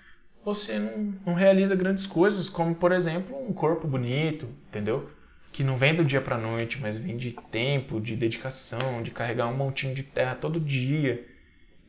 você 0.42 0.79
não, 0.79 1.14
não 1.27 1.35
realiza 1.35 1.77
grandes 1.77 2.07
coisas, 2.07 2.48
como 2.48 2.74
por 2.74 2.90
exemplo 2.90 3.37
um 3.38 3.53
corpo 3.53 3.87
bonito, 3.87 4.48
entendeu? 4.68 5.11
Que 5.53 5.62
não 5.62 5.77
vem 5.77 5.94
do 5.94 6.05
dia 6.05 6.22
pra 6.22 6.38
noite, 6.38 6.79
mas 6.81 6.96
vem 6.96 7.18
de 7.18 7.33
tempo, 7.51 8.01
de 8.01 8.16
dedicação, 8.16 9.03
de 9.03 9.11
carregar 9.11 9.46
um 9.48 9.57
montinho 9.57 9.94
de 9.94 10.03
terra 10.03 10.35
todo 10.35 10.59
dia. 10.59 11.27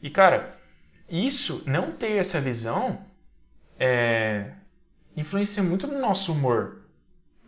E 0.01 0.09
cara, 0.09 0.58
isso, 1.09 1.63
não 1.65 1.91
ter 1.91 2.13
essa 2.13 2.39
visão, 2.39 3.05
é, 3.79 4.51
influencia 5.15 5.63
muito 5.63 5.87
no 5.87 5.99
nosso 5.99 6.31
humor. 6.31 6.81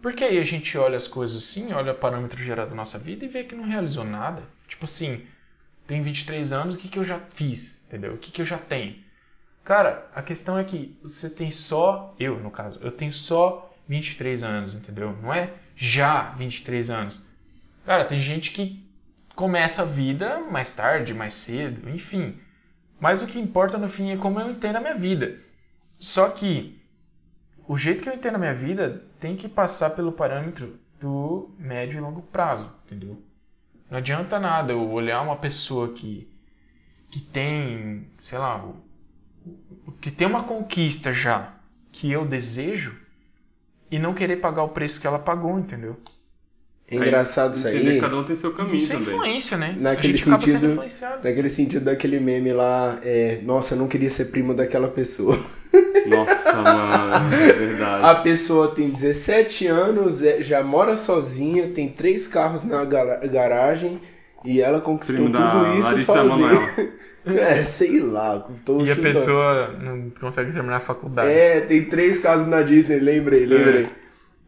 Porque 0.02 0.24
aí 0.24 0.40
a 0.40 0.44
gente 0.44 0.78
olha 0.78 0.98
as 0.98 1.08
coisas 1.08 1.44
assim, 1.44 1.74
olha 1.74 1.92
o 1.92 1.96
parâmetro 1.96 2.44
geral 2.44 2.68
da 2.68 2.74
nossa 2.74 2.98
vida 2.98 3.24
e 3.24 3.28
vê 3.28 3.44
que 3.44 3.56
não 3.56 3.66
realizou 3.66 4.04
nada. 4.04 4.44
Tipo 4.68 4.86
assim, 4.86 5.26
tem 5.86 6.02
23 6.02 6.54
anos, 6.54 6.76
o 6.76 6.78
que, 6.78 6.88
que 6.88 6.98
eu 6.98 7.04
já 7.04 7.20
fiz? 7.34 7.86
Entendeu? 7.88 8.14
O 8.14 8.18
que, 8.18 8.32
que 8.32 8.42
eu 8.42 8.46
já 8.46 8.58
tenho? 8.58 8.96
Cara, 9.64 10.10
a 10.16 10.24
questão 10.24 10.58
é 10.58 10.64
que 10.64 10.98
você 11.04 11.30
tem 11.30 11.52
só, 11.52 12.16
eu 12.20 12.40
no 12.40 12.50
caso, 12.50 12.80
eu 12.82 12.92
tenho 12.92 13.14
só 13.14 13.72
23 13.88 14.44
anos, 14.44 14.74
entendeu? 14.74 15.16
Não 15.22 15.34
é 15.34 15.54
já 15.76 16.32
23 16.32 16.90
anos. 16.90 17.28
Cara, 17.86 18.06
tem 18.06 18.20
gente 18.20 18.52
que 18.52 18.84
começa 19.36 19.84
a 19.84 19.86
vida 19.86 20.40
mais 20.40 20.74
tarde, 20.74 21.14
mais 21.14 21.34
cedo, 21.34 21.90
enfim. 21.90 22.40
Mas 23.02 23.24
o 23.24 23.26
que 23.26 23.40
importa 23.40 23.80
no 23.80 23.90
fim 23.90 24.12
é 24.12 24.18
como 24.18 24.40
eu 24.40 24.52
entendo 24.52 24.76
a 24.76 24.80
minha 24.80 24.94
vida. 24.94 25.40
Só 26.00 26.30
que 26.30 26.80
o 27.68 27.76
jeito 27.76 28.04
que 28.04 28.08
eu 28.08 28.14
entendo 28.14 28.36
a 28.36 28.38
minha 28.38 28.54
vida 28.54 29.04
tem 29.20 29.36
que 29.36 29.50
passar 29.50 29.90
pelo 29.90 30.12
parâmetro 30.12 30.80
do 31.00 31.50
médio 31.58 31.98
e 31.98 32.00
longo 32.00 32.22
prazo, 32.22 32.72
entendeu? 32.86 33.20
Não 33.90 33.98
adianta 33.98 34.40
nada 34.40 34.74
eu 34.74 34.88
olhar 34.92 35.20
uma 35.24 35.36
pessoa 35.36 35.92
que, 35.94 36.32
que 37.10 37.20
tem, 37.20 38.08
sei 38.22 38.38
lá, 38.38 38.72
que 40.00 40.12
tem 40.12 40.28
uma 40.28 40.44
conquista 40.44 41.12
já 41.12 41.56
que 41.92 42.12
eu 42.12 42.24
desejo 42.24 43.02
e 43.90 43.98
não 43.98 44.14
querer 44.14 44.38
pagar 44.38 44.62
o 44.62 44.70
preço 44.70 45.02
que 45.02 45.08
ela 45.08 45.18
pagou, 45.18 45.58
entendeu? 45.60 46.00
É 46.92 46.96
engraçado 46.98 47.54
isso 47.56 47.68
entender 47.68 47.92
aí. 47.92 48.00
cada 48.02 48.18
um 48.18 48.24
tem 48.24 48.36
seu 48.36 48.52
caminho 48.52 48.76
Isso 48.76 48.92
é 48.92 48.98
também. 48.98 49.16
influência, 49.16 49.58
né? 49.58 49.76
Naquele 49.80 50.14
a 50.14 50.18
gente 50.18 50.28
acaba 50.28 50.42
sendo 50.44 50.52
sentido- 50.54 50.72
influenciado. 50.74 51.16
Naquele 51.24 51.50
sentido 51.50 51.86
daquele 51.86 52.20
meme 52.20 52.52
lá, 52.52 53.00
é, 53.04 53.40
nossa, 53.44 53.76
eu 53.76 53.80
não 53.80 53.88
queria 53.88 54.10
ser 54.10 54.26
primo 54.26 54.54
daquela 54.54 54.88
pessoa. 54.90 55.38
Nossa, 56.08 56.54
mano, 56.62 57.34
é 57.36 57.54
verdade. 57.54 58.06
A 58.06 58.16
pessoa 58.16 58.70
tem 58.76 58.90
17 58.90 59.68
anos, 59.68 60.22
é- 60.24 60.42
já 60.42 60.62
mora 60.64 60.96
sozinha, 60.98 61.68
tem 61.70 61.88
três 61.88 62.28
carros 62.28 62.66
na 62.66 62.84
gara- 62.84 63.26
garagem 63.28 64.02
e 64.44 64.60
ela 64.60 64.82
conquistou 64.82 65.16
Primo 65.28 65.30
da 65.30 65.52
tudo 65.52 65.78
isso 65.78 65.88
Larissa 65.92 66.14
sozinha. 66.14 66.36
Manoela. 66.36 66.92
É, 67.24 67.54
sei 67.62 68.00
lá, 68.00 68.48
tô 68.66 68.80
E 68.80 68.90
a 68.92 68.96
chutando. 68.96 69.02
pessoa 69.14 69.76
não 69.80 70.10
consegue 70.20 70.52
terminar 70.52 70.78
a 70.78 70.80
faculdade. 70.80 71.30
É, 71.30 71.62
tem 71.62 71.86
três 71.86 72.18
casas 72.18 72.48
na 72.48 72.64
Disney, 72.64 72.98
lembrei, 73.00 73.46
lembrei. 73.46 73.88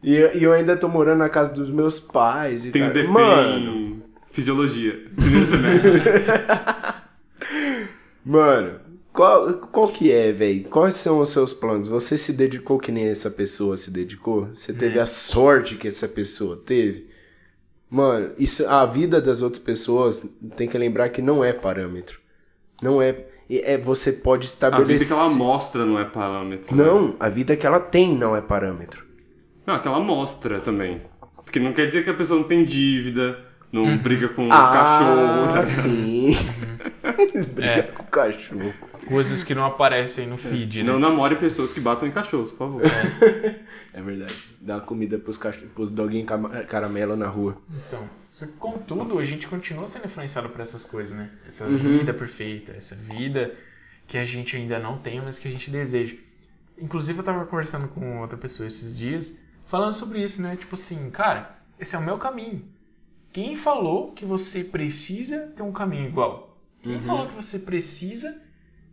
E, 0.04 0.14
eu- 0.14 0.36
e 0.36 0.44
eu 0.44 0.52
ainda 0.52 0.76
tô 0.76 0.86
morando 0.86 1.18
na 1.20 1.28
casa 1.30 1.50
dos 1.52 1.70
meus 1.70 1.98
pais 1.98 2.66
e 2.66 2.70
Tem 2.70 2.92
tal. 2.92 3.04
Mano, 3.08 4.02
fisiologia. 4.30 5.02
Primeiro 5.16 5.46
semestre. 5.46 5.90
mano, 8.24 8.80
qual, 9.12 9.54
qual 9.54 9.88
que 9.88 10.10
é, 10.12 10.32
velho? 10.32 10.64
Quais 10.68 10.96
são 10.96 11.20
os 11.20 11.28
seus 11.30 11.52
planos? 11.52 11.88
Você 11.88 12.18
se 12.18 12.32
dedicou 12.32 12.78
que 12.78 12.90
nem 12.92 13.08
essa 13.08 13.30
pessoa 13.30 13.76
se 13.76 13.90
dedicou? 13.90 14.48
Você 14.54 14.72
teve 14.72 14.98
a 14.98 15.06
sorte 15.06 15.76
que 15.76 15.88
essa 15.88 16.08
pessoa 16.08 16.56
teve? 16.64 17.08
Mano, 17.88 18.32
isso, 18.38 18.66
a 18.68 18.84
vida 18.86 19.20
das 19.20 19.40
outras 19.40 19.62
pessoas 19.62 20.26
tem 20.56 20.68
que 20.68 20.76
lembrar 20.76 21.10
que 21.10 21.22
não 21.22 21.44
é 21.44 21.52
parâmetro. 21.52 22.18
Não 22.82 23.00
é. 23.00 23.24
é 23.48 23.78
você 23.78 24.12
pode 24.12 24.46
A 24.46 24.50
estabelecer. 24.50 24.98
vida 24.98 25.04
que 25.06 25.12
ela 25.12 25.30
mostra 25.30 25.84
não 25.86 25.98
é 25.98 26.04
parâmetro. 26.04 26.74
né? 26.74 26.84
Não, 26.84 27.14
a 27.20 27.28
vida 27.28 27.56
que 27.56 27.66
ela 27.66 27.78
tem 27.78 28.16
não 28.16 28.34
é 28.36 28.40
parâmetro. 28.40 29.04
Não, 29.66 29.78
que 29.78 29.88
ela 29.88 30.00
mostra 30.00 30.60
também. 30.60 31.00
Porque 31.44 31.58
não 31.58 31.72
quer 31.72 31.86
dizer 31.86 32.04
que 32.04 32.10
a 32.10 32.14
pessoa 32.14 32.40
não 32.40 32.46
tem 32.48 32.64
dívida, 32.64 33.38
não 33.72 33.96
briga 33.98 34.28
com 34.28 34.48
o 34.48 34.52
ah, 34.52 34.72
cachorro. 34.72 35.46
ligado? 35.46 35.66
sim. 35.66 36.36
Briga 37.54 37.70
É. 37.70 37.82
com 37.82 38.02
o 38.02 38.06
cachorro. 38.06 38.74
Coisas 39.06 39.44
que 39.44 39.54
não 39.54 39.66
aparecem 39.66 40.26
no 40.26 40.38
feed, 40.38 40.82
né? 40.82 40.90
Não 40.90 40.98
namore 40.98 41.36
pessoas 41.36 41.72
que 41.72 41.80
batam 41.80 42.08
em 42.08 42.10
cachorros, 42.10 42.50
por 42.50 42.58
favor. 42.58 42.82
É 43.92 44.00
verdade. 44.00 44.34
Dá 44.60 44.80
comida 44.80 45.18
pros, 45.18 45.36
cachorros, 45.36 45.68
pros 45.74 45.90
doguinhos 45.90 46.26
caramelo 46.68 47.14
na 47.14 47.26
rua. 47.28 47.58
Então, 47.86 48.02
só 48.32 48.46
que, 48.46 48.52
contudo, 48.52 49.18
a 49.18 49.24
gente 49.24 49.46
continua 49.46 49.86
sendo 49.86 50.06
influenciado 50.06 50.48
por 50.48 50.60
essas 50.60 50.84
coisas, 50.84 51.14
né? 51.14 51.28
Essa 51.46 51.66
Uhum. 51.66 51.76
vida 51.76 52.14
perfeita, 52.14 52.72
essa 52.72 52.94
vida 52.94 53.54
que 54.08 54.16
a 54.16 54.24
gente 54.24 54.56
ainda 54.56 54.78
não 54.78 54.96
tem, 54.98 55.20
mas 55.20 55.38
que 55.38 55.48
a 55.48 55.50
gente 55.50 55.70
deseja. 55.70 56.14
Inclusive, 56.78 57.18
eu 57.18 57.24
tava 57.24 57.44
conversando 57.44 57.88
com 57.88 58.20
outra 58.20 58.38
pessoa 58.38 58.66
esses 58.66 58.96
dias, 58.96 59.36
falando 59.66 59.92
sobre 59.92 60.22
isso, 60.22 60.42
né? 60.42 60.56
Tipo 60.56 60.74
assim, 60.74 61.10
cara, 61.10 61.58
esse 61.78 61.94
é 61.94 61.98
o 61.98 62.02
meu 62.02 62.18
caminho. 62.18 62.68
Quem 63.32 63.56
falou 63.56 64.12
que 64.12 64.24
você 64.24 64.62
precisa 64.62 65.48
ter 65.48 65.62
um 65.62 65.72
caminho 65.72 66.06
igual? 66.06 66.56
Quem 66.82 67.00
falou 67.00 67.26
que 67.26 67.34
você 67.34 67.58
precisa 67.58 68.42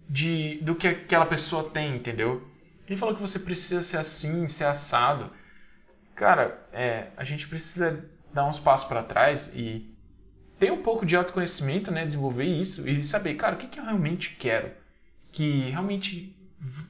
de 0.10 0.60
do 0.62 0.76
que 0.76 0.88
aquela 0.88 1.26
pessoa 1.26 1.70
tem, 1.70 1.98
entendeu? 1.98 2.48
Quem 2.88 2.98
falou 2.98 3.14
que 3.14 3.22
você 3.22 3.40
precisa 3.40 3.84
ser 3.84 3.98
assim, 3.98 4.48
ser 4.48 4.66
assado? 4.66 5.32
Cara, 6.16 6.68
é, 6.74 7.08
a 7.16 7.24
gente 7.24 7.48
precisa 7.48 8.10
dar 8.34 8.48
uns 8.48 8.58
passos 8.60 8.88
para 8.88 9.04
trás 9.04 9.54
e 9.56 9.94
ter 10.58 10.72
um 10.72 10.82
pouco 10.82 11.06
de 11.06 11.16
autoconhecimento, 11.16 11.92
né? 11.92 12.06
Desenvolver 12.06 12.46
isso 12.46 12.88
e 12.88 13.04
saber, 13.04 13.36
cara, 13.36 13.56
o 13.56 13.58
que, 13.58 13.68
que 13.68 13.80
eu 13.80 13.84
realmente 13.84 14.36
quero? 14.38 14.72
Que 15.32 15.70
realmente 15.70 16.36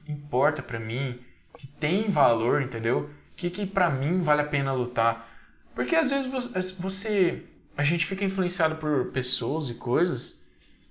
importa 0.08 0.62
para 0.62 0.78
mim, 0.78 1.20
que 1.56 1.66
tem 1.66 2.10
valor, 2.10 2.62
entendeu? 2.62 3.10
O 3.32 3.34
que, 3.36 3.50
que 3.50 3.66
para 3.66 3.90
mim 3.90 4.22
vale 4.22 4.42
a 4.42 4.46
pena 4.46 4.72
lutar? 4.72 5.28
Porque 5.74 5.96
às 5.96 6.10
vezes 6.10 6.30
você-. 6.78 7.44
A 7.76 7.82
gente 7.82 8.04
fica 8.04 8.24
influenciado 8.24 8.76
por 8.76 9.06
pessoas 9.06 9.68
e 9.70 9.74
coisas 9.74 10.44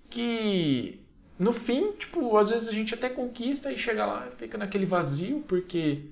que. 0.09 0.99
No 1.37 1.53
fim, 1.53 1.93
tipo, 1.93 2.37
às 2.37 2.51
vezes 2.51 2.69
a 2.69 2.71
gente 2.71 2.93
até 2.93 3.09
conquista 3.09 3.71
e 3.71 3.77
chega 3.77 4.05
lá 4.05 4.27
e 4.31 4.35
fica 4.35 4.57
naquele 4.57 4.85
vazio 4.85 5.43
porque. 5.47 6.05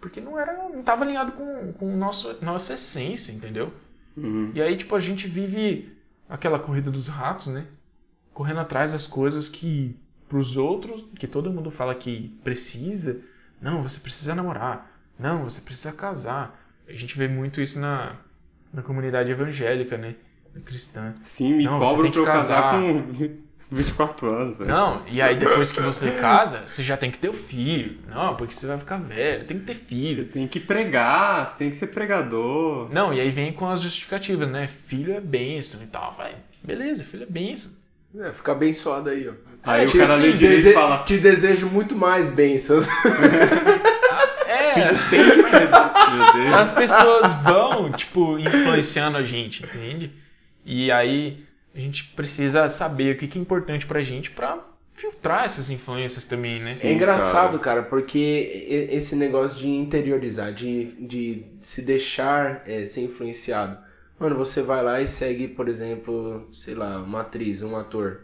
Porque 0.00 0.20
não 0.20 0.38
era. 0.38 0.68
não 0.68 0.82
tava 0.82 1.04
alinhado 1.04 1.32
com, 1.32 1.72
com 1.72 1.96
nosso, 1.96 2.36
nossa 2.42 2.74
essência, 2.74 3.32
entendeu? 3.32 3.72
E 4.54 4.62
aí, 4.62 4.76
tipo, 4.76 4.94
a 4.94 5.00
gente 5.00 5.26
vive 5.26 5.96
aquela 6.28 6.58
corrida 6.58 6.90
dos 6.90 7.06
ratos, 7.08 7.48
né? 7.48 7.66
Correndo 8.32 8.60
atrás 8.60 8.92
das 8.92 9.06
coisas 9.06 9.48
que 9.48 9.96
pros 10.28 10.56
outros, 10.56 11.04
que 11.18 11.26
todo 11.26 11.52
mundo 11.52 11.70
fala 11.70 11.94
que 11.94 12.28
precisa. 12.44 13.22
Não, 13.60 13.82
você 13.82 13.98
precisa 14.00 14.34
namorar. 14.34 14.97
Não, 15.18 15.44
você 15.44 15.60
precisa 15.60 15.92
casar. 15.92 16.58
A 16.88 16.92
gente 16.92 17.16
vê 17.18 17.28
muito 17.28 17.60
isso 17.60 17.78
na, 17.80 18.12
na 18.72 18.82
comunidade 18.82 19.30
evangélica, 19.30 19.96
né? 19.98 20.14
Cristã. 20.64 21.14
Sim, 21.22 21.54
me 21.54 21.64
Não, 21.64 21.78
você 21.78 21.84
cobram 21.94 22.10
pra 22.10 22.20
eu 22.20 22.24
casar 22.24 22.62
casar. 22.62 22.80
com 22.80 23.12
24 23.70 24.28
anos. 24.34 24.58
velho. 24.58 24.70
Não, 24.70 25.02
e 25.06 25.20
aí 25.22 25.36
depois 25.36 25.70
que 25.70 25.80
você 25.80 26.10
casa, 26.12 26.62
você 26.66 26.82
já 26.82 26.96
tem 26.96 27.10
que 27.10 27.18
ter 27.18 27.28
o 27.28 27.34
filho. 27.34 27.98
Não, 28.08 28.34
porque 28.34 28.54
você 28.54 28.66
vai 28.66 28.78
ficar 28.78 28.96
velho, 28.96 29.44
tem 29.44 29.58
que 29.58 29.64
ter 29.66 29.74
Você 29.74 29.80
filho. 29.84 30.24
tem 30.26 30.48
que 30.48 30.58
pregar, 30.58 31.46
você 31.46 31.58
tem 31.58 31.70
que 31.70 31.76
ser 31.76 31.88
pregador. 31.88 32.88
Não, 32.92 33.12
e 33.12 33.20
aí 33.20 33.30
vem 33.30 33.52
com 33.52 33.68
as 33.68 33.80
justificativas, 33.82 34.48
né? 34.48 34.66
Filho 34.66 35.12
é 35.12 35.20
bênção 35.20 35.82
e 35.82 35.86
tal. 35.86 36.14
Vai, 36.16 36.34
beleza, 36.64 37.04
filho 37.04 37.24
é 37.24 37.26
bênção. 37.26 37.72
É, 38.18 38.32
fica 38.32 38.52
abençoado 38.52 39.10
aí, 39.10 39.28
ó. 39.28 39.32
Aí 39.62 39.84
o 39.84 39.88
tipo 39.88 39.98
cara 39.98 40.14
lê 40.18 40.28
assim, 40.28 40.36
direito 40.38 40.60
e 40.60 40.62
dese- 40.62 40.72
fala- 40.74 41.02
Te 41.04 41.18
desejo 41.18 41.66
muito 41.66 41.94
mais 41.94 42.30
bênçãos. 42.30 42.86
É, 44.78 45.10
Tem 45.10 45.24
que 45.24 45.42
ser. 45.42 45.68
Meu 45.68 46.32
Deus. 46.32 46.54
as 46.56 46.72
pessoas 46.72 47.32
vão, 47.42 47.90
tipo, 47.92 48.38
influenciando 48.38 49.16
a 49.18 49.22
gente, 49.22 49.62
entende? 49.64 50.12
E 50.64 50.90
aí 50.90 51.44
a 51.74 51.78
gente 51.80 52.04
precisa 52.16 52.68
saber 52.68 53.14
o 53.14 53.18
que 53.18 53.38
é 53.38 53.40
importante 53.40 53.86
pra 53.86 54.00
gente 54.02 54.30
pra 54.30 54.58
filtrar 54.94 55.44
essas 55.44 55.70
influências 55.70 56.24
também, 56.24 56.58
né? 56.58 56.74
é 56.82 56.92
engraçado, 56.92 57.56
cara, 57.60 57.84
porque 57.84 58.18
e- 58.18 58.94
esse 58.96 59.14
negócio 59.14 59.60
de 59.60 59.68
interiorizar, 59.68 60.52
de, 60.52 60.86
de 61.06 61.46
se 61.62 61.82
deixar 61.82 62.62
é, 62.66 62.84
ser 62.84 63.02
influenciado. 63.02 63.78
Mano, 64.18 64.34
você 64.34 64.60
vai 64.60 64.82
lá 64.82 65.00
e 65.00 65.06
segue, 65.06 65.46
por 65.46 65.68
exemplo, 65.68 66.48
sei 66.50 66.74
lá, 66.74 66.98
uma 66.98 67.20
atriz, 67.20 67.62
um 67.62 67.76
ator. 67.76 68.22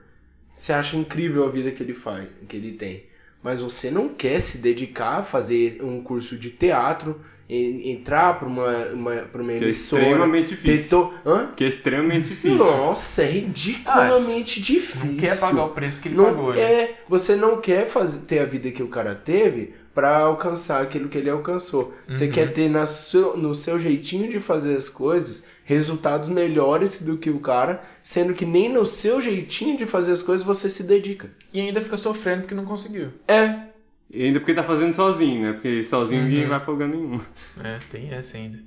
Você 0.52 0.72
acha 0.72 0.96
incrível 0.96 1.46
a 1.46 1.50
vida 1.50 1.70
que 1.70 1.82
ele 1.82 1.94
faz, 1.94 2.28
que 2.48 2.56
ele 2.56 2.72
tem. 2.72 3.04
Mas 3.44 3.60
você 3.60 3.90
não 3.90 4.08
quer 4.08 4.40
se 4.40 4.58
dedicar 4.58 5.18
a 5.18 5.22
fazer 5.22 5.78
um 5.82 6.00
curso 6.02 6.36
de 6.38 6.48
teatro, 6.50 7.20
e- 7.46 7.90
entrar 7.92 8.38
para 8.38 8.48
uma, 8.48 8.74
uma, 8.86 9.12
pra 9.30 9.42
uma 9.42 9.52
Que 9.52 9.58
é 9.58 9.62
emissora. 9.64 10.02
extremamente 10.02 10.48
difícil. 10.48 11.02
ter 11.02 11.12
to- 11.22 11.28
Hã? 11.30 11.52
Que 11.54 11.64
é 11.64 11.68
extremamente 11.68 12.28
difícil. 12.30 12.56
Nossa, 12.56 13.22
é 13.22 13.26
ridiculamente 13.26 14.60
difícil. 14.62 15.06
Não 15.12 15.16
quer 15.16 15.38
pagar 15.40 15.64
o 15.64 15.68
preço 15.70 16.00
que 16.00 16.08
ele 16.08 16.16
Não- 16.16 16.24
pagou, 16.24 16.54
né? 16.54 16.60
É, 16.62 16.94
você 17.08 17.36
não 17.36 17.60
quer 17.60 17.86
fazer, 17.86 18.20
ter 18.26 18.38
a 18.38 18.46
vida 18.46 18.70
que 18.70 18.82
o 18.82 18.88
cara 18.88 19.14
teve 19.14 19.74
pra 19.94 20.16
alcançar 20.20 20.82
aquilo 20.82 21.08
que 21.10 21.18
ele 21.18 21.30
alcançou. 21.30 21.92
Você 22.08 22.24
Uhum. 22.26 22.32
quer 22.32 22.52
ter 22.52 22.68
na 22.70 22.86
seu, 22.86 23.36
no 23.36 23.54
seu 23.54 23.78
jeitinho 23.78 24.28
de 24.30 24.40
fazer 24.40 24.76
as 24.76 24.88
coisas 24.88 25.46
resultados 25.64 26.28
melhores 26.28 27.02
do 27.02 27.16
que 27.16 27.30
o 27.30 27.40
cara, 27.40 27.82
sendo 28.02 28.34
que 28.34 28.44
nem 28.44 28.68
no 28.72 28.84
seu 28.86 29.20
jeitinho 29.20 29.76
de 29.78 29.86
fazer 29.86 30.12
as 30.12 30.22
coisas 30.22 30.46
você 30.46 30.68
se 30.68 30.84
dedica. 30.84 31.30
E 31.52 31.60
ainda 31.60 31.80
fica 31.80 31.96
sofrendo 31.96 32.42
porque 32.42 32.54
não 32.54 32.64
conseguiu. 32.64 33.10
É. 33.26 33.58
E 34.10 34.24
ainda 34.24 34.38
porque 34.38 34.54
tá 34.54 34.62
fazendo 34.62 34.92
sozinho, 34.92 35.42
né? 35.42 35.52
Porque 35.54 35.82
sozinho 35.82 36.22
Uhum. 36.22 36.28
ninguém 36.28 36.46
vai 36.46 36.60
pra 36.60 36.70
lugar 36.72 36.88
nenhum. 36.88 37.18
É, 37.62 37.78
tem 37.90 38.12
essa 38.12 38.36
ainda. 38.36 38.60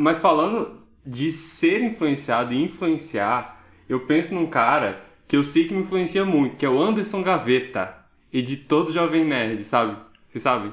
Mas 0.00 0.18
falando 0.18 0.82
de 1.06 1.30
ser 1.30 1.82
influenciado 1.82 2.54
e 2.54 2.62
influenciar, 2.62 3.62
eu 3.88 4.00
penso 4.06 4.34
num 4.34 4.46
cara 4.46 5.02
que 5.28 5.36
eu 5.36 5.44
sei 5.44 5.68
que 5.68 5.74
me 5.74 5.82
influencia 5.82 6.24
muito, 6.24 6.56
que 6.56 6.64
é 6.64 6.68
o 6.68 6.80
Anderson 6.82 7.22
Gaveta, 7.22 7.94
editor 8.32 8.84
do 8.84 8.92
Jovem 8.92 9.24
Nerd, 9.24 9.62
sabe? 9.64 9.96
Vocês 10.28 10.42
sabem? 10.42 10.72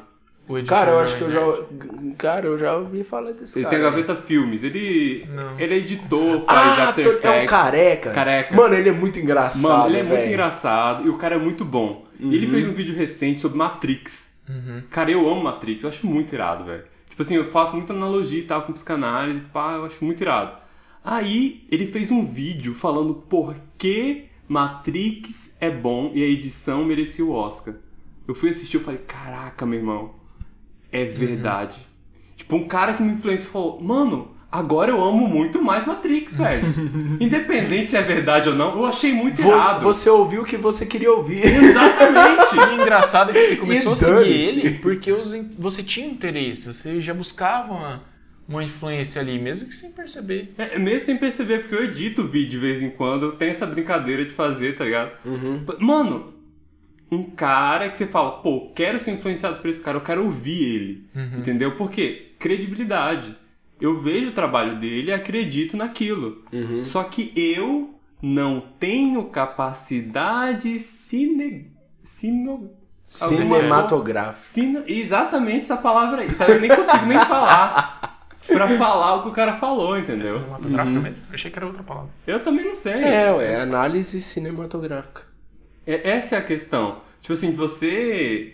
Editor 0.57 0.77
Cara, 0.77 0.91
eu 0.91 0.99
acho 0.99 1.17
que 1.17 1.21
eu 1.23 1.31
já. 1.31 1.41
Cara, 2.17 2.45
eu 2.47 2.57
já 2.57 2.75
ouvi 2.75 3.03
falar 3.03 3.31
desse 3.31 3.59
Ele 3.59 3.65
cara. 3.65 3.77
tem 3.77 3.85
a 3.85 3.89
Gaveta 3.89 4.15
Filmes, 4.15 4.63
ele, 4.63 5.25
Não. 5.33 5.59
ele 5.59 5.73
é 5.73 5.77
editor, 5.77 6.45
faz 6.45 6.79
Ah, 6.79 6.89
After 6.89 7.03
tô- 7.03 7.09
é 7.11 7.13
um 7.13 7.33
Effects. 7.35 7.49
careca. 7.49 8.11
Careca. 8.11 8.55
Mano, 8.55 8.75
ele 8.75 8.89
é 8.89 8.91
muito 8.91 9.19
engraçado. 9.19 9.61
Mano, 9.71 9.89
ele 9.89 9.97
é 9.97 10.03
muito 10.03 10.15
velho. 10.17 10.29
engraçado 10.29 11.05
e 11.05 11.09
o 11.09 11.17
cara 11.17 11.35
é 11.35 11.39
muito 11.39 11.63
bom. 11.65 12.05
E 12.19 12.35
Ele 12.35 12.47
fez 12.47 12.67
um 12.67 12.73
vídeo 12.73 12.95
recente 12.95 13.41
sobre 13.41 13.57
Matrix. 13.57 14.39
Cara, 14.89 15.09
eu 15.09 15.27
amo 15.29 15.43
Matrix, 15.43 15.83
eu 15.83 15.89
acho 15.89 16.05
muito 16.05 16.33
irado, 16.33 16.65
velho. 16.65 16.83
Tipo 17.09 17.21
assim, 17.21 17.35
eu 17.35 17.45
faço 17.51 17.75
muita 17.75 17.93
analogia 17.93 18.39
e 18.39 18.43
tal 18.43 18.61
com 18.63 18.73
psicanálise, 18.73 19.39
pá, 19.53 19.73
eu 19.75 19.85
acho 19.85 20.03
muito 20.03 20.21
irado. 20.21 20.57
Aí, 21.03 21.65
ele 21.71 21.87
fez 21.87 22.11
um 22.11 22.23
vídeo 22.25 22.75
falando 22.75 23.13
por 23.15 23.55
que 23.77 24.25
Matrix 24.47 25.57
é 25.59 25.69
bom 25.69 26.11
e 26.13 26.23
a 26.23 26.27
edição 26.27 26.83
merecia 26.85 27.25
o 27.25 27.31
Oscar. 27.31 27.73
Eu 28.27 28.35
fui 28.35 28.49
assistir 28.49 28.77
e 28.77 28.79
falei, 28.79 28.99
caraca, 28.99 29.65
meu 29.65 29.79
irmão, 29.79 30.13
é 30.91 31.05
verdade. 31.05 31.77
Tipo, 32.35 32.55
um 32.55 32.67
cara 32.67 32.93
que 32.93 33.03
me 33.03 33.13
influenciou 33.13 33.51
falou, 33.51 33.81
mano, 33.81 34.31
agora 34.51 34.91
eu 34.91 35.01
amo 35.03 35.27
muito 35.27 35.61
mais 35.63 35.85
Matrix, 35.85 36.35
velho. 36.35 36.63
Independente 37.19 37.89
se 37.91 37.95
é 37.97 38.01
verdade 38.01 38.49
ou 38.49 38.55
não, 38.55 38.75
eu 38.77 38.85
achei 38.85 39.13
muito 39.13 39.41
Vo- 39.41 39.49
irado. 39.49 39.83
Você 39.85 40.09
ouviu 40.09 40.41
o 40.41 40.45
que 40.45 40.57
você 40.57 40.85
queria 40.85 41.11
ouvir. 41.13 41.45
Exatamente. 41.45 42.41
E 42.71 42.81
engraçado 42.81 43.29
é 43.29 43.33
que 43.33 43.41
você 43.41 43.55
começou 43.55 43.91
E 43.91 43.93
a 43.93 43.97
seguir 43.97 44.29
ele 44.29 44.71
porque 44.79 45.11
os 45.11 45.33
você 45.57 45.81
tinha 45.83 46.05
interesse, 46.07 46.67
você 46.73 46.99
já 46.99 47.13
buscava 47.13 47.71
uma, 47.71 48.03
uma 48.47 48.63
influência 48.63 49.21
ali, 49.21 49.39
mesmo 49.39 49.69
que 49.69 49.75
sem 49.75 49.91
perceber. 49.91 50.51
É, 50.57 50.77
mesmo 50.77 51.05
sem 51.05 51.17
perceber, 51.17 51.59
porque 51.59 51.75
eu 51.75 51.83
edito 51.85 52.27
vídeo 52.27 52.49
de 52.51 52.57
vez 52.57 52.81
em 52.81 52.89
quando, 52.89 53.27
eu 53.27 53.31
tenho 53.33 53.51
essa 53.51 53.65
brincadeira 53.65 54.25
de 54.25 54.31
fazer, 54.31 54.75
tá 54.75 54.83
ligado? 54.83 55.11
Mano, 55.79 56.25
um 57.11 57.23
cara 57.23 57.89
que 57.89 57.97
você 57.97 58.07
fala, 58.07 58.31
pô, 58.31 58.71
quero 58.73 58.99
ser 58.99 59.11
influenciado 59.11 59.57
por 59.57 59.69
esse 59.69 59.83
cara, 59.83 59.97
eu 59.97 60.01
quero 60.01 60.23
ouvir 60.23 60.75
ele. 60.75 61.09
Entendeu? 61.37 61.75
Por 61.75 61.91
quê? 61.91 62.31
Credibilidade. 62.39 63.37
Eu 63.79 63.99
vejo 64.01 64.29
o 64.29 64.33
trabalho 64.33 64.79
dele 64.79 65.09
e 65.09 65.13
acredito 65.13 65.75
naquilo. 65.75 66.43
Só 66.83 67.03
que 67.03 67.33
eu 67.35 67.95
não 68.21 68.63
tenho 68.79 69.25
capacidade 69.25 70.79
cine... 70.79 71.71
Cino... 72.01 72.71
Cinematográfico. 73.07 74.39
Cine... 74.39 74.83
Exatamente 74.87 75.61
essa 75.61 75.75
palavra 75.75 76.21
aí. 76.21 76.33
sabe? 76.33 76.53
Eu 76.53 76.61
nem 76.61 76.69
consigo 76.69 77.05
nem 77.05 77.19
falar 77.19 78.19
pra 78.47 78.67
falar 78.67 79.15
o 79.15 79.23
que 79.23 79.29
o 79.29 79.31
cara 79.33 79.53
falou, 79.53 79.97
entendeu? 79.97 80.39
Cinematográfica 80.39 80.99
mesmo. 80.99 81.25
Eu 81.27 81.33
achei 81.33 81.51
que 81.51 81.59
era 81.59 81.65
outra 81.67 81.83
palavra. 81.83 82.09
Eu 82.25 82.41
também 82.41 82.65
não 82.65 82.75
sei. 82.75 82.93
É, 83.03 83.31
ué, 83.33 83.59
análise 83.59 84.21
cinematográfica. 84.21 85.30
É- 85.85 86.09
Essa 86.11 86.35
é 86.35 86.39
a 86.39 86.43
questão. 86.43 87.01
Tipo 87.21 87.33
assim, 87.33 87.51
você 87.53 88.53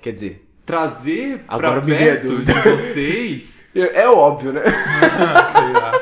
Quer 0.00 0.12
dizer, 0.12 0.48
trazer 0.64 1.44
Agora 1.48 1.80
pra 1.80 1.96
perto 1.96 2.36
de 2.38 2.52
vocês, 2.52 3.68
é, 3.74 4.02
é 4.02 4.08
óbvio, 4.08 4.52
né? 4.52 4.62
Sei 5.52 5.72
lá. 5.72 5.92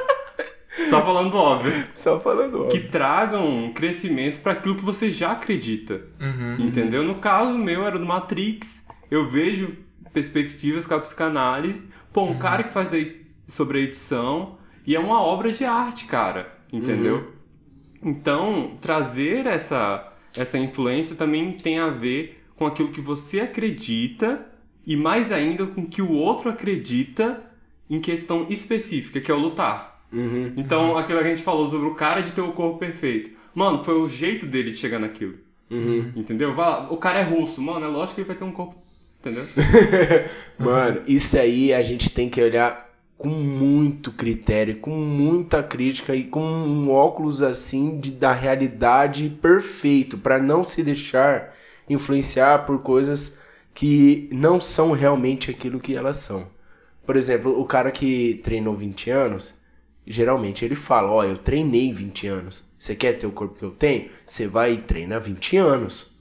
só 0.91 1.03
falando 1.03 1.35
óbvio, 1.37 1.73
Só 1.95 2.21
falando 2.21 2.63
óbvio. 2.65 2.71
que 2.71 2.89
tragam 2.89 3.47
um 3.47 3.73
crescimento 3.73 4.41
para 4.41 4.53
aquilo 4.53 4.75
que 4.77 4.85
você 4.85 5.11
já 5.11 5.33
acredita. 5.33 6.03
Uhum. 6.21 6.57
Entendeu? 6.67 7.03
No 7.03 7.17
caso 7.17 7.57
meu 7.57 7.87
era 7.87 7.99
do 7.99 8.07
Matrix, 8.07 8.87
eu 9.11 9.29
vejo 9.29 9.77
perspectivas 10.13 10.85
com 10.85 10.95
a 10.95 11.01
psicanálise. 11.01 11.89
Pô, 12.13 12.25
um 12.25 12.39
cara 12.39 12.63
que 12.63 12.71
faz 12.71 12.89
sobre 13.47 13.79
a 13.79 13.83
edição 13.83 14.59
e 14.87 14.95
é 14.97 14.99
uma 15.01 15.21
obra 15.23 15.53
de 15.53 15.65
arte, 15.65 16.05
cara. 16.07 16.53
Entendeu? 16.73 17.33
Então, 18.03 18.77
trazer 18.81 19.47
essa, 19.47 20.13
essa 20.37 20.59
influência 20.59 21.17
também 21.17 21.53
tem 21.53 21.79
a 21.79 21.89
ver 21.89 22.43
com 22.57 22.67
aquilo 22.67 22.91
que 22.91 23.01
você 23.01 23.41
acredita 23.41 24.47
e 24.87 24.97
mais 24.97 25.33
ainda 25.33 25.67
com 25.67 25.83
o 25.83 25.87
que 25.87 26.01
o 26.01 26.13
outro 26.13 26.49
acredita 26.49 27.43
em 27.89 28.01
questão 28.01 28.47
específica, 28.49 29.21
que 29.21 29.31
é 29.31 29.35
o 29.35 29.39
lutar. 29.39 30.05
Então, 30.57 30.97
aquilo 30.97 31.19
que 31.19 31.27
a 31.27 31.29
gente 31.29 31.43
falou 31.43 31.69
sobre 31.69 31.89
o 31.89 31.95
cara 31.95 32.21
de 32.21 32.33
ter 32.33 32.41
o 32.41 32.53
corpo 32.53 32.79
perfeito. 32.79 33.31
Mano, 33.55 33.83
foi 33.83 33.95
o 33.95 34.09
jeito 34.09 34.47
dele 34.47 34.71
de 34.71 34.77
chegar 34.77 34.99
naquilo. 34.99 35.35
Entendeu? 36.17 36.55
Vai 36.55 36.67
lá, 36.67 36.93
o 36.93 36.97
cara 36.97 37.19
é 37.19 37.23
russo, 37.23 37.61
mano, 37.61 37.85
é 37.85 37.89
lógico 37.89 38.17
que 38.17 38.21
ele 38.21 38.29
vai 38.29 38.37
ter 38.37 38.45
um 38.45 38.53
corpo. 38.53 38.77
Entendeu? 39.19 39.45
Mano, 40.59 41.03
isso 41.09 41.37
aí 41.37 41.75
a 41.75 41.83
gente 41.83 42.11
tem 42.11 42.29
que 42.29 42.41
olhar 42.41 42.86
com 43.19 43.29
muito 43.29 44.13
critério, 44.13 44.79
com 44.79 44.91
muita 44.91 45.63
crítica 45.63 46.15
e 46.15 46.25
com 46.25 46.43
um 46.43 46.91
óculos 46.91 47.43
assim 47.43 47.99
de, 47.99 48.11
da 48.11 48.33
realidade 48.33 49.31
perfeito, 49.41 50.19
pra 50.19 50.39
não 50.39 50.63
se 50.65 50.83
deixar 50.83 51.53
influenciar 51.89 52.67
por 52.67 52.83
coisas 52.83 53.41
que 53.73 54.29
não 54.33 54.61
são 54.61 54.93
realmente 54.93 55.51
aquilo 55.51 55.81
que 55.81 55.95
elas 55.95 56.19
são. 56.19 56.49
Por 57.05 57.17
exemplo, 57.17 57.59
o 57.59 57.65
cara 57.65 57.91
que 57.91 58.41
treinou 58.43 58.75
20 58.75 59.11
anos, 59.11 59.63
geralmente 60.07 60.65
ele 60.65 60.75
fala: 60.75 61.11
Ó, 61.11 61.25
eu 61.25 61.39
treinei 61.39 61.93
20 61.93 62.27
anos. 62.27 62.65
Você 62.79 62.95
quer 62.95 63.15
ter 63.15 63.27
o 63.27 63.33
corpo 63.33 63.59
que 63.59 63.65
eu 63.65 63.71
tenho? 63.71 64.09
Você 64.27 64.47
vai 64.47 64.75
e 64.75 64.79
treina 64.79 65.21
20 65.21 65.57
anos. 65.57 66.17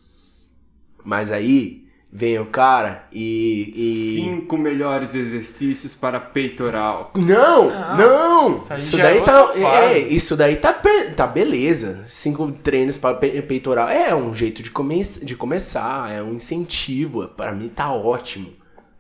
Mas 1.04 1.32
aí 1.32 1.85
vem 2.16 2.40
o 2.40 2.46
cara 2.46 3.04
e. 3.12 3.74
e... 3.76 4.16
Cinco 4.16 4.58
melhores 4.58 5.16
exercícios 5.16 5.94
para 5.94 6.18
peitoral. 6.18 7.12
Não, 7.16 7.70
Não, 7.70 7.98
não! 7.98 8.52
isso 8.52 8.76
Isso 8.78 8.98
daí 8.98 9.18
é 9.18 9.22
tá. 9.22 9.52
É, 9.56 9.98
isso 10.00 10.38
daí 10.38 10.56
tá, 10.56 10.82
tá 11.16 11.28
beleza. 11.28 12.06
Cinco 12.08 12.50
treinos 12.64 12.98
para 12.98 13.16
peitoral. 13.18 13.90
É 13.90 14.16
um 14.16 14.34
jeito 14.34 14.64
de, 14.64 14.72
come 14.72 15.04
de 15.04 15.36
começar, 15.36 16.10
é 16.10 16.24
um 16.24 16.34
incentivo. 16.36 17.28
Pra 17.28 17.52
mim 17.52 17.68
tá 17.68 17.92
ótimo. 17.92 18.48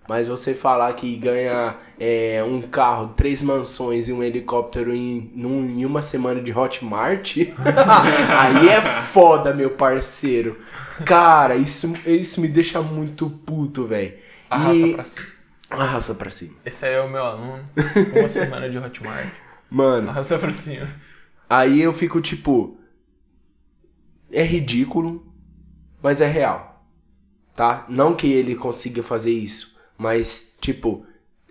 Mas 0.07 0.27
você 0.27 0.53
falar 0.53 0.93
que 0.93 1.15
ganha 1.15 1.75
é, 1.99 2.43
um 2.43 2.61
carro, 2.61 3.13
três 3.15 3.41
mansões 3.41 4.07
e 4.07 4.13
um 4.13 4.21
helicóptero 4.21 4.93
em, 4.93 5.31
num- 5.33 5.65
em 5.79 5.83
uma 5.85 6.01
semana 6.03 6.39
de 6.41 6.51
Hotmart, 6.55 7.37
aí 8.39 8.69
é 8.69 8.81
foda, 8.81 9.53
meu 9.53 9.71
parceiro. 9.71 10.59
Cara, 11.05 11.55
isso, 11.55 11.91
isso 12.05 12.39
me 12.39 12.47
deixa 12.47 12.81
muito 12.81 13.29
puto, 13.29 13.87
velho. 13.87 14.13
Arrasta 14.49 14.77
E- 14.87 14.93
pra 14.93 15.03
cima. 15.03 15.25
Arrasta 15.71 16.13
pra 16.15 16.29
cima. 16.29 16.53
Esse 16.63 16.85
aí 16.85 16.93
é 16.93 17.01
o 17.01 17.09
meu 17.09 17.23
aluno. 17.25 17.63
Uma 18.15 18.27
semana 18.27 18.69
de 18.69 18.77
Hotmart. 18.77 19.25
Mano, 19.71 20.09
Arrasta 20.11 20.37
pra 20.37 20.53
cima. 20.53 20.87
Aí 21.49 21.81
eu 21.81 21.91
fico 21.91 22.21
tipo. 22.21 22.77
É 24.31 24.43
ridículo, 24.43 25.25
mas 26.01 26.21
é 26.21 26.27
real. 26.27 26.83
Tá? 27.55 27.85
Não 27.89 28.13
que 28.13 28.27
ele 28.31 28.53
consiga 28.55 29.01
fazer 29.01 29.31
isso, 29.31 29.74
mas, 29.97 30.55
tipo, 30.61 31.05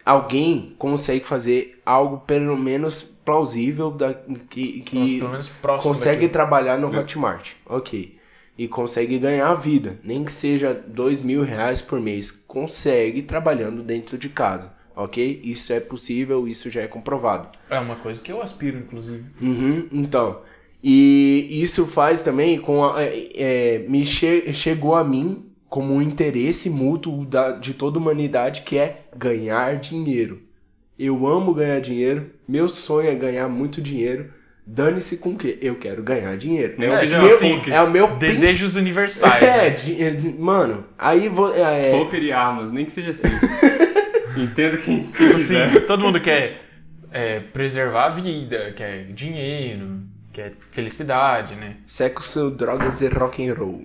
alguém 0.04 0.74
consegue 0.78 1.24
fazer 1.24 1.80
algo 1.84 2.18
pelo 2.26 2.56
menos 2.56 3.00
plausível 3.02 3.90
da, 3.90 4.12
que, 4.50 4.80
que 4.82 5.18
Pelo 5.18 5.30
menos 5.30 5.48
próximo 5.48 5.92
consegue 5.92 6.14
daquilo. 6.16 6.32
trabalhar 6.32 6.78
no 6.78 6.88
Hotmart. 6.94 7.52
Ok. 7.66 8.16
E 8.56 8.68
consegue 8.68 9.18
ganhar 9.18 9.48
a 9.50 9.54
vida. 9.54 9.98
Nem 10.04 10.22
que 10.24 10.32
seja 10.32 10.72
dois 10.74 11.22
mil 11.22 11.42
reais 11.42 11.82
por 11.82 12.00
mês. 12.00 12.30
Consegue 12.30 13.22
trabalhando 13.22 13.82
dentro 13.82 14.16
de 14.18 14.28
casa. 14.28 14.74
Ok? 14.94 15.40
Isso 15.42 15.72
é 15.72 15.80
possível, 15.80 16.46
isso 16.46 16.70
já 16.70 16.82
é 16.82 16.86
comprovado. 16.86 17.48
É 17.68 17.80
uma 17.80 17.96
coisa 17.96 18.20
que 18.20 18.30
eu 18.30 18.40
aspiro, 18.40 18.78
inclusive. 18.78 19.24
Uhum, 19.42 19.88
então. 19.90 20.42
E 20.82 21.48
isso 21.62 21.86
faz 21.86 22.22
também 22.22 22.60
com 22.60 22.84
a, 22.84 23.02
é, 23.02 23.28
é, 23.34 23.78
me 23.88 24.04
che- 24.04 24.52
chegou 24.52 24.94
a 24.94 25.02
mim 25.02 25.46
como 25.74 25.92
um 25.92 26.00
interesse 26.00 26.70
mútuo 26.70 27.24
da, 27.26 27.50
de 27.50 27.74
toda 27.74 27.98
a 27.98 28.00
humanidade 28.00 28.62
que 28.62 28.78
é 28.78 29.06
ganhar 29.16 29.74
dinheiro. 29.74 30.40
Eu 30.96 31.26
amo 31.26 31.52
ganhar 31.52 31.80
dinheiro, 31.80 32.30
meu 32.46 32.68
sonho 32.68 33.08
é 33.08 33.14
ganhar 33.16 33.48
muito 33.48 33.82
dinheiro. 33.82 34.32
Dane-se 34.64 35.16
com 35.16 35.30
o 35.30 35.36
quê? 35.36 35.58
Eu 35.60 35.74
quero 35.74 36.00
ganhar 36.00 36.36
dinheiro. 36.36 36.74
Nem 36.78 36.90
é, 36.90 36.92
que 36.92 36.98
seja 37.00 37.18
meu- 37.20 37.38
poker. 37.56 37.74
é 37.74 37.82
o 37.82 37.90
meu 37.90 38.06
Desejos 38.16 38.76
universais. 38.76 39.42
É, 39.42 39.56
né? 39.56 39.70
di- 39.70 40.00
é, 40.00 40.12
mano, 40.38 40.84
aí 40.96 41.28
vou. 41.28 41.52
É, 41.52 41.90
Poker 41.90 42.22
e 42.22 42.30
armas, 42.30 42.70
nem 42.70 42.84
que 42.84 42.92
seja 42.92 43.10
assim. 43.10 43.26
Entenda 44.40 44.76
quem, 44.76 45.02
quem 45.08 45.10
Tipo 45.26 45.34
quiser. 45.34 45.64
assim, 45.66 45.80
todo 45.80 46.04
mundo 46.04 46.20
quer 46.20 46.60
é, 47.10 47.40
preservar 47.40 48.04
a 48.06 48.10
vida, 48.10 48.72
quer 48.76 49.06
dinheiro, 49.12 50.02
quer 50.32 50.52
felicidade, 50.70 51.56
né? 51.56 51.78
sexo, 51.84 52.52
drogas 52.52 53.00
e 53.00 53.08
rock 53.08 53.44
and 53.48 53.54
roll. 53.54 53.82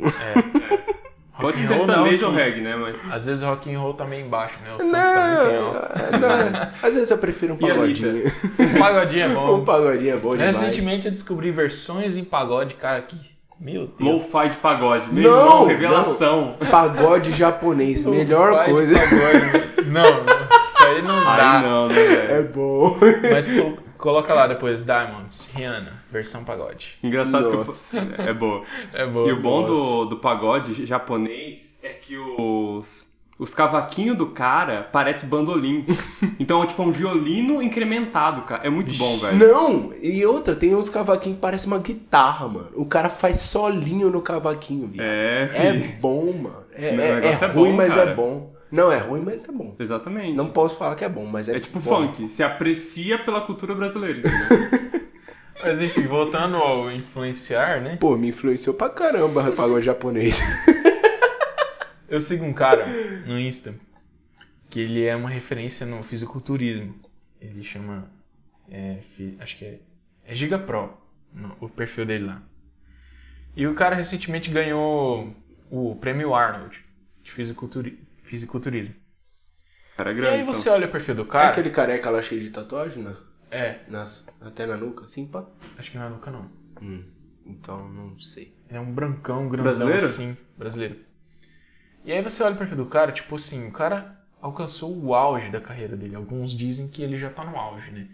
Pode 1.39 1.57
ser 1.57 1.75
não, 1.75 1.85
sertanejo 1.85 2.25
ou 2.25 2.31
que- 2.33 2.37
reggae, 2.37 2.61
né? 2.61 2.75
Mas. 2.75 3.11
Às 3.11 3.25
vezes 3.27 3.43
o 3.43 3.45
rock 3.47 3.73
and 3.73 3.79
roll 3.79 3.93
tá 3.93 4.05
meio 4.05 4.25
embaixo, 4.25 4.55
né? 4.63 4.73
O 4.73 4.77
tá 4.77 4.83
muito 4.83 4.97
alto. 4.97 6.11
Não, 6.19 6.51
não, 6.51 6.61
às 6.83 6.93
vezes 6.95 7.09
eu 7.09 7.17
prefiro 7.17 7.53
um 7.53 7.57
pagodinho. 7.57 8.23
O 8.27 8.79
pagodinho 8.79 9.23
é 9.23 9.27
Um 9.27 9.33
bom. 9.33 9.63
pagodinho 9.65 10.13
é 10.13 10.17
bom 10.17 10.35
demais. 10.35 10.57
Recentemente 10.59 11.05
eu 11.05 11.11
descobri 11.11 11.51
versões 11.51 12.17
em 12.17 12.23
pagode, 12.23 12.73
cara, 12.75 13.01
que... 13.01 13.15
Meu 13.59 13.87
Deus. 13.87 13.99
Low-fi 13.99 14.49
de 14.51 14.57
pagode. 14.57 15.11
Meu 15.13 15.29
Não, 15.31 15.41
irmão, 15.43 15.65
revelação. 15.67 16.55
Pagode 16.71 17.33
japonês, 17.33 18.05
melhor 18.05 18.63
coisa. 18.65 18.93
pagode. 18.97 19.89
Não, 19.89 20.01
não, 20.03 20.23
isso 20.23 20.83
aí 20.87 21.01
não 21.01 21.23
dá. 21.25 21.57
Aí 21.57 21.63
não, 21.65 21.87
né, 21.89 21.95
É 22.39 22.41
bom. 22.43 22.97
Mas 23.31 23.45
co- 23.47 23.77
coloca 23.99 24.33
lá 24.33 24.47
depois, 24.47 24.83
Diamonds, 24.85 25.49
Rihanna, 25.53 26.03
versão 26.11 26.43
pagode. 26.43 26.97
Engraçado 27.03 27.51
Nossa. 27.51 27.99
que. 28.01 28.07
eu- 28.21 28.27
É 28.27 28.33
boa. 28.33 28.63
É 28.93 29.05
boa. 29.05 29.29
E 29.29 29.31
o 29.31 29.39
bom 29.41 29.63
do, 29.65 30.05
do 30.05 30.17
pagode 30.17 30.85
japonês 30.85 31.75
é 31.83 31.89
que 31.89 32.17
os, 32.17 33.11
os 33.37 33.53
cavaquinhos 33.53 34.17
do 34.17 34.27
cara 34.27 34.83
parecem 34.91 35.29
bandolim. 35.29 35.85
Então 36.41 36.63
é 36.63 36.67
tipo 36.67 36.81
um 36.81 36.89
violino 36.89 37.61
incrementado, 37.61 38.43
cara. 38.43 38.65
É 38.65 38.69
muito 38.69 38.93
bom, 38.97 39.17
velho. 39.19 39.37
Não, 39.37 39.93
e 40.01 40.25
outra, 40.25 40.55
tem 40.55 40.73
uns 40.73 40.89
cavaquinhos 40.89 41.35
que 41.35 41.41
parecem 41.41 41.67
uma 41.67 41.79
guitarra, 41.79 42.47
mano. 42.47 42.69
O 42.75 42.85
cara 42.85 43.09
faz 43.09 43.41
solinho 43.41 44.09
no 44.09 44.21
cavaquinho, 44.21 44.87
viu? 44.87 45.03
É, 45.03 45.49
É 45.53 45.73
bom, 45.99 46.31
mano. 46.31 46.63
É, 46.73 46.91
O 46.91 47.01
é- 47.01 47.15
negócio 47.15 47.45
é 47.45 47.47
é 47.49 47.51
ruim, 47.51 47.71
bom, 47.71 47.75
mas 47.77 47.93
cara. 47.93 48.09
é 48.11 48.13
bom. 48.15 48.53
Não, 48.71 48.91
é 48.91 48.97
ruim, 48.99 49.21
mas 49.21 49.47
é 49.47 49.51
bom. 49.51 49.75
Exatamente. 49.79 50.35
Não 50.37 50.49
posso 50.51 50.77
falar 50.77 50.95
que 50.95 51.03
é 51.03 51.09
bom, 51.09 51.25
mas 51.25 51.49
é 51.49 51.55
É 51.55 51.59
tipo 51.59 51.79
bom. 51.79 52.07
funk. 52.13 52.29
Se 52.29 52.43
aprecia 52.43 53.17
pela 53.23 53.41
cultura 53.41 53.73
brasileira. 53.75 54.19
entendeu? 54.19 55.09
Mas 55.61 55.81
enfim, 55.81 56.03
voltando 56.03 56.55
ao 56.55 56.89
influenciar, 56.89 57.81
né? 57.81 57.97
Pô, 57.97 58.15
me 58.15 58.29
influenciou 58.29 58.73
pra 58.73 58.89
caramba 58.89 59.49
o 59.49 59.51
pagode 59.53 59.85
japonês. 59.85 60.39
Eu 62.07 62.21
sigo 62.21 62.45
um 62.45 62.53
cara 62.53 62.85
no 63.27 63.37
Insta 63.39 63.75
que 64.69 64.79
ele 64.79 65.03
é 65.05 65.15
uma 65.15 65.29
referência 65.29 65.85
no 65.85 66.01
fisiculturismo. 66.01 66.95
Ele 67.41 67.61
chama. 67.63 68.09
é, 68.71 68.99
acho 69.39 69.57
que 69.57 69.65
é. 69.65 69.79
É 70.25 70.33
Giga 70.33 70.57
Pro, 70.59 70.93
no- 71.33 71.57
o 71.59 71.67
perfil 71.67 72.05
dele 72.05 72.25
lá. 72.27 72.41
E 73.55 73.67
o 73.67 73.73
cara 73.73 73.95
recentemente 73.95 74.49
ganhou 74.51 75.35
o 75.69 75.95
prêmio 75.95 76.33
Arnold 76.35 76.79
de 77.23 77.31
fisiculturi- 77.31 77.99
fisiculturismo. 78.29 78.95
Cara 79.95 80.13
E 80.13 80.15
grande. 80.15 80.27
aí 80.27 80.43
você 80.43 80.69
então. 80.69 80.73
olha 80.75 80.87
o 80.87 80.91
perfil 80.91 81.15
do 81.15 81.23
É 81.23 81.25
cara. 81.25 81.49
aquele 81.49 81.69
careca 81.69 82.09
lá 82.09 82.21
cheio 82.21 82.41
de 82.41 82.49
tatuagem, 82.51 83.03
né? 83.03 83.15
É, 83.51 83.79
Nas, 83.87 84.27
até 84.41 84.65
na 84.65 84.77
nuca, 84.77 85.05
assim, 85.05 85.27
pá. 85.27 85.45
acho 85.77 85.91
que 85.91 85.97
não 85.97 86.05
é 86.05 86.09
nunca 86.09 86.29
não. 86.31 86.49
Hum, 86.81 87.03
então, 87.45 87.89
não 87.89 88.19
sei. 88.19 88.53
Ele 88.69 88.77
é 88.77 88.81
um 88.81 88.93
brancão, 88.93 89.49
grandão 89.49 89.63
Brasileiro? 89.63 90.05
assim, 90.05 90.37
brasileiro. 90.57 90.99
E 92.03 92.11
aí 92.11 92.21
você 92.21 92.43
olha 92.43 92.55
o 92.55 92.57
perfil 92.57 92.77
do 92.77 92.85
cara, 92.85 93.11
tipo 93.11 93.35
assim, 93.35 93.67
o 93.67 93.71
cara 93.71 94.17
alcançou 94.41 94.95
o 94.97 95.13
auge 95.13 95.49
da 95.49 95.59
carreira 95.59 95.95
dele. 95.97 96.15
Alguns 96.15 96.51
dizem 96.51 96.87
que 96.87 97.01
ele 97.01 97.17
já 97.17 97.29
tá 97.29 97.43
no 97.43 97.57
auge, 97.57 97.91
né? 97.91 98.07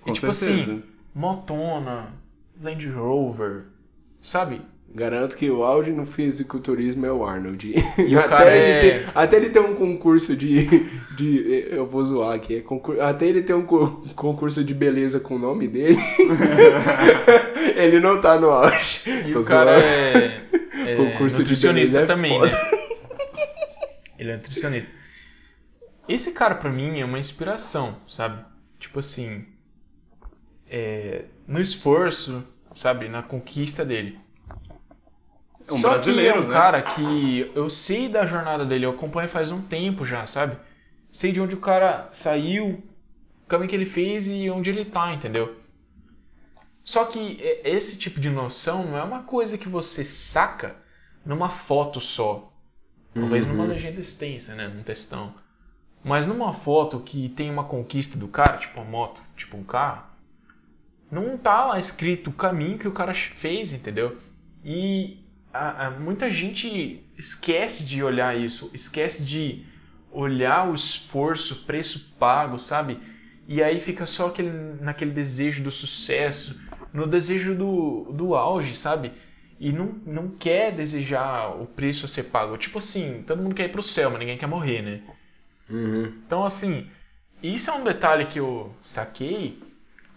Com 0.00 0.10
e 0.10 0.12
tipo 0.12 0.32
certeza. 0.32 0.74
assim, 0.74 0.84
motona, 1.14 2.12
Land 2.60 2.88
Rover, 2.90 3.66
sabe? 4.22 4.62
Garanto 4.96 5.36
que 5.36 5.50
o 5.50 5.62
auge 5.62 5.92
no 5.92 6.06
fisiculturismo 6.06 7.04
é 7.04 7.12
o 7.12 7.22
Arnold. 7.22 7.70
E 7.98 8.16
o 8.16 8.18
até, 8.18 8.28
cara 8.28 8.56
ele 8.56 8.70
é- 8.72 8.78
ter, 8.78 9.10
até 9.14 9.36
ele 9.36 9.50
ter 9.50 9.60
um 9.60 9.74
concurso 9.74 10.34
de, 10.34 10.64
de. 11.14 11.66
Eu 11.70 11.86
vou 11.86 12.02
zoar 12.02 12.34
aqui. 12.34 12.56
É 12.56 12.60
concur, 12.62 12.98
até 12.98 13.26
ele 13.26 13.42
ter 13.42 13.52
um 13.52 13.66
co- 13.66 14.02
concurso 14.16 14.64
de 14.64 14.72
beleza 14.72 15.20
com 15.20 15.34
o 15.34 15.38
nome 15.38 15.68
dele. 15.68 15.98
ele 17.76 18.00
não 18.00 18.22
tá 18.22 18.40
no 18.40 18.48
auge. 18.50 19.02
E 19.26 19.32
Tô 19.32 19.40
o 19.40 19.44
cara 19.44 19.78
é, 19.78 20.40
é 20.86 20.96
Concurso 20.96 21.44
de 21.44 21.50
nutricionista 21.50 21.72
beleza 21.72 21.98
é 22.00 22.06
também, 22.06 22.40
né? 22.40 22.48
Ele 24.18 24.30
é 24.30 24.36
nutricionista. 24.36 24.90
Esse 26.08 26.32
cara 26.32 26.54
pra 26.54 26.70
mim 26.70 27.00
é 27.00 27.04
uma 27.04 27.18
inspiração, 27.18 27.96
sabe? 28.08 28.42
Tipo 28.78 29.00
assim, 29.00 29.44
é, 30.70 31.24
no 31.46 31.60
esforço, 31.60 32.42
sabe, 32.74 33.10
na 33.10 33.22
conquista 33.22 33.84
dele. 33.84 34.18
É 35.68 35.72
um 35.72 35.76
Só 35.78 35.88
brasileiro, 35.88 36.38
que 36.38 36.38
é 36.38 36.40
um 36.40 36.46
né? 36.48 36.54
cara 36.54 36.82
que 36.82 37.50
eu 37.54 37.68
sei 37.68 38.08
da 38.08 38.24
jornada 38.26 38.64
dele, 38.64 38.86
eu 38.86 38.90
acompanho 38.90 39.28
faz 39.28 39.50
um 39.50 39.60
tempo 39.62 40.04
já, 40.06 40.24
sabe? 40.26 40.56
Sei 41.10 41.32
de 41.32 41.40
onde 41.40 41.54
o 41.54 41.60
cara 41.60 42.08
saiu, 42.12 42.82
o 43.44 43.48
caminho 43.48 43.68
que 43.70 43.76
ele 43.76 43.86
fez 43.86 44.28
e 44.28 44.48
onde 44.50 44.70
ele 44.70 44.84
tá, 44.84 45.12
entendeu? 45.12 45.56
Só 46.84 47.04
que 47.04 47.38
é- 47.42 47.68
esse 47.70 47.98
tipo 47.98 48.20
de 48.20 48.30
noção 48.30 48.84
não 48.86 48.96
é 48.98 49.02
uma 49.02 49.22
coisa 49.22 49.58
que 49.58 49.68
você 49.68 50.04
saca 50.04 50.76
numa 51.24 51.48
foto 51.50 52.00
só. 52.00 52.52
Talvez 53.14 53.46
numa 53.46 53.64
legenda 53.64 54.00
extensa, 54.00 54.54
né? 54.54 54.68
Num 54.68 54.82
textão. 54.82 55.34
Mas 56.04 56.26
numa 56.26 56.52
foto 56.52 57.00
que 57.00 57.28
tem 57.30 57.50
uma 57.50 57.64
conquista 57.64 58.18
do 58.18 58.28
cara, 58.28 58.58
tipo 58.58 58.80
uma 58.80 58.90
moto, 58.90 59.20
tipo 59.36 59.56
um 59.56 59.64
carro, 59.64 60.04
não 61.10 61.36
tá 61.38 61.64
lá 61.66 61.78
escrito 61.78 62.30
o 62.30 62.32
caminho 62.32 62.78
que 62.78 62.88
o 62.88 62.92
cara 62.92 63.14
fez, 63.14 63.72
entendeu? 63.72 64.18
E 64.64 65.24
a- 65.56 65.86
a- 65.86 65.90
muita 65.90 66.30
gente 66.30 67.04
esquece 67.18 67.84
de 67.84 68.02
olhar 68.02 68.36
isso, 68.38 68.70
esquece 68.74 69.22
de 69.24 69.64
olhar 70.12 70.68
o 70.68 70.74
esforço, 70.74 71.54
o 71.54 71.66
preço 71.66 72.14
pago, 72.18 72.58
sabe? 72.58 72.98
E 73.48 73.62
aí 73.62 73.78
fica 73.78 74.06
só 74.06 74.28
aquele, 74.28 74.50
naquele 74.80 75.10
desejo 75.12 75.62
do 75.62 75.70
sucesso, 75.70 76.60
no 76.92 77.06
desejo 77.06 77.54
do, 77.54 78.12
do 78.12 78.34
auge, 78.34 78.74
sabe? 78.74 79.12
E 79.60 79.72
não, 79.72 79.86
não 80.06 80.28
quer 80.30 80.72
desejar 80.72 81.48
o 81.60 81.66
preço 81.66 82.06
a 82.06 82.08
ser 82.08 82.24
pago. 82.24 82.56
Tipo 82.58 82.78
assim, 82.78 83.22
todo 83.26 83.42
mundo 83.42 83.54
quer 83.54 83.66
ir 83.66 83.72
pro 83.72 83.82
céu, 83.82 84.10
mas 84.10 84.20
ninguém 84.20 84.38
quer 84.38 84.46
morrer, 84.46 84.82
né? 84.82 85.00
Então, 86.26 86.44
assim, 86.44 86.88
isso 87.42 87.70
é 87.70 87.74
um 87.74 87.84
detalhe 87.84 88.26
que 88.26 88.38
eu 88.40 88.74
saquei 88.80 89.62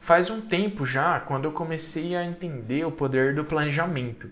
faz 0.01 0.29
um 0.29 0.41
tempo 0.41 0.85
já, 0.85 1.19
quando 1.19 1.45
eu 1.45 1.51
comecei 1.51 2.15
a 2.15 2.25
entender 2.25 2.85
o 2.85 2.91
poder 2.91 3.35
do 3.35 3.43
planejamento. 3.45 4.31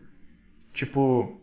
Tipo, 0.78 1.36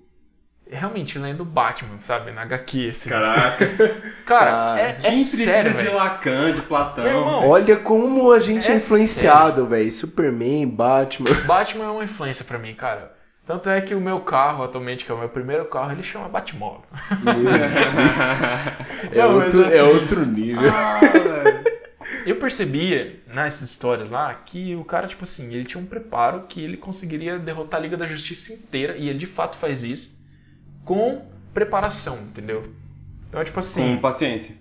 realmente 0.70 1.18
lendo 1.18 1.44
Batman, 1.44 1.98
sabe? 1.98 2.30
Na 2.30 2.42
HQ, 2.42 2.90
assim. 2.90 3.10
Caraca. 3.10 3.66
Cara, 4.24 4.74
Ah, 4.74 4.80
é, 4.80 4.90
é 4.90 4.92
Quem 4.92 5.10
precisa 5.10 5.44
sério, 5.44 5.74
de 5.74 5.82
velho. 5.84 5.96
Lacan, 5.96 6.52
de 6.52 6.62
Platão? 6.62 7.04
Irmão, 7.04 7.48
Olha 7.48 7.74
como 7.76 8.30
a 8.30 8.38
gente 8.38 8.68
é, 8.68 8.74
É 8.74 8.76
influenciado, 8.76 9.66
velho. 9.66 9.90
Superman, 9.90 10.68
Batman. 10.68 11.26
Batman 11.46 11.84
é 11.86 11.90
uma 11.90 12.04
influência 12.04 12.44
pra 12.44 12.58
mim, 12.58 12.74
cara. 12.76 13.12
Tanto 13.44 13.68
é 13.68 13.80
que 13.80 13.92
o 13.94 14.00
meu 14.00 14.20
carro, 14.20 14.62
atualmente, 14.62 15.04
que 15.04 15.10
é 15.10 15.14
o 15.14 15.18
meu 15.18 15.28
primeiro 15.28 15.64
carro, 15.64 15.90
ele 15.90 16.04
chama 16.04 16.28
Batmóvel. 16.28 16.84
É, 19.12 19.26
outro, 19.26 19.64
é 19.64 19.66
assim- 19.66 19.80
outro 19.80 20.24
nível. 20.24 20.70
Ah. 20.72 21.00
Eu 22.26 22.36
percebia 22.36 23.22
nessas 23.26 23.70
histórias 23.70 24.08
lá 24.08 24.34
que 24.34 24.74
o 24.74 24.84
cara, 24.84 25.06
tipo 25.06 25.24
assim, 25.24 25.52
ele 25.52 25.64
tinha 25.64 25.82
um 25.82 25.86
preparo 25.86 26.46
que 26.46 26.60
ele 26.60 26.76
conseguiria 26.76 27.38
derrotar 27.38 27.78
a 27.80 27.82
Liga 27.82 27.96
da 27.96 28.06
Justiça 28.06 28.52
inteira, 28.52 28.96
e 28.96 29.08
ele 29.08 29.18
de 29.18 29.26
fato 29.26 29.56
faz 29.56 29.82
isso, 29.84 30.24
com 30.84 31.30
preparação, 31.52 32.18
entendeu? 32.22 32.72
Então, 33.28 33.44
tipo 33.44 33.58
assim. 33.60 33.96
Com 33.96 34.00
paciência. 34.00 34.56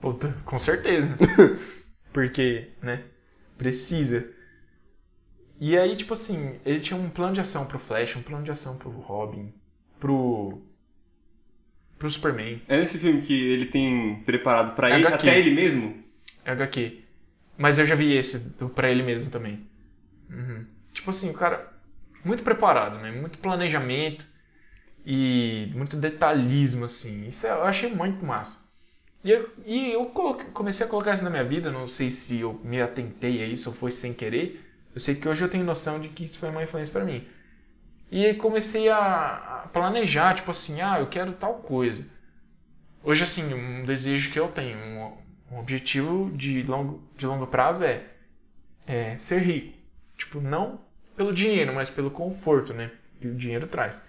Puta, 0.00 0.36
com 0.44 0.58
certeza. 0.58 1.16
Porque, 2.12 2.70
né? 2.82 3.02
Precisa. 3.58 4.26
E 5.60 5.78
aí, 5.78 5.96
tipo 5.96 6.12
assim, 6.12 6.56
ele 6.64 6.80
tinha 6.80 6.98
um 6.98 7.08
plano 7.08 7.32
de 7.34 7.40
ação 7.40 7.64
pro 7.66 7.78
Flash, 7.78 8.16
um 8.16 8.22
plano 8.22 8.44
de 8.44 8.50
ação 8.50 8.76
pro 8.76 8.90
Robin, 8.90 9.52
pro. 9.98 10.60
pro 11.98 12.10
Superman, 12.10 12.60
É 12.68 12.76
nesse 12.76 12.98
filme 12.98 13.22
que 13.22 13.52
ele 13.52 13.66
tem 13.66 14.22
preparado 14.24 14.74
pra 14.74 14.90
ele, 14.90 15.06
HQ. 15.06 15.28
até 15.28 15.38
ele 15.38 15.50
mesmo? 15.52 16.03
HQ. 16.44 17.02
Mas 17.56 17.78
eu 17.78 17.86
já 17.86 17.94
vi 17.94 18.12
esse 18.14 18.50
do 18.58 18.68
pra 18.68 18.90
ele 18.90 19.02
mesmo 19.02 19.30
também. 19.30 19.66
Uhum. 20.30 20.66
Tipo 20.92 21.10
assim, 21.10 21.30
o 21.30 21.34
cara. 21.34 21.72
Muito 22.24 22.42
preparado, 22.44 22.98
né? 22.98 23.12
Muito 23.12 23.38
planejamento 23.38 24.26
e 25.06 25.70
muito 25.74 25.96
detalhismo, 25.96 26.84
assim. 26.86 27.28
Isso 27.28 27.46
eu 27.46 27.64
achei 27.64 27.90
muito 27.94 28.24
massa. 28.24 28.68
E 29.24 29.30
eu, 29.30 29.50
e 29.66 29.92
eu 29.92 30.06
coloquei- 30.06 30.46
comecei 30.52 30.86
a 30.86 30.88
colocar 30.88 31.14
isso 31.14 31.24
na 31.24 31.30
minha 31.30 31.44
vida, 31.44 31.70
não 31.72 31.88
sei 31.88 32.10
se 32.10 32.40
eu 32.40 32.60
me 32.64 32.80
atentei 32.82 33.42
a 33.42 33.46
isso 33.46 33.70
ou 33.70 33.74
foi 33.76 33.90
sem 33.90 34.14
querer. 34.14 34.62
Eu 34.94 35.00
sei 35.00 35.14
que 35.16 35.28
hoje 35.28 35.44
eu 35.44 35.48
tenho 35.50 35.64
noção 35.64 36.00
de 36.00 36.08
que 36.10 36.24
isso 36.24 36.38
foi 36.38 36.50
uma 36.50 36.62
influência 36.62 36.92
pra 36.92 37.04
mim. 37.04 37.26
E 38.10 38.24
aí 38.26 38.34
comecei 38.34 38.88
a 38.88 39.62
a 39.64 39.68
planejar, 39.68 40.34
tipo 40.34 40.50
assim, 40.50 40.80
ah, 40.82 41.00
eu 41.00 41.08
quero 41.08 41.32
tal 41.34 41.54
coisa. 41.56 42.06
Hoje, 43.02 43.24
assim, 43.24 43.52
um 43.54 43.84
desejo 43.84 44.30
que 44.32 44.38
eu 44.40 44.48
tenho, 44.48 44.78
um, 45.54 45.60
objetivo 45.60 46.30
de 46.36 46.62
longo, 46.62 47.02
de 47.16 47.26
longo 47.26 47.46
prazo 47.46 47.84
é, 47.84 48.04
é 48.86 49.16
ser 49.16 49.40
rico. 49.40 49.78
Tipo, 50.16 50.40
não 50.40 50.80
pelo 51.16 51.32
dinheiro, 51.32 51.74
mas 51.74 51.88
pelo 51.88 52.10
conforto, 52.10 52.72
né? 52.74 52.90
Que 53.20 53.28
o 53.28 53.34
dinheiro 53.34 53.66
traz. 53.66 54.08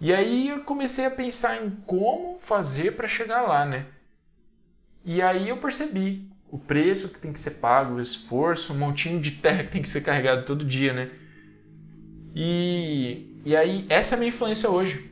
E 0.00 0.12
aí 0.12 0.48
eu 0.48 0.64
comecei 0.64 1.04
a 1.06 1.10
pensar 1.10 1.62
em 1.62 1.70
como 1.86 2.38
fazer 2.40 2.96
para 2.96 3.06
chegar 3.06 3.42
lá, 3.42 3.64
né? 3.64 3.86
E 5.04 5.20
aí 5.20 5.48
eu 5.48 5.58
percebi 5.58 6.30
o 6.50 6.58
preço 6.58 7.12
que 7.12 7.20
tem 7.20 7.32
que 7.32 7.40
ser 7.40 7.52
pago, 7.52 7.94
o 7.94 8.00
esforço, 8.00 8.72
um 8.72 8.78
montinho 8.78 9.20
de 9.20 9.32
terra 9.32 9.62
que 9.62 9.70
tem 9.70 9.82
que 9.82 9.88
ser 9.88 10.00
carregado 10.00 10.44
todo 10.44 10.64
dia, 10.64 10.92
né? 10.92 11.10
E, 12.34 13.40
e 13.44 13.56
aí 13.56 13.86
essa 13.88 14.14
é 14.14 14.16
a 14.16 14.18
minha 14.18 14.30
influência 14.30 14.70
hoje. 14.70 15.10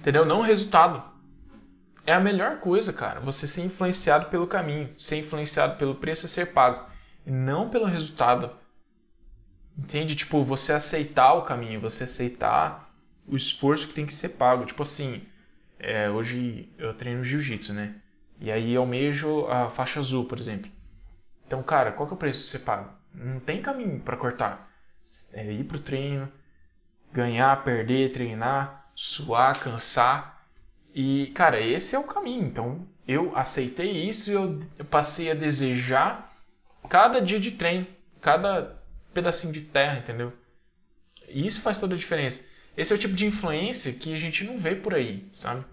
Entendeu? 0.00 0.24
Não 0.24 0.40
o 0.40 0.42
resultado. 0.42 1.11
É 2.04 2.12
a 2.12 2.20
melhor 2.20 2.58
coisa, 2.58 2.92
cara. 2.92 3.20
Você 3.20 3.46
ser 3.46 3.62
influenciado 3.62 4.26
pelo 4.26 4.46
caminho, 4.46 4.94
ser 4.98 5.18
influenciado 5.18 5.76
pelo 5.76 5.94
preço 5.94 6.26
a 6.26 6.28
ser 6.28 6.52
pago, 6.52 6.88
e 7.24 7.30
não 7.30 7.70
pelo 7.70 7.86
resultado. 7.86 8.50
Entende? 9.78 10.16
Tipo, 10.16 10.44
você 10.44 10.72
aceitar 10.72 11.32
o 11.34 11.42
caminho, 11.42 11.80
você 11.80 12.04
aceitar 12.04 12.92
o 13.26 13.36
esforço 13.36 13.88
que 13.88 13.94
tem 13.94 14.06
que 14.06 14.14
ser 14.14 14.30
pago. 14.30 14.66
Tipo 14.66 14.82
assim, 14.82 15.22
é, 15.78 16.10
hoje 16.10 16.68
eu 16.76 16.92
treino 16.94 17.24
jiu-jitsu, 17.24 17.72
né? 17.72 17.94
E 18.40 18.50
aí 18.50 18.74
eu 18.74 18.82
almejo 18.82 19.46
a 19.46 19.70
faixa 19.70 20.00
azul, 20.00 20.24
por 20.24 20.38
exemplo. 20.38 20.70
Então, 21.46 21.62
cara, 21.62 21.92
qual 21.92 22.06
que 22.06 22.14
é 22.14 22.16
o 22.16 22.18
preço 22.18 22.44
que 22.44 22.50
você 22.50 22.58
paga? 22.58 22.90
Não 23.14 23.38
tem 23.38 23.62
caminho 23.62 24.00
pra 24.00 24.16
cortar. 24.16 24.70
É 25.32 25.52
ir 25.52 25.64
pro 25.64 25.78
treino, 25.78 26.30
ganhar, 27.12 27.62
perder, 27.62 28.12
treinar, 28.12 28.90
suar, 28.94 29.58
cansar. 29.60 30.31
E, 30.94 31.28
cara, 31.34 31.60
esse 31.60 31.94
é 31.94 31.98
o 31.98 32.04
caminho. 32.04 32.46
Então, 32.46 32.86
eu 33.06 33.36
aceitei 33.36 33.90
isso 33.90 34.30
e 34.30 34.34
eu, 34.34 34.58
passei 34.90 35.30
a 35.30 35.34
desejar 35.34 36.32
cada 36.88 37.20
dia 37.20 37.40
de 37.40 37.52
treino, 37.52 37.86
cada 38.20 38.82
pedacinho 39.12 39.52
de 39.52 39.62
terra, 39.62 39.98
entendeu? 39.98 40.32
E 41.28 41.46
isso 41.46 41.62
faz 41.62 41.78
toda 41.78 41.94
a 41.94 41.98
diferença. 41.98 42.44
Esse 42.76 42.92
é 42.92 42.96
o 42.96 42.98
tipo 42.98 43.14
de 43.14 43.26
influência 43.26 43.92
que 43.92 44.14
a 44.14 44.18
gente 44.18 44.44
não 44.44 44.58
vê 44.58 44.74
por 44.74 44.94
aí, 44.94 45.26
sabe? 45.32 45.64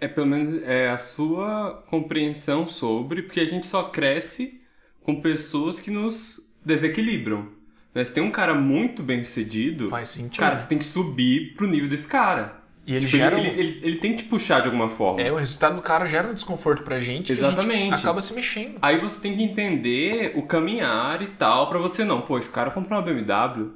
É 0.00 0.08
pelo 0.08 0.26
menos 0.26 0.54
é 0.62 0.90
a 0.90 0.98
sua 0.98 1.84
compreensão 1.88 2.66
sobre, 2.66 3.22
porque 3.22 3.40
a 3.40 3.44
gente 3.44 3.66
só 3.66 3.84
cresce 3.84 4.60
com 5.02 5.20
pessoas 5.20 5.78
que 5.78 5.90
nos 5.90 6.40
desequilibram. 6.64 7.52
Né? 7.94 8.04
Se 8.04 8.12
tem 8.12 8.22
um 8.22 8.30
cara 8.30 8.54
muito 8.54 9.02
bem 9.02 9.22
sucedido, 9.22 9.90
Faz 9.90 10.08
sentido. 10.08 10.40
cara, 10.40 10.56
você 10.56 10.68
tem 10.68 10.78
que 10.78 10.84
subir 10.84 11.54
pro 11.54 11.68
nível 11.68 11.88
desse 11.88 12.08
cara. 12.08 12.63
E 12.86 12.94
ele 12.94 13.06
Tipo, 13.06 13.16
gera 13.16 13.38
ele, 13.38 13.48
ele, 13.48 13.80
ele- 13.82 13.96
tem 13.96 14.12
que 14.14 14.24
te 14.24 14.28
puxar 14.28 14.60
de 14.60 14.66
alguma 14.66 14.88
forma. 14.90 15.20
É, 15.22 15.32
o 15.32 15.36
resultado 15.36 15.76
do 15.76 15.80
cara 15.82 16.04
gera 16.06 16.28
um 16.28 16.34
desconforto 16.34 16.82
pra 16.82 16.98
gente. 16.98 17.30
e 17.30 17.32
a 17.32 17.34
gente 17.34 17.44
Exatamente. 17.46 17.94
acaba 17.94 18.20
se 18.20 18.34
mexendo. 18.34 18.76
Aí 18.82 18.98
você 19.00 19.18
tem 19.20 19.34
que 19.36 19.42
entender 19.42 20.32
o 20.36 20.42
caminhar 20.42 21.22
e 21.22 21.28
tal, 21.28 21.68
pra 21.70 21.78
você 21.78 22.04
não. 22.04 22.20
Pô, 22.20 22.38
esse 22.38 22.50
cara 22.50 22.70
comprou 22.70 22.98
uma 22.98 23.04
BMW. 23.04 23.70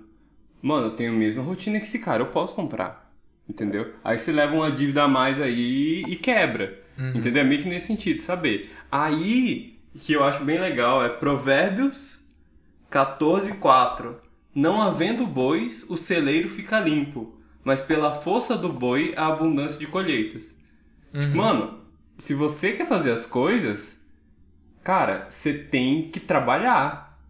Mano, 0.60 0.88
eu 0.88 0.90
tenho 0.90 1.12
a 1.12 1.16
mesma 1.16 1.42
rotina 1.42 1.78
que 1.78 1.86
esse 1.86 2.00
cara, 2.00 2.20
eu 2.22 2.26
posso 2.26 2.54
comprar. 2.54 3.10
Entendeu? 3.48 3.94
Aí 4.04 4.18
você 4.18 4.30
leva 4.30 4.54
uma 4.54 4.70
dívida 4.70 5.04
a 5.04 5.08
mais 5.08 5.40
aí 5.40 6.02
e 6.06 6.14
quebra. 6.16 6.78
Entendeu? 7.14 7.42
É 7.42 7.46
meio 7.46 7.62
que 7.62 7.68
nesse 7.68 7.86
sentido, 7.86 8.20
saber. 8.20 8.70
Aí, 8.92 9.78
que 10.02 10.12
eu 10.12 10.22
acho 10.24 10.44
bem 10.44 10.58
legal 10.58 11.02
é 11.02 11.08
Provérbios 11.08 12.26
14:4. 12.90 14.16
Não 14.54 14.82
havendo 14.82 15.26
bois, 15.26 15.86
o 15.88 15.96
celeiro 15.96 16.48
fica 16.48 16.80
limpo, 16.80 17.37
mas 17.68 17.82
pela 17.82 18.12
força 18.12 18.56
do 18.56 18.72
boi 18.72 19.12
a 19.14 19.26
abundância 19.26 19.78
de 19.78 19.86
colheitas. 19.86 20.56
Tipo, 21.20 21.36
mano, 21.36 21.80
se 22.16 22.32
você 22.32 22.72
quer 22.72 22.86
fazer 22.86 23.12
as 23.12 23.26
coisas, 23.26 24.08
cara, 24.82 25.26
você 25.28 25.52
tem 25.52 26.10
que 26.10 26.18
trabalhar. 26.18 27.20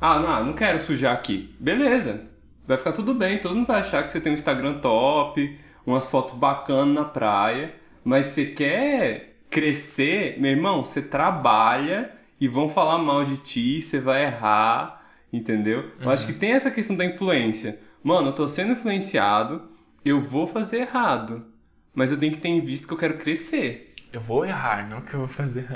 Ah, 0.00 0.20
não, 0.20 0.46
não 0.46 0.52
quero 0.52 0.78
sujar 0.78 1.12
aqui. 1.12 1.52
Beleza. 1.58 2.28
Vai 2.64 2.78
ficar 2.78 2.92
tudo 2.92 3.14
bem, 3.14 3.40
todo 3.40 3.56
mundo 3.56 3.66
vai 3.66 3.80
achar 3.80 4.04
que 4.04 4.12
você 4.12 4.20
tem 4.20 4.30
um 4.30 4.36
Instagram 4.36 4.74
top, 4.74 5.58
umas 5.84 6.08
fotos 6.08 6.38
bacanas 6.38 6.94
na 6.94 7.04
praia, 7.04 7.74
mas 8.04 8.26
você 8.26 8.46
quer 8.46 9.40
crescer, 9.50 10.40
meu 10.40 10.52
irmão, 10.52 10.84
você 10.84 11.02
trabalha 11.02 12.12
e 12.40 12.46
vão 12.46 12.68
falar 12.68 12.98
mal 12.98 13.24
de 13.24 13.38
ti, 13.38 13.82
você 13.82 13.98
vai 13.98 14.22
errar, 14.22 15.04
entendeu? 15.32 15.90
Eu 16.00 16.10
acho 16.10 16.28
que 16.28 16.32
tem 16.32 16.52
essa 16.52 16.70
questão 16.70 16.94
da 16.94 17.04
influência. 17.04 17.82
Mano, 18.04 18.28
eu 18.28 18.32
tô 18.34 18.46
sendo 18.46 18.72
influenciado, 18.72 19.62
eu 20.04 20.22
vou 20.22 20.46
fazer 20.46 20.80
errado, 20.80 21.46
mas 21.94 22.12
eu 22.12 22.18
tenho 22.18 22.32
que 22.34 22.38
ter 22.38 22.48
em 22.48 22.60
vista 22.60 22.86
que 22.86 22.92
eu 22.92 22.98
quero 22.98 23.16
crescer. 23.16 23.94
Eu 24.12 24.20
vou 24.20 24.44
errar, 24.44 24.86
não 24.88 25.00
que 25.00 25.14
eu 25.14 25.20
vou 25.20 25.28
fazer. 25.28 25.66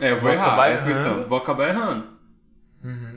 É, 0.00 0.10
eu 0.10 0.14
vou, 0.14 0.22
Vou 0.22 0.32
errar, 0.32 0.46
acabar 0.46 0.70
essa 0.70 0.88
é 0.88 0.88
a 0.88 0.90
errando. 0.96 1.08
questão. 1.10 1.28
Vou 1.28 1.38
acabar 1.38 1.68
errando. 1.68 2.18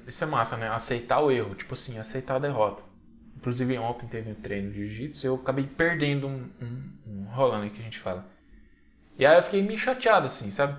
Isso 0.07 0.23
é 0.23 0.27
massa, 0.27 0.57
né? 0.57 0.69
Aceitar 0.69 1.19
o 1.19 1.31
erro. 1.31 1.55
Tipo 1.55 1.73
assim, 1.73 1.97
aceitar 1.99 2.35
a 2.35 2.39
derrota. 2.39 2.83
Inclusive, 3.37 3.77
ontem 3.79 4.07
teve 4.07 4.29
um 4.31 4.35
treino 4.35 4.71
de 4.71 4.87
jiu-jitsu 4.87 5.25
e 5.25 5.27
eu 5.27 5.35
acabei 5.35 5.65
perdendo 5.65 6.27
um, 6.27 6.47
um, 6.61 6.83
um 7.07 7.23
rolando 7.31 7.69
que 7.71 7.79
a 7.79 7.83
gente 7.83 7.99
fala. 7.99 8.25
E 9.17 9.25
aí 9.25 9.37
eu 9.37 9.43
fiquei 9.43 9.61
meio 9.63 9.77
chateado, 9.77 10.25
assim, 10.27 10.49
sabe? 10.51 10.75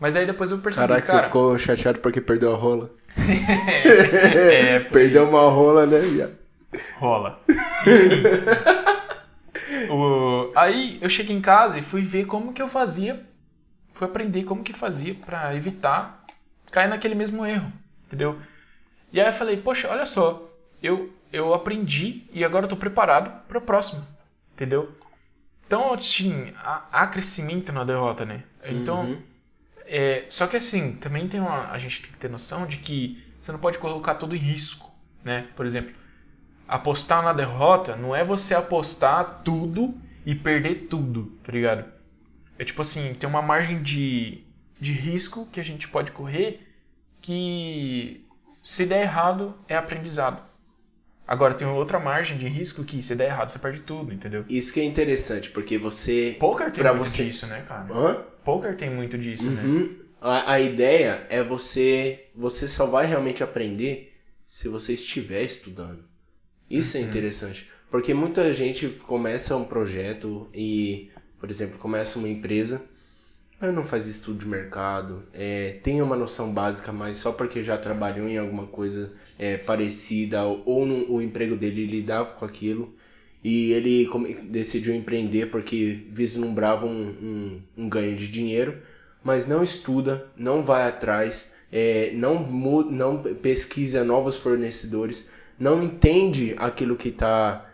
Mas 0.00 0.16
aí 0.16 0.26
depois 0.26 0.50
eu 0.50 0.58
percebi, 0.58 0.86
Caraca, 0.86 1.06
cara... 1.06 1.18
você 1.18 1.24
ficou 1.26 1.58
chateado 1.58 2.00
porque 2.00 2.20
perdeu 2.20 2.52
a 2.54 2.56
rola. 2.56 2.90
É. 4.36 4.80
Perdeu 4.90 5.28
uma 5.28 5.48
rola, 5.48 5.86
né, 5.86 6.00
viado? 6.00 6.43
Rola. 6.98 7.40
O- 9.90 10.52
Aí 10.54 10.98
eu 11.00 11.08
cheguei 11.08 11.34
em 11.36 11.40
casa 11.40 11.78
e 11.78 11.82
fui 11.82 12.02
ver 12.02 12.26
como 12.26 12.52
que 12.52 12.60
eu 12.62 12.68
fazia, 12.68 13.24
fui 13.92 14.06
aprender 14.06 14.44
como 14.44 14.62
que 14.62 14.72
fazia 14.72 15.14
pra 15.14 15.54
evitar 15.54 16.24
cair 16.70 16.88
naquele 16.88 17.14
mesmo 17.14 17.44
erro, 17.46 17.72
entendeu? 18.06 18.38
E 19.12 19.20
aí 19.20 19.26
eu 19.28 19.32
falei, 19.32 19.56
poxa, 19.56 19.88
olha 19.90 20.06
só, 20.06 20.42
eu, 20.82 21.12
eu 21.32 21.54
aprendi 21.54 22.24
e 22.32 22.44
agora 22.44 22.64
eu 22.64 22.68
tô 22.68 22.76
preparado 22.76 23.30
para 23.46 23.58
o 23.58 23.60
próximo, 23.62 24.06
entendeu? 24.52 24.92
Então, 25.66 25.94
assim, 25.94 26.52
há, 26.58 26.84
há 26.92 27.06
crescimento 27.06 27.72
na 27.72 27.84
derrota, 27.84 28.24
né? 28.24 28.42
Então, 28.64 29.18
é, 29.86 30.24
só 30.28 30.46
que 30.46 30.56
assim, 30.56 30.96
também 30.96 31.28
tem 31.28 31.40
uma, 31.40 31.70
a 31.70 31.78
gente 31.78 32.02
tem 32.02 32.10
que 32.12 32.18
ter 32.18 32.28
noção 32.30 32.66
de 32.66 32.78
que 32.78 33.22
você 33.40 33.52
não 33.52 33.58
pode 33.58 33.78
colocar 33.78 34.16
tudo 34.16 34.34
em 34.34 34.38
risco, 34.38 34.92
né? 35.24 35.46
Por 35.56 35.64
exemplo, 35.64 35.92
apostar 36.68 37.22
na 37.22 37.32
derrota 37.32 37.96
não 37.96 38.14
é 38.14 38.24
você 38.24 38.54
apostar 38.54 39.42
tudo 39.44 39.94
e 40.24 40.34
perder 40.34 40.86
tudo, 40.88 41.32
tá 41.44 41.52
ligado? 41.52 41.84
É 42.58 42.64
tipo 42.64 42.80
assim, 42.82 43.14
tem 43.14 43.28
uma 43.28 43.42
margem 43.42 43.82
de, 43.82 44.44
de 44.80 44.92
risco 44.92 45.46
que 45.52 45.60
a 45.60 45.64
gente 45.64 45.88
pode 45.88 46.12
correr 46.12 46.66
que 47.20 48.24
se 48.62 48.86
der 48.86 49.02
errado 49.02 49.54
é 49.68 49.76
aprendizado. 49.76 50.42
Agora 51.26 51.54
tem 51.54 51.66
outra 51.66 51.98
margem 51.98 52.36
de 52.36 52.46
risco 52.46 52.84
que 52.84 53.02
se 53.02 53.14
der 53.16 53.28
errado 53.28 53.48
você 53.50 53.58
perde 53.58 53.80
tudo, 53.80 54.12
entendeu? 54.12 54.44
Isso 54.48 54.72
que 54.74 54.80
é 54.80 54.84
interessante, 54.84 55.50
porque 55.50 55.78
você. 55.78 56.36
Poker 56.38 56.70
tem 56.70 56.82
Pra 56.82 56.92
muito 56.92 57.08
você- 57.08 57.24
disso, 57.24 57.46
né, 57.46 57.64
cara? 57.66 57.86
Hã? 57.92 58.14
Poker 58.44 58.76
tem 58.76 58.90
muito 58.90 59.16
disso, 59.16 59.50
né? 59.50 59.62
Uhum. 59.62 59.96
A, 60.20 60.52
a 60.52 60.60
ideia 60.60 61.26
é 61.30 61.42
você. 61.42 62.26
Você 62.34 62.68
só 62.68 62.84
vai 62.86 63.06
realmente 63.06 63.42
aprender 63.42 64.12
se 64.46 64.68
você 64.68 64.92
estiver 64.92 65.42
estudando. 65.42 66.04
Isso 66.68 66.96
é 66.96 67.00
interessante. 67.00 67.70
Porque 67.90 68.12
muita 68.12 68.52
gente 68.52 68.88
começa 68.88 69.56
um 69.56 69.64
projeto 69.64 70.48
e, 70.52 71.10
por 71.38 71.50
exemplo, 71.50 71.78
começa 71.78 72.18
uma 72.18 72.28
empresa, 72.28 72.82
mas 73.60 73.72
não 73.72 73.84
faz 73.84 74.08
estudo 74.08 74.40
de 74.40 74.48
mercado, 74.48 75.22
é, 75.32 75.78
tem 75.82 76.02
uma 76.02 76.16
noção 76.16 76.52
básica, 76.52 76.92
mas 76.92 77.18
só 77.18 77.32
porque 77.32 77.62
já 77.62 77.78
trabalhou 77.78 78.28
em 78.28 78.36
alguma 78.36 78.66
coisa 78.66 79.12
é, 79.38 79.56
parecida 79.56 80.42
ou 80.42 80.84
no, 80.84 81.12
o 81.12 81.22
emprego 81.22 81.54
dele 81.56 81.86
lidava 81.86 82.32
com 82.32 82.44
aquilo. 82.44 82.94
E 83.44 83.72
ele 83.72 84.08
decidiu 84.44 84.94
empreender 84.94 85.50
porque 85.50 86.06
vislumbrava 86.10 86.86
um, 86.86 87.08
um, 87.08 87.62
um 87.84 87.88
ganho 87.88 88.16
de 88.16 88.26
dinheiro, 88.26 88.78
mas 89.22 89.46
não 89.46 89.62
estuda, 89.62 90.26
não 90.36 90.64
vai 90.64 90.88
atrás, 90.88 91.54
é, 91.70 92.10
não, 92.14 92.40
não 92.90 93.22
pesquisa 93.22 94.02
novos 94.02 94.36
fornecedores, 94.36 95.30
não 95.58 95.82
entende 95.82 96.54
aquilo 96.58 96.96
que 96.96 97.08
está 97.08 97.66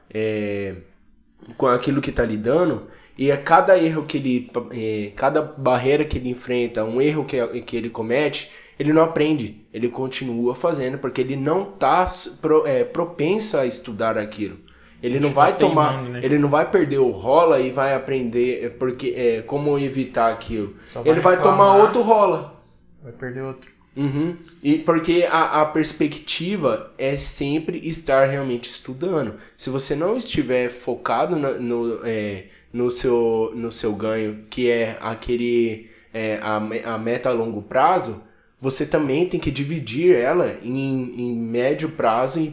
com 1.57 1.67
aquilo 1.67 2.01
que 2.01 2.11
está 2.11 2.25
lidando 2.25 2.89
e 3.17 3.31
a 3.31 3.37
cada 3.37 3.79
erro 3.79 4.05
que 4.05 4.17
ele 4.17 4.51
é, 4.73 5.13
cada 5.15 5.43
barreira 5.43 6.05
que 6.05 6.19
ele 6.19 6.31
enfrenta 6.31 6.85
um 6.85 7.01
erro 7.01 7.25
que, 7.25 7.63
que 7.63 7.77
ele 7.77 7.91
comete 7.91 8.51
ele 8.79 8.93
não 8.93 9.03
aprende 9.03 9.67
ele 9.73 9.89
continua 9.89 10.55
fazendo 10.55 10.99
porque 10.99 11.21
ele 11.21 11.37
não 11.37 11.63
está 11.63 12.05
pro, 12.41 12.67
é, 12.67 12.85
propenso 12.85 13.57
a 13.57 13.67
estudar 13.67 14.19
aquilo 14.19 14.59
ele 15.03 15.19
não 15.19 15.31
vai 15.31 15.57
tomar 15.57 16.03
né? 16.03 16.21
ele 16.23 16.39
não 16.39 16.49
vai 16.49 16.71
perder 16.71 16.99
o 16.99 17.11
rola 17.11 17.61
e 17.61 17.71
vai 17.71 17.95
aprender 17.95 18.65
é, 18.65 18.69
porque 18.69 19.15
é, 19.17 19.43
como 19.43 19.79
evitar 19.79 20.33
aquilo 20.33 20.75
vai 20.95 21.09
ele 21.09 21.21
vai 21.21 21.41
tomar 21.41 21.73
reclamar. 21.73 21.81
outro 21.81 22.03
rola 22.03 22.61
Vai 23.03 23.13
perder 23.13 23.43
outro. 23.43 23.71
Uhum. 23.97 24.37
E 24.63 24.79
porque 24.79 25.27
a, 25.29 25.63
a 25.63 25.67
perspectiva 25.67 26.93
é 26.97 27.17
sempre 27.17 27.79
estar 27.89 28.25
realmente 28.27 28.71
estudando. 28.71 29.35
Se 29.57 29.69
você 29.69 29.97
não 29.97 30.17
estiver 30.17 30.71
focado 30.71 31.35
na- 31.37 31.55
no, 31.55 32.01
é, 32.05 32.45
no, 32.73 32.91
seu, 32.91 33.53
no 33.55 33.73
seu 33.73 33.93
ganho, 33.95 34.45
que 34.49 34.71
é 34.71 34.97
aquele 35.01 35.91
é, 36.15 36.39
a, 36.41 36.57
a 36.95 36.99
meta 36.99 37.31
a 37.31 37.33
longo 37.33 37.63
prazo, 37.63 38.23
você 38.61 38.87
também 38.87 39.27
tem 39.29 39.41
que 39.41 39.51
dividir 39.51 40.15
ela 40.15 40.57
em, 40.63 41.15
em 41.21 41.35
médio 41.37 41.89
prazo 41.91 42.39
e, 42.41 42.47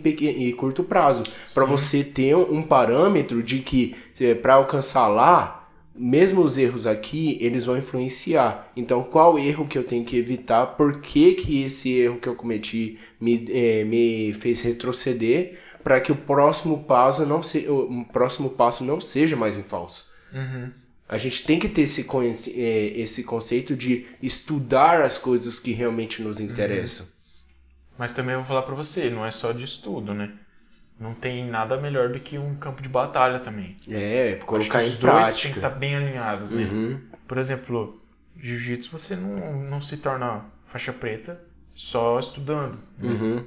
e 0.50 0.54
curto 0.54 0.84
prazo. 0.84 1.24
Para 1.54 1.66
você 1.66 2.04
ter 2.04 2.36
um 2.36 2.64
parâmetro 2.64 3.44
de 3.44 3.60
que 3.60 3.96
para 4.42 4.56
alcançar 4.56 5.08
lá, 5.08 5.57
mesmo 5.98 6.42
os 6.44 6.58
erros 6.58 6.86
aqui, 6.86 7.38
eles 7.42 7.66
vão 7.66 7.78
influenciar. 7.78 8.72
Então, 8.76 9.04
qual 9.04 9.38
erro 9.40 9.68
que 9.68 9.78
eu 9.78 9.84
tenho 9.84 10.06
que 10.06 10.18
evitar? 10.18 10.66
Por 10.78 11.02
que, 11.02 11.34
que 11.34 11.64
esse 11.64 11.94
erro 11.94 12.20
que 12.20 12.28
eu 12.28 12.36
cometi 12.36 13.00
me, 13.20 13.46
eh, 13.50 13.84
me 13.84 14.34
fez 14.34 14.62
retroceder? 14.62 15.58
Para 15.84 16.00
que 16.00 16.12
o 16.12 16.16
próximo 16.16 16.84
passo 16.84 17.26
não 17.26 17.42
se, 17.42 17.68
o 17.70 18.06
próximo 18.12 18.52
passo 18.52 18.84
não 18.84 19.02
seja 19.02 19.36
mais 19.36 19.58
em 19.58 19.64
falso. 19.64 20.12
A 21.10 21.18
gente 21.18 21.46
tem 21.46 21.58
que 21.58 21.70
ter 21.70 21.84
esse, 21.84 22.06
eh, 22.56 22.94
esse 23.00 23.24
conceito 23.24 23.76
de 23.76 24.06
estudar 24.22 25.02
as 25.02 25.18
coisas 25.18 25.60
que 25.60 25.72
realmente 25.72 26.22
nos 26.22 26.40
interessam. 26.40 27.08
Mas 27.98 28.14
também 28.14 28.34
eu 28.34 28.42
vou 28.42 28.48
falar 28.48 28.62
pra 28.64 28.76
você, 28.76 29.10
não 29.10 29.26
é 29.26 29.32
só 29.32 29.52
de 29.52 29.64
estudo, 29.64 30.14
né? 30.14 30.32
Não 31.00 31.14
tem 31.14 31.48
nada 31.48 31.80
melhor 31.80 32.10
do 32.10 32.20
que 32.20 32.38
um 32.38 32.56
campo 32.56 32.82
de 32.82 32.90
batalha 32.90 33.40
também. 33.40 33.76
É, 33.88 34.34
Acho 34.34 34.46
colocar 34.46 34.80
que 34.82 34.88
em 34.88 34.90
os 34.90 34.98
dois 34.98 35.36
têm 35.42 35.52
que 35.52 35.60
estar 35.60 35.70
bem 35.70 35.96
alinhados, 35.96 36.50
né? 36.50 36.64
Uhum. 36.64 37.00
Por 37.28 37.38
exemplo, 37.38 38.02
jiu-jitsu 38.36 38.90
você 38.92 39.16
não, 39.16 39.62
não 39.64 39.82
se 39.82 39.98
torna 39.98 40.46
faixa 40.66 40.92
preta 40.92 41.40
só 41.76 42.20
estudando. 42.20 42.80
né? 42.98 43.12
Uhum. 43.12 43.44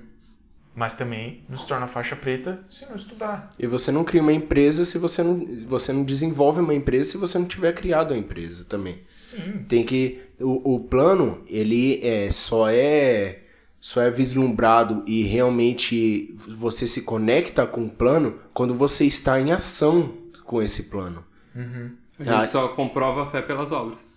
Mas 0.73 0.95
também 0.95 1.43
não 1.49 1.59
se 1.59 1.67
torna 1.67 1.89
faixa 1.89 2.15
preta 2.15 2.61
se 2.71 2.87
não 2.89 2.95
estudar. 2.95 3.51
E 3.59 3.67
você 3.67 3.91
não 3.91 4.05
cria 4.05 4.23
uma 4.23 4.33
empresa 4.33 4.85
se 4.85 4.99
você 4.99 5.21
não, 5.21 5.67
você 5.67 5.93
não 5.93 6.05
desenvolve 6.05 6.61
uma 6.61 6.73
empresa 6.73 7.11
se 7.11 7.17
você 7.19 7.37
não 7.39 7.47
tiver 7.47 7.73
criado 7.73 8.15
a 8.15 8.17
empresa 8.17 8.65
também. 8.65 9.01
Sim. 9.09 9.65
Tem 9.69 9.85
que 9.85 10.23
o, 10.39 10.77
o 10.77 10.81
plano 10.81 11.43
ele 11.49 12.01
é 12.07 12.31
só 12.31 12.71
é 12.71 13.41
só 13.81 14.03
é 14.03 14.11
vislumbrado 14.11 15.03
e 15.07 15.23
realmente 15.23 16.35
você 16.37 16.87
se 16.87 17.03
conecta 17.03 17.67
com 17.67 17.87
o 17.87 17.91
plano 17.91 18.39
quando 18.53 18.75
você 18.75 19.07
está 19.07 19.41
em 19.41 19.51
ação 19.53 20.13
com 20.45 20.61
esse 20.63 20.85
plano. 20.85 21.25
A 21.55 22.23
gente 22.23 22.35
Ah. 22.35 22.45
só 22.45 22.69
comprova 22.69 23.23
a 23.23 23.27
fé 23.27 23.41
pelas 23.41 23.73
obras. 23.73 24.13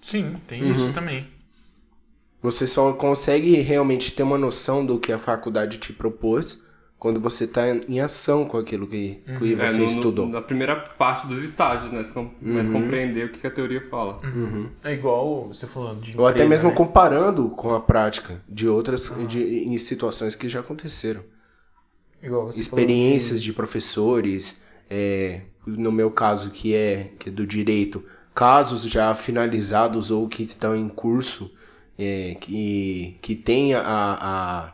Sim, 0.00 0.36
tem 0.46 0.62
Uhum. 0.62 0.72
isso 0.74 0.92
também. 0.92 1.26
Você 2.40 2.68
só 2.68 2.92
consegue 2.92 3.56
realmente 3.56 4.12
ter 4.12 4.22
uma 4.22 4.38
noção 4.38 4.86
do 4.86 4.98
que 5.00 5.12
a 5.12 5.18
faculdade 5.18 5.78
te 5.78 5.92
propôs 5.92 6.67
quando 6.98 7.20
você 7.20 7.44
está 7.44 7.62
em 7.68 8.00
ação 8.00 8.44
com 8.44 8.56
aquilo 8.58 8.86
que, 8.86 9.20
que 9.38 9.52
É, 9.52 9.56
você 9.66 9.72
no- 9.74 9.78
no- 9.78 9.84
estudou. 9.86 10.26
na 10.28 10.42
primeira 10.42 10.74
parte 10.74 11.26
dos 11.28 11.42
estágios, 11.44 11.92
né? 11.92 12.02
Você 12.02 12.12
com- 12.12 12.28
começa 12.28 12.70
a 12.70 12.72
compreender 12.74 13.26
o 13.26 13.28
que 13.32 13.38
que 13.38 13.46
a 13.46 13.50
teoria 13.50 13.80
fala. 13.88 14.20
É 14.82 14.92
igual 14.94 15.46
você 15.46 15.66
falando 15.66 16.00
de 16.00 16.18
Ou 16.18 16.26
até 16.26 16.42
empresa, 16.44 16.48
mesmo 16.62 16.70
né? 16.70 16.74
comparando 16.74 17.48
com 17.50 17.72
a 17.74 17.80
prática 17.80 18.42
de 18.48 18.66
outras 18.68 19.14
de, 19.28 19.40
em 19.64 19.78
situações 19.78 20.34
que 20.34 20.48
já 20.48 20.60
aconteceram. 20.60 21.22
Igual 22.22 22.46
você 22.46 22.60
experiências 22.60 23.42
de 23.42 23.52
professores, 23.52 24.66
é, 24.90 25.42
no 25.64 25.92
meu 25.92 26.10
caso 26.10 26.50
que 26.50 26.74
é, 26.74 27.12
que 27.18 27.28
é 27.28 27.32
do 27.32 27.46
direito, 27.46 28.02
casos 28.34 28.82
já 28.82 29.14
finalizados 29.14 30.10
ou 30.10 30.28
que 30.28 30.42
estão 30.42 30.74
em 30.74 30.88
curso, 30.88 31.52
é, 31.96 32.36
que, 32.40 33.16
que 33.22 33.36
tem 33.36 33.74
a- 33.74 33.82
a- 33.86 34.72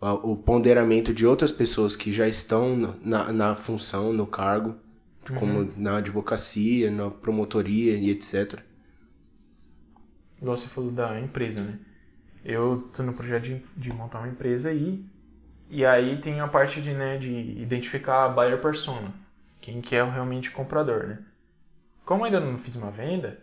o 0.00 0.36
ponderamento 0.36 1.12
de 1.14 1.26
outras 1.26 1.50
pessoas 1.50 1.96
que 1.96 2.12
já 2.12 2.28
estão 2.28 2.96
na, 3.02 3.32
na 3.32 3.54
função, 3.54 4.12
no 4.12 4.26
cargo, 4.26 4.76
como 5.38 5.72
na 5.76 5.96
advocacia, 5.96 6.90
na 6.90 7.10
promotoria 7.10 7.96
e 7.96 8.10
etc. 8.10 8.60
Igual 10.40 10.56
você 10.56 10.68
falou 10.68 10.90
da 10.90 11.18
empresa, 11.20 11.62
né? 11.62 11.78
Eu 12.44 12.88
tô 12.94 13.02
no 13.02 13.12
projeto 13.12 13.44
de, 13.44 13.62
de 13.76 13.92
montar 13.92 14.18
uma 14.20 14.28
empresa 14.28 14.68
aí. 14.68 15.04
E 15.68 15.84
aí 15.84 16.20
tem 16.20 16.38
a 16.40 16.46
parte 16.46 16.80
de, 16.80 16.92
né, 16.92 17.18
de 17.18 17.32
identificar 17.60 18.24
a 18.24 18.28
buyer 18.28 18.60
persona. 18.60 19.12
Quem 19.60 19.80
que 19.80 19.96
é 19.96 20.04
o 20.04 20.10
realmente 20.10 20.50
comprador, 20.50 21.08
né? 21.08 21.18
Como 22.04 22.20
eu 22.20 22.26
ainda 22.26 22.38
não 22.38 22.56
fiz 22.56 22.76
uma 22.76 22.90
venda, 22.90 23.40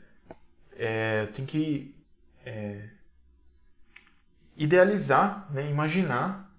é, 0.77 1.23
eu 1.23 1.33
tenho 1.33 1.45
que 1.45 1.93
é, 2.45 2.87
idealizar, 4.57 5.47
né, 5.51 5.69
imaginar, 5.69 6.51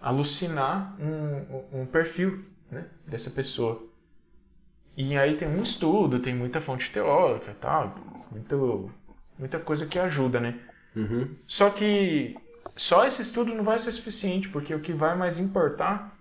alucinar 0.00 0.94
um, 1.00 1.80
um- 1.82 1.86
perfil 1.86 2.44
né, 2.70 2.86
dessa 3.06 3.30
pessoa. 3.30 3.82
E 4.96 5.16
aí 5.16 5.36
tem 5.36 5.48
um 5.48 5.62
estudo, 5.62 6.20
tem 6.20 6.34
muita 6.34 6.60
fonte 6.60 6.90
teórica 6.90 7.50
e 7.50 7.54
tal, 7.54 7.94
muito, 8.30 8.90
muita 9.38 9.58
coisa 9.58 9.86
que 9.86 9.98
ajuda, 9.98 10.38
né? 10.40 10.58
Só 11.46 11.70
que 11.70 12.36
só 12.76 13.04
esse 13.04 13.22
estudo 13.22 13.54
não 13.54 13.64
vai 13.64 13.78
ser 13.78 13.90
suficiente, 13.92 14.48
porque 14.48 14.74
o 14.74 14.80
que 14.80 14.92
vai 14.92 15.16
mais 15.16 15.38
importar 15.38 16.16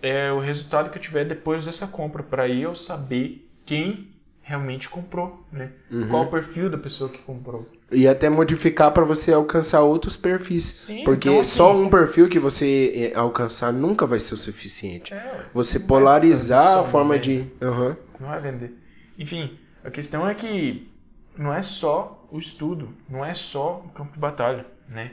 é 0.00 0.30
o 0.32 0.38
resultado 0.40 0.90
que 0.90 0.98
eu 0.98 1.02
tiver 1.02 1.24
depois 1.24 1.64
dessa 1.66 1.86
compra, 1.86 2.22
para 2.22 2.44
aí 2.44 2.62
eu 2.62 2.74
saber 2.76 3.48
quem 3.66 4.12
realmente 4.42 4.88
comprou, 4.88 5.46
né? 5.52 5.70
Qual 6.10 6.24
o 6.24 6.30
perfil 6.30 6.68
da 6.68 6.76
pessoa 6.76 7.08
que 7.08 7.18
comprou. 7.18 7.62
E 7.90 8.08
até 8.08 8.28
modificar 8.28 8.90
para 8.90 9.04
você 9.04 9.32
alcançar 9.32 9.82
outros 9.82 10.16
perfis. 10.16 10.64
Sim, 10.64 11.04
porque 11.04 11.28
então, 11.28 11.40
assim- 11.40 11.50
só 11.50 11.76
um 11.76 11.88
perfil 11.88 12.28
que 12.28 12.38
você 12.40 13.12
é, 13.14 13.16
alcançar 13.18 13.72
nunca 13.72 14.04
vai 14.04 14.18
ser 14.18 14.34
o 14.34 14.38
suficiente. 14.38 15.14
É, 15.14 15.46
Você 15.54 15.78
vai 15.78 15.88
polarizar 15.88 16.78
a 16.80 16.84
forma 16.84 17.18
de. 17.18 17.46
Aham. 17.62 17.96
Não 18.18 18.28
vai 18.28 18.40
vender. 18.40 18.74
Enfim, 19.18 19.58
a 19.84 19.90
questão 19.90 20.28
é 20.28 20.34
que 20.34 20.90
não 21.38 21.54
é 21.54 21.62
só 21.62 22.26
o 22.30 22.38
estudo, 22.38 22.92
não 23.08 23.24
é 23.24 23.34
só 23.34 23.82
o 23.86 23.90
campo 23.90 24.12
de 24.12 24.18
batalha, 24.18 24.66
né? 24.88 25.12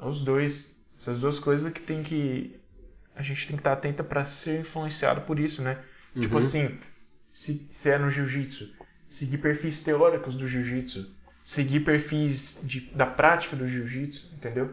É 0.00 0.04
os 0.06 0.22
dois. 0.22 0.78
Essas 0.98 1.18
duas 1.18 1.38
coisas 1.38 1.72
que 1.72 1.80
tem 1.80 2.02
que. 2.02 2.60
A 3.16 3.22
gente 3.22 3.46
tem 3.46 3.56
que 3.56 3.60
estar 3.60 3.72
atenta 3.72 4.04
para 4.04 4.24
ser 4.26 4.60
influenciado 4.60 5.22
por 5.22 5.38
isso, 5.40 5.62
né? 5.62 5.78
Tipo 6.20 6.38
assim, 6.38 6.78
se, 7.30 7.66
se 7.70 7.90
é 7.90 7.98
no 7.98 8.10
jiu-jitsu, 8.10 8.68
seguir 9.06 9.38
perfis 9.38 9.82
teóricos 9.82 10.34
do 10.34 10.46
jiu-jitsu, 10.46 11.06
seguir 11.44 11.80
perfis 11.80 12.60
de, 12.64 12.80
da 12.94 13.06
prática 13.06 13.56
do 13.56 13.66
jiu-jitsu, 13.66 14.30
entendeu? 14.36 14.70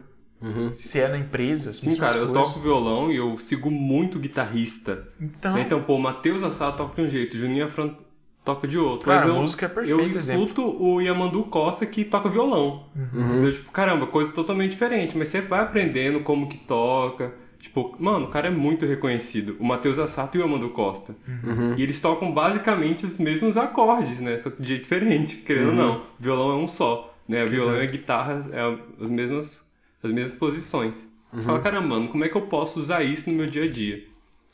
Se 0.72 1.00
é 1.00 1.08
na 1.08 1.18
empresa, 1.18 1.72
Sim, 1.72 1.96
cara, 1.96 2.18
eu 2.18 2.28
coisas. 2.28 2.46
toco 2.46 2.60
violão 2.60 3.10
e 3.10 3.16
eu 3.16 3.36
sigo 3.38 3.72
muito 3.72 4.20
guitarrista. 4.20 5.08
Então, 5.20 5.58
Então, 5.58 5.82
pô, 5.82 5.96
o 5.96 6.00
Matheus 6.00 6.44
Assá 6.44 6.70
toca 6.70 6.94
de 6.94 7.08
um 7.08 7.10
jeito, 7.10 7.34
o 7.36 7.40
Juninho 7.40 7.64
Afran 7.64 7.96
toca 8.44 8.68
de 8.68 8.78
outro. 8.78 9.06
Cara, 9.06 9.18
mas 9.18 9.28
eu, 9.28 9.36
a 9.36 9.40
música 9.40 9.66
é 9.66 9.68
perfeito 9.68 10.00
Eu 10.00 10.06
exemplo. 10.06 10.44
escuto 10.44 10.62
o 10.80 11.00
Yamandu 11.00 11.42
Costa 11.44 11.84
que 11.84 12.04
toca 12.04 12.28
violão. 12.28 12.86
Uhum. 12.94 13.30
Entendeu? 13.32 13.52
Tipo, 13.52 13.72
caramba, 13.72 14.06
coisa 14.06 14.30
totalmente 14.30 14.70
diferente. 14.70 15.18
Mas 15.18 15.26
você 15.26 15.40
vai 15.40 15.58
aprendendo 15.60 16.20
como 16.20 16.48
que 16.48 16.56
toca. 16.58 17.34
Tipo, 17.58 17.96
mano, 17.98 18.26
o 18.26 18.28
cara 18.28 18.48
é 18.48 18.50
muito 18.50 18.86
reconhecido. 18.86 19.56
O 19.58 19.64
Matheus 19.64 19.98
Assato 19.98 20.38
e 20.38 20.40
o 20.40 20.44
Amando 20.44 20.68
Costa. 20.70 21.16
Uhum. 21.26 21.74
E 21.76 21.82
eles 21.82 21.98
tocam 22.00 22.32
basicamente 22.32 23.04
os 23.04 23.18
mesmos 23.18 23.56
acordes, 23.56 24.20
né? 24.20 24.38
Só 24.38 24.50
que 24.50 24.62
de 24.62 24.68
jeito 24.68 24.82
diferente, 24.82 25.36
querendo 25.36 25.68
ou 25.68 25.74
não. 25.74 26.02
Violão 26.18 26.52
é 26.52 26.56
um 26.56 26.68
só, 26.68 27.16
né? 27.26 27.44
Violão 27.46 27.76
e 27.76 27.82
a 27.82 27.86
guitarra 27.86 28.40
é 28.52 29.02
as 29.02 29.10
mesmas, 29.10 29.68
as 30.02 30.12
mesmas 30.12 30.34
posições. 30.34 31.08
Fala, 31.42 31.60
caramba, 31.60 31.88
mano, 31.88 32.08
como 32.08 32.24
é 32.24 32.28
que 32.28 32.36
eu 32.36 32.42
posso 32.42 32.78
usar 32.78 33.02
isso 33.02 33.28
no 33.30 33.36
meu 33.36 33.46
dia 33.46 33.64
a 33.64 33.68
dia? 33.68 34.04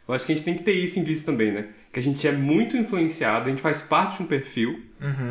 Eu 0.09 0.15
acho 0.15 0.27
que 0.27 0.33
a 0.33 0.35
gente 0.35 0.45
tem 0.45 0.55
que 0.55 0.63
ter 0.63 0.73
isso 0.73 0.99
em 0.99 1.05
vista 1.05 1.31
também, 1.31 1.53
né? 1.53 1.69
Que 1.93 2.01
a 2.01 2.03
gente 2.03 2.27
é 2.27 2.33
muito 2.33 2.77
influenciado, 2.77 3.47
a 3.47 3.51
gente 3.51 3.63
faz 3.63 3.81
parte 3.81 4.17
de 4.17 4.23
um 4.25 4.27
perfil, 4.27 4.83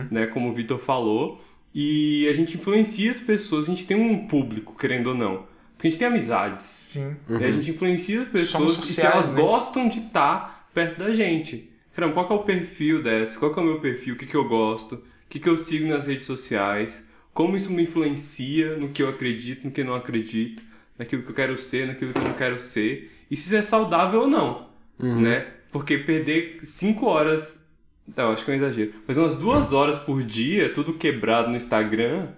né? 0.09 0.27
Como 0.27 0.49
o 0.49 0.53
Vitor 0.53 0.79
falou. 0.79 1.41
E 1.75 2.27
a 2.29 2.33
gente 2.33 2.55
influencia 2.55 3.09
as 3.09 3.19
pessoas, 3.19 3.65
a 3.65 3.69
gente 3.71 3.85
tem 3.85 3.97
um 3.97 4.27
público, 4.27 4.77
querendo 4.77 5.07
ou 5.07 5.15
não. 5.15 5.45
Porque 5.83 5.87
a 5.87 5.91
gente 5.91 5.99
tem 5.99 6.07
amizades. 6.07 6.65
Sim. 6.65 7.17
né? 7.27 7.45
A 7.45 7.51
gente 7.51 7.71
influencia 7.71 8.21
as 8.21 8.27
pessoas 8.29 8.71
Somos 8.71 8.73
e 8.85 8.87
se 8.87 8.93
sociais, 8.93 9.13
elas 9.13 9.31
né? 9.31 9.41
gostam 9.41 9.89
de 9.89 9.99
estar 9.99 10.69
perto 10.73 10.97
da 10.97 11.13
gente. 11.13 11.69
Caramba, 11.93 12.13
qual 12.13 12.25
que 12.25 12.31
é 12.31 12.35
o 12.37 12.43
perfil 12.43 13.03
dessa? 13.03 13.37
Qual 13.37 13.53
que 13.53 13.59
é 13.59 13.61
o 13.61 13.65
meu 13.65 13.81
perfil? 13.81 14.15
O 14.15 14.17
que, 14.17 14.25
que 14.25 14.35
eu 14.35 14.47
gosto? 14.47 14.95
O 14.95 15.01
que, 15.27 15.39
que 15.41 15.49
eu 15.49 15.57
sigo 15.57 15.85
nas 15.85 16.07
redes 16.07 16.25
sociais? 16.25 17.05
Como 17.33 17.57
isso 17.57 17.69
me 17.69 17.83
influencia 17.83 18.77
no 18.77 18.89
que 18.89 19.03
eu 19.03 19.09
acredito, 19.09 19.65
no 19.65 19.71
que 19.71 19.81
eu 19.81 19.85
não 19.85 19.95
acredito? 19.95 20.63
Naquilo 20.97 21.21
que 21.21 21.31
eu 21.31 21.35
quero 21.35 21.57
ser, 21.57 21.87
naquilo 21.87 22.13
que 22.13 22.19
eu 22.19 22.23
não 22.23 22.33
quero 22.33 22.57
ser? 22.57 23.11
E 23.29 23.35
se 23.35 23.47
isso 23.47 23.55
é 23.57 23.61
saudável 23.61 24.21
ou 24.21 24.27
não, 24.27 24.69
né? 24.97 25.47
Porque 25.69 25.97
perder 25.97 26.59
cinco 26.63 27.07
horas... 27.07 27.67
Não, 28.15 28.31
acho 28.31 28.45
que 28.45 28.51
é 28.51 28.53
um 28.53 28.57
exagero. 28.57 28.93
Mas 29.05 29.17
umas 29.17 29.35
duas 29.35 29.73
horas 29.73 29.97
por 29.97 30.23
dia, 30.23 30.71
tudo 30.71 30.93
quebrado 30.93 31.49
no 31.49 31.57
Instagram... 31.57 32.29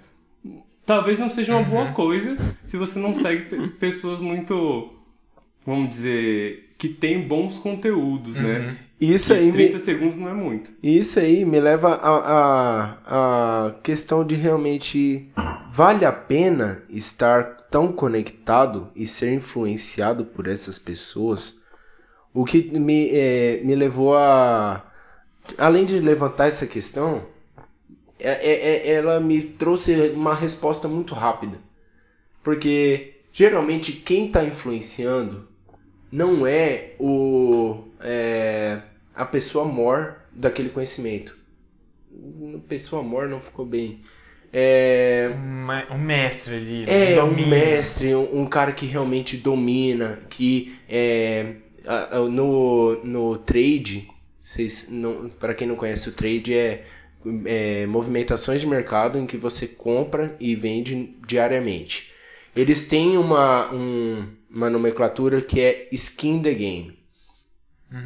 Talvez 0.86 1.18
não 1.18 1.30
seja 1.30 1.56
uma 1.56 1.64
boa 1.64 1.92
coisa 1.94 2.38
se 2.64 2.78
você 2.78 3.00
não 3.00 3.14
segue 3.14 3.46
pe- 3.50 3.68
pessoas 3.70 4.20
muito, 4.20 4.94
vamos 5.66 5.90
dizer, 5.90 6.74
que 6.78 6.90
tem 6.90 7.28
bons 7.28 7.58
conteúdos, 7.58 8.36
né? 8.38 8.78
Isso 9.02 9.34
Que 9.34 9.40
aí, 9.40 9.52
30 9.52 9.74
me, 9.74 9.80
segundos 9.80 10.18
não 10.18 10.30
é 10.30 10.34
muito. 10.34 10.72
isso 10.82 11.20
aí 11.20 11.44
me 11.44 11.60
leva 11.60 11.96
a, 11.96 12.96
a, 13.10 13.68
a 13.68 13.72
questão 13.84 14.26
de 14.26 14.36
realmente 14.36 15.30
vale 15.72 16.06
a 16.06 16.12
pena 16.14 16.82
estar 16.90 17.44
tão 17.70 17.92
conectado 17.92 18.90
e 18.96 19.06
ser 19.06 19.34
influenciado 19.34 20.24
por 20.24 20.48
essas 20.48 20.80
pessoas. 20.80 21.62
O 22.34 22.46
que 22.46 22.78
me, 22.80 23.10
é, 23.12 23.62
me 23.64 23.76
levou 23.76 24.16
a. 24.16 24.86
Além 25.58 25.86
de 25.86 26.00
levantar 26.00 26.48
essa 26.48 26.66
questão, 26.66 27.24
é, 28.28 28.52
é- 28.52 28.88
é- 28.90 28.92
ela 28.94 29.20
me 29.20 29.42
trouxe 29.42 29.94
uma 30.10 30.34
resposta 30.34 30.88
muito 30.88 31.14
rápida. 31.14 31.58
Porque 32.44 33.16
geralmente 33.32 33.92
quem 33.94 34.28
está 34.28 34.44
influenciando 34.44 35.48
não 36.12 36.46
é 36.48 36.94
o 37.00 37.84
é, 38.02 38.82
a 39.16 39.26
pessoa 39.26 39.66
mor 39.66 40.18
daquele 40.32 40.70
conhecimento. 40.70 41.38
Pessoa 42.68 43.02
mor 43.04 43.28
não 43.28 43.40
ficou 43.40 43.66
bem. 43.66 44.02
É, 44.54 45.32
Um, 45.36 45.66
me- 45.68 45.86
um 45.96 45.98
mestre 45.98 46.56
ali. 46.56 46.86
né? 46.86 47.14
é 47.14 47.24
um 47.24 47.30
Domina. 47.30 47.48
mestre, 47.48 48.16
um, 48.16 48.42
um 48.42 48.46
cara 48.46 48.72
que 48.72 48.86
realmente 48.86 49.36
domina, 49.38 50.20
que 50.30 50.78
é, 50.88 51.56
no, 52.32 53.04
no 53.04 53.38
trade, 53.40 54.08
vocês 54.42 54.90
não, 54.90 55.30
para 55.30 55.54
quem 55.54 55.68
não 55.68 55.76
conhece 55.76 56.08
o 56.10 56.14
trade 56.14 56.54
é, 56.54 56.86
é 57.46 57.86
movimentações 57.88 58.62
de 58.62 58.68
mercado 58.68 59.18
em 59.18 59.26
que 59.28 59.38
você 59.38 59.68
compra 59.68 60.36
e 60.40 60.56
vende 60.56 61.16
diariamente. 61.28 62.12
Eles 62.56 62.88
têm 62.88 63.18
uma, 63.18 63.72
um- 63.74 64.28
uma 64.50 64.70
nomenclatura 64.70 65.42
que 65.42 65.60
é 65.60 65.88
skin 65.92 66.42
the 66.42 66.54
game. 66.54 66.98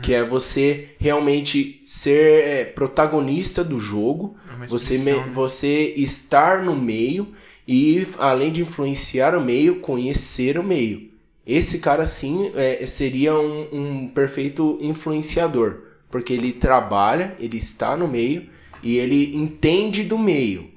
Que 0.01 0.13
é 0.13 0.23
você 0.23 0.89
realmente 0.99 1.81
ser 1.83 2.43
é, 2.45 2.65
protagonista 2.65 3.63
do 3.63 3.79
jogo, 3.79 4.35
É 4.63 4.67
você, 4.67 4.97
me- 4.99 5.11
né? 5.11 5.31
você 5.33 5.93
estar 5.97 6.63
no 6.63 6.75
meio 6.75 7.29
e, 7.67 8.05
além 8.17 8.51
de 8.51 8.61
influenciar 8.61 9.35
o 9.35 9.41
meio, 9.41 9.79
conhecer 9.79 10.57
o 10.57 10.63
meio. 10.63 11.09
Esse 11.45 11.79
cara, 11.79 12.05
sim, 12.05 12.51
é, 12.55 12.85
seria 12.85 13.33
um, 13.39 13.67
um 13.71 14.07
perfeito 14.09 14.77
influenciador, 14.81 15.81
porque 16.11 16.33
ele 16.33 16.53
trabalha, 16.53 17.35
ele 17.39 17.57
está 17.57 17.97
no 17.97 18.07
meio 18.07 18.47
e 18.83 18.97
ele 18.97 19.35
entende 19.35 20.03
do 20.03 20.17
meio. 20.17 20.69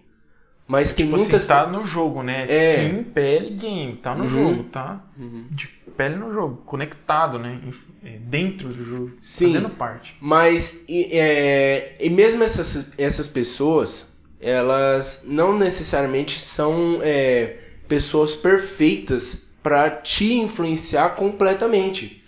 Mas 0.66 0.94
tem 0.94 1.04
Tipo 1.06 1.18
muitas 1.18 1.34
assim, 1.34 1.48
tá 1.48 1.66
no 1.66 1.84
jogo, 1.84 2.22
né? 2.22 2.46
É. 2.48 2.84
Skin, 2.86 3.02
pele, 3.04 3.50
game. 3.54 3.96
Tá 3.96 4.14
no 4.14 4.24
Uhum. 4.24 4.30
jogo, 4.30 4.62
tá? 4.64 5.04
De 5.50 5.66
pele 5.96 6.16
no 6.16 6.32
jogo. 6.32 6.62
Conectado, 6.64 7.38
né? 7.38 7.60
É, 8.04 8.16
Dentro 8.18 8.68
do 8.68 8.84
jogo. 8.84 9.12
Sim. 9.20 9.52
Fazendo 9.52 9.68
parte. 9.70 10.16
Mas, 10.20 10.84
e, 10.88 11.08
é, 11.12 11.96
e 12.00 12.08
mesmo 12.08 12.42
essas, 12.42 12.92
essas 12.96 13.28
pessoas, 13.28 14.16
elas 14.40 15.24
não 15.26 15.58
necessariamente 15.58 16.40
são 16.40 17.00
é, 17.02 17.58
pessoas 17.86 18.34
perfeitas 18.34 19.50
para 19.62 19.90
te 19.90 20.32
influenciar 20.32 21.10
completamente. 21.10 22.24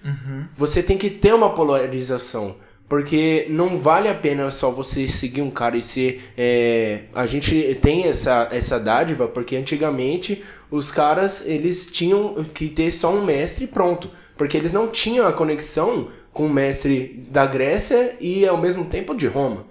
Você 0.56 0.82
tem 0.82 0.98
que 0.98 1.08
ter 1.08 1.32
uma 1.34 1.54
polarização. 1.54 2.56
Porque 2.88 3.46
não 3.48 3.78
vale 3.78 4.08
a 4.08 4.14
pena 4.14 4.50
só 4.50 4.70
você 4.70 5.08
seguir 5.08 5.40
um 5.42 5.50
cara 5.50 5.76
e 5.76 5.82
ser. 5.82 6.22
é, 6.36 7.04
a 7.14 7.26
gente 7.26 7.74
tem 7.82 8.04
essa, 8.04 8.48
essa 8.52 8.78
dádiva, 8.78 9.26
porque 9.26 9.56
antigamente 9.56 10.44
os 10.70 10.90
caras 10.92 11.46
eles 11.46 11.90
tinham 11.90 12.44
que 12.54 12.68
ter 12.68 12.90
só 12.90 13.12
um 13.12 13.24
mestre 13.24 13.66
pronto. 13.66 14.10
Porque 14.36 14.56
eles 14.56 14.72
não 14.72 14.88
tinham 14.88 15.26
a 15.26 15.32
conexão 15.32 16.08
com 16.32 16.46
o 16.46 16.50
mestre 16.52 17.24
da 17.30 17.46
Grécia 17.46 18.16
e 18.20 18.46
ao 18.46 18.58
mesmo 18.58 18.84
tempo 18.84 19.14
de 19.14 19.26
Roma. 19.26 19.66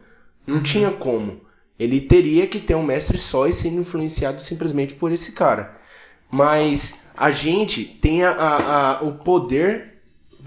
Não 0.45 0.61
tinha 0.61 0.89
como. 0.91 1.41
Ele 1.77 2.01
teria 2.01 2.47
que 2.47 2.59
ter 2.59 2.75
um 2.75 2.83
mestre 2.83 3.17
só 3.17 3.47
e 3.47 3.53
ser 3.53 3.69
influenciado 3.69 4.41
simplesmente 4.41 4.93
por 4.95 5.11
esse 5.11 5.33
cara. 5.33 5.77
Mas 6.31 7.07
a 7.15 7.31
gente 7.31 7.83
tem 7.85 8.23
a, 8.23 8.31
a- 8.31 8.97
a- 8.99 9.03
o 9.03 9.13
poder, 9.13 9.92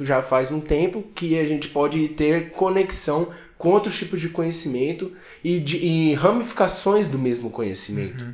já 0.01 0.23
faz 0.23 0.51
um 0.51 0.61
tempo, 0.61 1.05
que 1.15 1.39
a 1.39 1.45
gente 1.47 1.69
pode 1.69 2.09
ter 2.11 2.51
conexão 2.51 3.29
com 3.57 3.71
outros 3.71 3.97
tipos 3.99 4.21
de 4.21 4.29
conhecimento 4.29 5.13
e, 5.43 5.59
de, 5.61 5.79
e 5.79 6.15
ramificações 6.15 7.09
do 7.09 7.19
mesmo 7.19 7.51
conhecimento. 7.51 8.25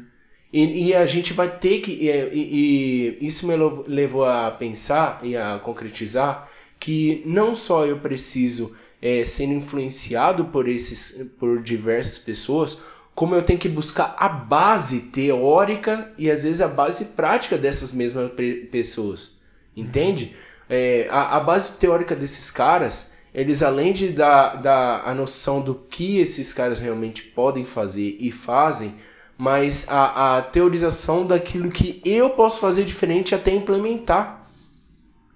E, 0.53 0.89
e 0.89 0.95
a 0.95 1.07
gente 1.07 1.33
vai 1.33 1.57
ter 1.59 1.81
que. 1.81 1.93
E, 1.93 2.09
e- 2.11 3.19
e 3.21 3.27
isso 3.27 3.47
me 3.47 3.55
levou 3.87 4.25
a 4.25 4.51
pensar 4.51 5.21
e 5.23 5.37
a 5.37 5.59
concretizar 5.59 6.49
que 6.79 7.23
não 7.25 7.55
só 7.57 7.87
eu 7.87 7.99
preciso 8.01 8.75
é, 9.01 9.25
ser 9.25 9.45
influenciado 9.45 10.47
por 10.47 10.69
esses 10.69 11.31
por 11.39 11.63
diversas 11.63 12.19
pessoas, 12.19 12.83
como 13.15 13.35
eu 13.35 13.43
tenho 13.43 13.59
que 13.59 13.69
buscar 13.69 14.15
a 14.19 14.29
base 14.29 15.11
teórica 15.13 16.13
e 16.19 16.31
às 16.31 16.43
vezes 16.45 16.61
a 16.61 16.69
base 16.69 17.07
prática 17.17 17.57
dessas 17.57 17.93
mesmas 17.93 18.33
pe- 18.33 18.69
pessoas. 18.71 19.41
Entende? 19.77 20.35
É, 20.75 21.07
a, 21.11 21.37
a 21.37 21.41
base 21.41 21.73
teórica 21.79 22.17
desses 22.17 22.51
caras, 22.51 23.13
eles 23.35 23.63
além 23.63 23.93
de 23.93 24.09
dar, 24.09 24.57
dar 24.57 25.03
a 25.07 25.15
noção 25.15 25.61
do 25.61 25.75
que 25.75 26.19
esses 26.19 26.53
caras 26.55 26.79
realmente 26.81 27.23
podem 27.23 27.63
fazer 27.65 28.17
e 28.19 28.33
fazem, 28.33 28.95
mas 29.37 29.87
a, 29.91 30.39
a 30.39 30.43
teorização 30.43 31.27
daquilo 31.27 31.71
que 31.71 32.01
eu 32.05 32.31
posso 32.31 32.59
fazer 32.59 32.85
diferente 32.85 33.35
até 33.35 33.51
implementar. 33.53 34.49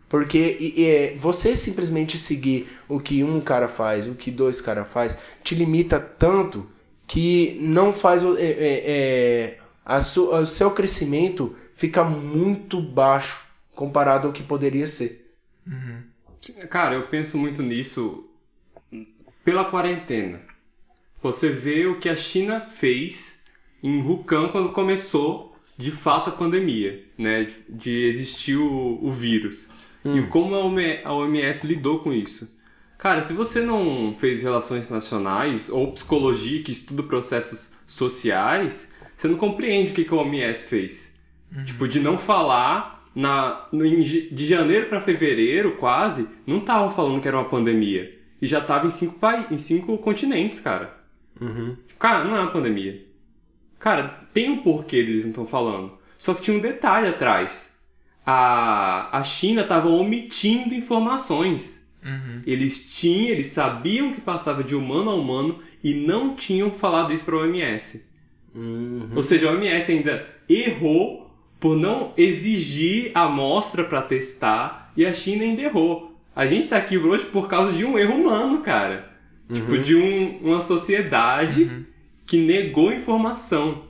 Porque 0.08 0.72
é, 0.78 1.18
você 1.18 1.54
simplesmente 1.54 2.16
seguir 2.16 2.68
o 2.88 2.98
que 3.00 3.24
um 3.24 3.40
cara 3.40 3.66
faz, 3.68 4.06
o 4.06 4.14
que 4.14 4.30
dois 4.30 4.60
caras 4.60 4.88
faz, 4.88 5.18
te 5.42 5.54
limita 5.54 5.98
tanto 6.00 6.66
que 7.06 7.58
não 7.60 7.92
faz 7.92 8.22
é, 8.22 8.28
é, 8.38 8.84
é, 8.86 9.58
a 9.84 10.00
su- 10.00 10.30
o 10.32 10.46
seu 10.46 10.70
crescimento 10.70 11.54
fica 11.74 12.04
muito 12.04 12.80
baixo 12.80 13.46
comparado 13.74 14.28
ao 14.28 14.32
que 14.32 14.42
poderia 14.42 14.86
ser. 14.86 15.25
Cara, 16.68 16.94
eu 16.94 17.06
penso 17.08 17.36
muito 17.36 17.62
nisso 17.62 18.28
pela 19.44 19.64
quarentena. 19.64 20.40
Você 21.22 21.48
vê 21.48 21.86
o 21.86 21.98
que 21.98 22.08
a 22.08 22.16
China 22.16 22.66
fez 22.68 23.42
em 23.82 24.02
Wuhan 24.02 24.48
quando 24.48 24.70
começou 24.70 25.56
de 25.76 25.90
fato 25.90 26.30
a 26.30 26.32
pandemia, 26.32 27.04
né? 27.18 27.44
De, 27.44 27.54
de 27.68 28.06
existir 28.06 28.56
o, 28.56 28.98
o 29.02 29.12
vírus. 29.12 29.70
E 30.04 30.22
como 30.28 30.54
a 30.54 31.12
OMS, 31.12 31.66
lidou 31.66 31.98
com 31.98 32.12
isso. 32.12 32.56
Cara, 32.96 33.20
se 33.20 33.32
você 33.32 33.60
não 33.60 34.14
fez 34.18 34.40
relações 34.40 34.88
nacionais 34.88 35.68
ou 35.68 35.92
psicologia 35.92 36.62
que 36.62 36.72
estuda 36.72 37.02
processos 37.02 37.74
sociais, 37.86 38.90
você 39.14 39.28
não 39.28 39.36
compreende 39.36 39.92
o 39.92 39.94
que, 39.94 40.04
que 40.04 40.14
a 40.14 40.16
OMS 40.16 40.64
fez. 40.64 41.14
Tipo, 41.64 41.88
de 41.88 42.00
não 42.00 42.18
falar 42.18 42.95
na, 43.16 43.66
no- 43.72 43.84
de 44.04 44.46
janeiro 44.46 44.86
para 44.88 45.00
fevereiro, 45.00 45.72
quase, 45.76 46.28
não 46.46 46.58
estavam 46.58 46.90
falando 46.90 47.20
que 47.20 47.26
era 47.28 47.38
uma 47.38 47.48
pandemia. 47.48 48.14
E 48.40 48.46
já 48.46 48.60
tava 48.60 48.86
em 48.86 48.90
cinco, 48.90 49.18
pai, 49.18 49.48
em 49.50 49.58
cinco 49.58 49.98
continentes, 49.98 50.60
cara. 50.60 50.94
Tipo, 51.88 51.98
cara, 51.98 52.24
não 52.24 52.36
é 52.36 52.40
uma 52.40 52.52
pandemia. 52.52 53.04
Cara, 53.78 54.04
tem 54.32 54.50
um 54.50 54.58
porquê 54.62 54.96
eles 54.96 55.22
não 55.24 55.30
estão 55.30 55.46
falando. 55.46 55.92
Só 56.18 56.34
que 56.34 56.42
tinha 56.42 56.56
um 56.56 56.60
detalhe 56.60 57.08
atrás. 57.08 57.78
a, 58.24 59.16
a 59.18 59.22
China 59.24 59.62
estava 59.62 59.88
omitindo 59.88 60.74
informações. 60.74 61.90
Uhum. 62.04 62.42
Eles 62.46 62.98
tinham, 62.98 63.30
eles 63.30 63.48
sabiam 63.48 64.12
que 64.12 64.20
passava 64.20 64.62
de 64.64 64.74
humano 64.76 65.10
a 65.10 65.14
humano 65.14 65.58
e 65.82 65.94
não 65.94 66.34
tinham 66.36 66.70
falado 66.72 67.12
isso 67.12 67.24
para 67.24 67.36
a 67.36 67.40
OMS. 67.40 68.06
Uhum. 68.54 69.10
Ou 69.14 69.22
seja, 69.22 69.48
a 69.48 69.52
OMS 69.52 69.92
ainda 69.92 70.26
errou 70.48 71.25
por 71.58 71.76
não 71.76 72.12
exigir 72.16 73.10
a 73.14 73.22
amostra 73.22 73.84
para 73.84 74.02
testar 74.02 74.92
e 74.96 75.04
a 75.06 75.12
China 75.12 75.42
ainda 75.44 75.62
errou. 75.62 76.14
A 76.34 76.46
gente 76.46 76.68
tá 76.68 76.76
aqui 76.76 76.98
hoje 76.98 77.24
por 77.26 77.48
causa 77.48 77.72
de 77.72 77.84
um 77.84 77.98
erro 77.98 78.14
humano, 78.14 78.60
cara. 78.60 79.08
Tipo, 79.50 79.78
de 79.78 79.94
um- 79.96 80.38
uma 80.42 80.60
sociedade 80.60 81.86
que 82.26 82.38
negou 82.44 82.92
informação, 82.92 83.82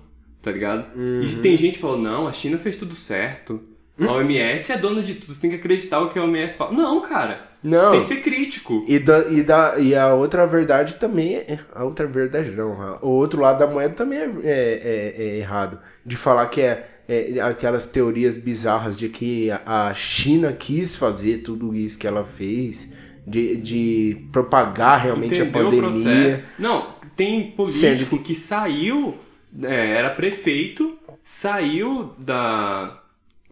tá 0.42 0.50
ligado? 0.52 0.86
E 1.22 1.26
tem 1.42 1.56
gente 1.56 1.74
que 1.74 1.80
falou, 1.80 1.98
não, 1.98 2.26
a 2.28 2.32
China 2.32 2.58
fez 2.58 2.76
tudo 2.76 2.94
certo. 2.94 3.60
A 3.98 4.12
OMS 4.12 4.70
é 4.72 4.76
dona 4.76 5.02
de 5.02 5.14
tudo, 5.14 5.32
você 5.32 5.40
tem 5.40 5.48
que 5.48 5.56
acreditar 5.56 6.00
o 6.00 6.10
que 6.10 6.18
a 6.18 6.22
OMS 6.22 6.54
fala. 6.56 6.72
Não, 6.72 7.00
cara. 7.00 7.48
Não. 7.62 7.84
Você 7.84 7.90
tem 7.92 8.00
que 8.00 8.06
ser 8.06 8.16
crítico. 8.16 8.84
E, 8.86 8.98
da, 8.98 9.20
e, 9.30 9.42
da, 9.42 9.78
e 9.78 9.94
a 9.94 10.12
outra 10.14 10.46
verdade 10.46 10.96
também 10.96 11.36
é. 11.36 11.58
A 11.74 11.82
outra 11.82 12.06
verdade 12.06 12.50
não. 12.50 12.98
O 13.00 13.08
outro 13.08 13.40
lado 13.40 13.58
da 13.58 13.66
moeda 13.66 13.94
também 13.94 14.18
é, 14.18 14.24
é- 14.24 14.34
é- 14.44 15.14
é 15.16 15.38
errado. 15.38 15.78
De 16.04 16.14
falar 16.16 16.46
que 16.48 16.60
é, 16.60 16.86
é 17.08 17.40
aquelas 17.40 17.86
teorias 17.86 18.36
bizarras 18.36 18.98
de 18.98 19.08
que 19.08 19.50
a 19.50 19.92
China 19.94 20.52
quis 20.52 20.96
fazer 20.96 21.38
tudo 21.38 21.74
isso 21.74 21.98
que 21.98 22.06
ela 22.06 22.24
fez, 22.24 22.94
de, 23.26 23.56
de 23.56 24.26
propagar 24.32 25.02
realmente 25.02 25.40
Entendeu 25.40 25.66
a 25.66 25.68
o 25.68 25.70
pandemia. 25.70 25.80
processo? 25.90 26.44
Não, 26.58 26.94
tem 27.16 27.42
Sendo 27.42 27.56
político 27.56 28.18
que 28.18 28.34
saiu, 28.34 29.16
é, 29.62 29.92
era 29.92 30.10
prefeito, 30.10 30.98
saiu 31.22 32.12
da, 32.18 33.02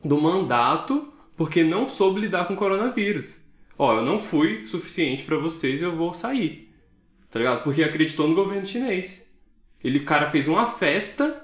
do 0.05 0.21
mandato 0.21 1.13
porque 1.37 1.65
não 1.65 1.89
soube 1.89 2.21
lidar 2.21 2.47
com 2.47 2.55
o 2.55 2.57
coronavírus. 2.57 3.41
Ó, 3.77 3.97
eu 3.97 4.05
não 4.05 4.21
fui 4.21 4.65
suficiente 4.65 5.25
pra 5.25 5.37
vocês, 5.37 5.83
eu 5.83 5.95
vou 5.97 6.15
sair. 6.15 6.73
Tá 7.31 7.41
ligado? 7.41 7.65
Porque 7.65 7.83
acreditou 7.83 8.29
no 8.29 8.35
governo 8.35 8.65
chinês. 8.65 9.29
Ele, 9.83 9.99
o 9.99 10.05
cara 10.05 10.31
fez 10.31 10.47
uma 10.47 10.67
festa 10.67 11.44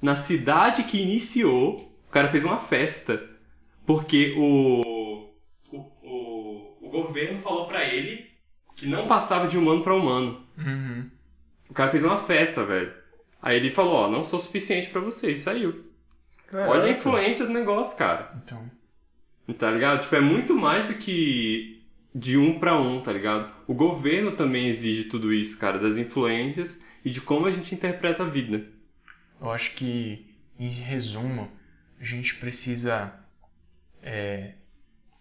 na 0.00 0.14
cidade 0.14 0.84
que 0.84 1.00
iniciou. 1.00 1.76
O 2.08 2.10
cara 2.10 2.28
fez 2.28 2.44
uma 2.44 2.58
festa 2.58 3.22
porque 3.86 4.34
o, 4.36 5.30
o, 5.72 5.76
o, 6.02 6.76
o 6.80 6.88
governo 6.90 7.40
falou 7.40 7.66
pra 7.66 7.84
ele 7.84 8.28
que 8.76 8.86
não 8.86 9.06
passava 9.06 9.46
de 9.46 9.58
humano 9.58 9.82
pra 9.82 9.94
humano. 9.94 10.44
Uhum. 10.56 11.10
O 11.68 11.74
cara 11.74 11.90
fez 11.90 12.02
uma 12.02 12.18
festa, 12.18 12.64
velho. 12.64 12.92
Aí 13.40 13.56
ele 13.56 13.70
falou, 13.70 13.94
ó, 13.94 14.08
não 14.08 14.24
sou 14.24 14.38
suficiente 14.38 14.88
pra 14.90 15.00
vocês, 15.00 15.38
saiu. 15.38 15.84
Olha 16.52 16.84
a 16.84 16.90
influência 16.90 17.46
do 17.46 17.52
negócio, 17.52 17.96
cara. 17.96 18.32
Então, 18.42 18.70
Tá 19.58 19.70
ligado? 19.70 20.02
Tipo, 20.02 20.16
é 20.16 20.20
muito 20.20 20.54
mais 20.54 20.88
do 20.88 20.94
que 20.94 21.82
de 22.14 22.36
um 22.36 22.58
pra 22.58 22.78
um, 22.78 23.00
tá 23.00 23.12
ligado? 23.12 23.52
O 23.66 23.74
governo 23.74 24.32
também 24.32 24.68
exige 24.68 25.04
tudo 25.04 25.32
isso, 25.32 25.58
cara, 25.58 25.78
das 25.78 25.96
influências 25.96 26.82
e 27.04 27.10
de 27.10 27.20
como 27.20 27.46
a 27.46 27.50
gente 27.50 27.74
interpreta 27.74 28.22
a 28.22 28.26
vida. 28.26 28.64
Eu 29.40 29.50
acho 29.50 29.74
que, 29.74 30.26
em 30.58 30.68
resumo, 30.68 31.50
a 31.98 32.04
gente 32.04 32.34
precisa 32.36 33.12
é, 34.02 34.52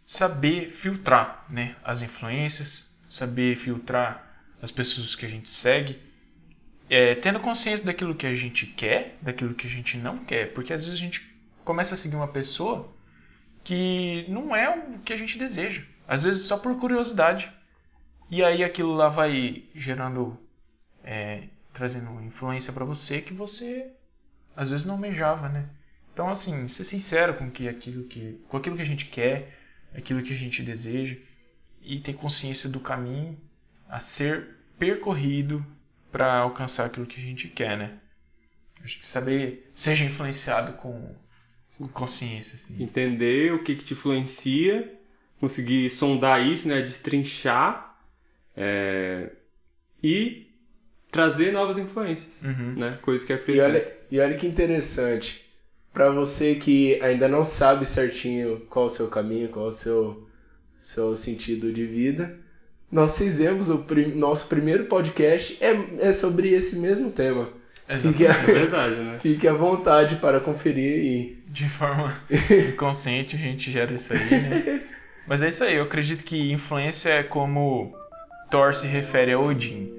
saber 0.05 0.70
filtrar 0.70 1.45
né, 1.49 1.76
as 1.84 2.01
influências, 2.01 2.97
saber 3.09 3.55
filtrar 3.55 4.43
as 4.61 4.72
pessoas 4.72 5.15
que 5.15 5.26
a 5.26 5.30
gente 5.30 5.49
segue, 5.49 6.01
é, 6.89 7.15
tendo 7.15 7.39
consciência 7.39 7.86
daquilo 7.86 8.15
que 8.15 8.26
a 8.26 8.34
gente 8.34 8.65
quer, 8.65 9.17
daquilo 9.22 9.53
que 9.53 9.67
a 9.67 9.70
gente 9.70 9.97
não 9.97 10.20
quer, 10.26 10.53
porque 10.53 10.74
às 10.74 10.84
vezes 10.84 10.99
a 10.99 11.01
gente 11.01 11.22
começa 11.63 11.93
a 11.93 11.97
seguir 11.97 12.15
uma 12.15 12.28
pessoa 12.28 12.93
que 13.63 14.26
não 14.28 14.55
é 14.55 14.70
o 14.70 14.99
que 14.99 15.13
a 15.13 15.17
gente 15.17 15.38
deseja, 15.38 15.84
às 16.07 16.24
vezes 16.24 16.43
só 16.43 16.57
por 16.57 16.78
curiosidade. 16.80 17.51
E 18.32 18.43
aí 18.43 18.63
aquilo 18.63 18.93
lá 18.93 19.09
vai 19.09 19.63
gerando, 19.76 20.39
é, 21.03 21.43
trazendo 21.74 22.22
influência 22.22 22.74
pra 22.74 22.86
você 22.86 23.22
que 23.22 23.34
você 23.34 23.91
às 24.60 24.70
vezes 24.70 24.86
não 24.86 24.95
almejava, 24.95 25.47
né? 25.47 25.70
Então 26.14 26.30
assim, 26.30 26.68
ser 26.68 26.84
sincero 26.84 27.34
com 27.36 27.49
que 27.49 27.70
aquilo 27.70 28.03
que, 28.03 28.41
com 28.49 28.57
aquilo 28.57 28.76
que 28.76 28.82
a 28.82 28.86
gente 28.86 29.05
quer, 29.05 29.57
aquilo 29.95 30.22
que 30.22 30.34
a 30.34 30.36
gente 30.36 30.62
deseja 30.62 31.16
e 31.82 31.97
ter 31.97 32.14
consciência 32.14 32.70
do 32.70 32.82
caminho 32.82 33.39
a 33.88 34.01
ser 34.01 34.57
percorrido 34.78 35.66
para 36.12 36.39
alcançar 36.39 36.86
aquilo 36.86 37.05
que 37.05 37.22
a 37.22 37.24
gente 37.24 37.47
quer, 37.47 37.78
né? 37.78 37.99
Acho 38.84 38.99
que 38.99 39.07
saber 39.07 39.72
seja 39.74 40.03
influenciado 40.03 40.74
com, 40.74 41.16
com 41.78 41.88
consciência, 41.88 42.55
assim. 42.55 42.84
Entender 42.84 43.53
o 43.53 43.64
que, 43.64 43.78
que 43.78 43.86
te 43.86 43.93
influencia, 43.93 44.93
conseguir 45.39 45.89
sondar 45.89 46.45
isso, 46.45 46.68
né? 46.68 46.82
Destrinchar 46.82 47.97
é, 48.57 49.32
e 50.03 50.51
trazer 51.10 51.53
novas 51.53 51.78
influências, 51.78 52.41
né? 52.76 52.99
Coisas 53.01 53.26
que 53.26 53.32
acrescentam. 53.32 53.99
E 54.12 54.20
olha 54.20 54.36
que 54.36 54.47
interessante. 54.47 55.45
Pra 55.93 56.10
você 56.12 56.55
que 56.55 56.99
ainda 57.01 57.28
não 57.28 57.43
sabe 57.43 57.86
certinho 57.86 58.62
qual 58.70 58.86
o 58.86 58.89
seu 58.89 59.07
caminho, 59.07 59.49
qual 59.49 59.68
o 59.68 59.72
seu, 59.72 60.28
seu 60.78 61.16
sentido 61.16 61.72
de 61.74 61.86
vida, 61.86 62.38
nós 62.91 63.18
fizemos 63.18 63.70
o 63.70 63.80
prim- 63.80 64.14
nosso 64.16 64.47
primeiro 64.47 64.86
podcast 64.86 65.57
é, 65.60 66.07
é 66.10 66.14
sobre 66.14 66.49
esse 66.53 66.78
mesmo 66.78 67.12
tema. 67.12 67.49
Fique, 67.99 68.24
É 68.24 68.30
a- 68.30 68.34
verdade, 68.34 68.95
né? 68.97 69.18
fique 69.20 69.47
à 69.47 69.53
vontade 69.53 70.18
para 70.18 70.39
conferir 70.39 71.03
e 71.03 71.43
De 71.47 71.68
forma 71.68 72.16
inconsciente 72.72 73.36
a 73.36 73.39
gente 73.39 73.72
gera 73.72 73.91
isso 73.93 74.14
aí, 74.14 74.30
né? 74.30 74.82
Mas 75.26 75.41
é 75.41 75.49
isso 75.49 75.64
aí, 75.64 75.76
eu 75.76 75.84
acredito 75.84 76.24
que 76.24 76.51
influência 76.51 77.10
é 77.10 77.24
como 77.24 77.91
Thor 78.51 78.76
se 78.76 78.86
refere 78.86 79.34
a 79.34 79.39
Odin. 79.39 79.91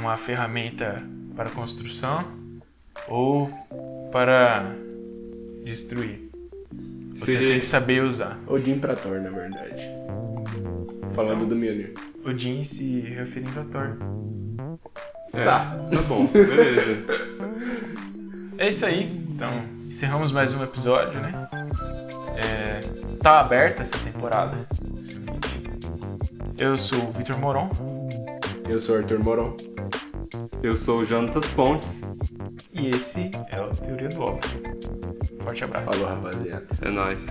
Uma 0.00 0.16
ferramenta 0.18 1.02
para 1.34 1.48
construção 1.50 2.41
ou 3.08 3.50
para 4.10 4.74
destruir. 5.64 6.28
Você 7.14 7.32
Seja- 7.32 7.48
tem 7.48 7.60
que 7.60 7.66
saber 7.66 8.02
usar. 8.02 8.38
Odin 8.46 8.78
pra 8.78 8.94
Thor, 8.96 9.20
na 9.20 9.30
verdade. 9.30 9.82
Falando 11.14 11.46
do 11.46 11.54
Mjolnir. 11.54 11.92
Odin 12.24 12.64
se 12.64 13.00
referindo 13.00 13.60
a 13.60 13.64
Thor. 13.64 13.96
É, 15.32 15.44
Tá. 15.44 15.76
Tá 15.90 16.02
bom, 16.08 16.26
beleza. 16.26 17.02
É 18.58 18.68
isso 18.68 18.84
aí, 18.86 19.04
então 19.30 19.48
encerramos 19.86 20.30
mais 20.32 20.52
um 20.52 20.62
episódio, 20.62 21.20
né? 21.20 21.48
É, 22.36 22.80
tá 23.22 23.40
aberta 23.40 23.82
essa 23.82 23.98
temporada. 23.98 24.54
Eu 26.58 26.78
sou 26.78 26.98
o 27.08 27.12
Vitor 27.12 27.38
Moron. 27.38 27.70
Eu 28.68 28.78
sou 28.78 28.96
Arthur 28.96 29.18
Moron. 29.18 29.56
Eu 30.62 30.76
sou 30.76 31.00
o 31.00 31.04
Jonatas 31.04 31.46
Pontes. 31.48 32.02
E 32.72 32.88
esse 32.88 33.30
é 33.50 33.60
o 33.60 33.70
Teoria 33.70 34.08
do 34.08 34.20
Óbvio. 34.20 34.62
Forte 35.42 35.64
abraço. 35.64 35.92
Falou, 35.92 36.06
rapaziada. 36.08 36.66
É 36.82 36.90
nóis. 36.90 37.26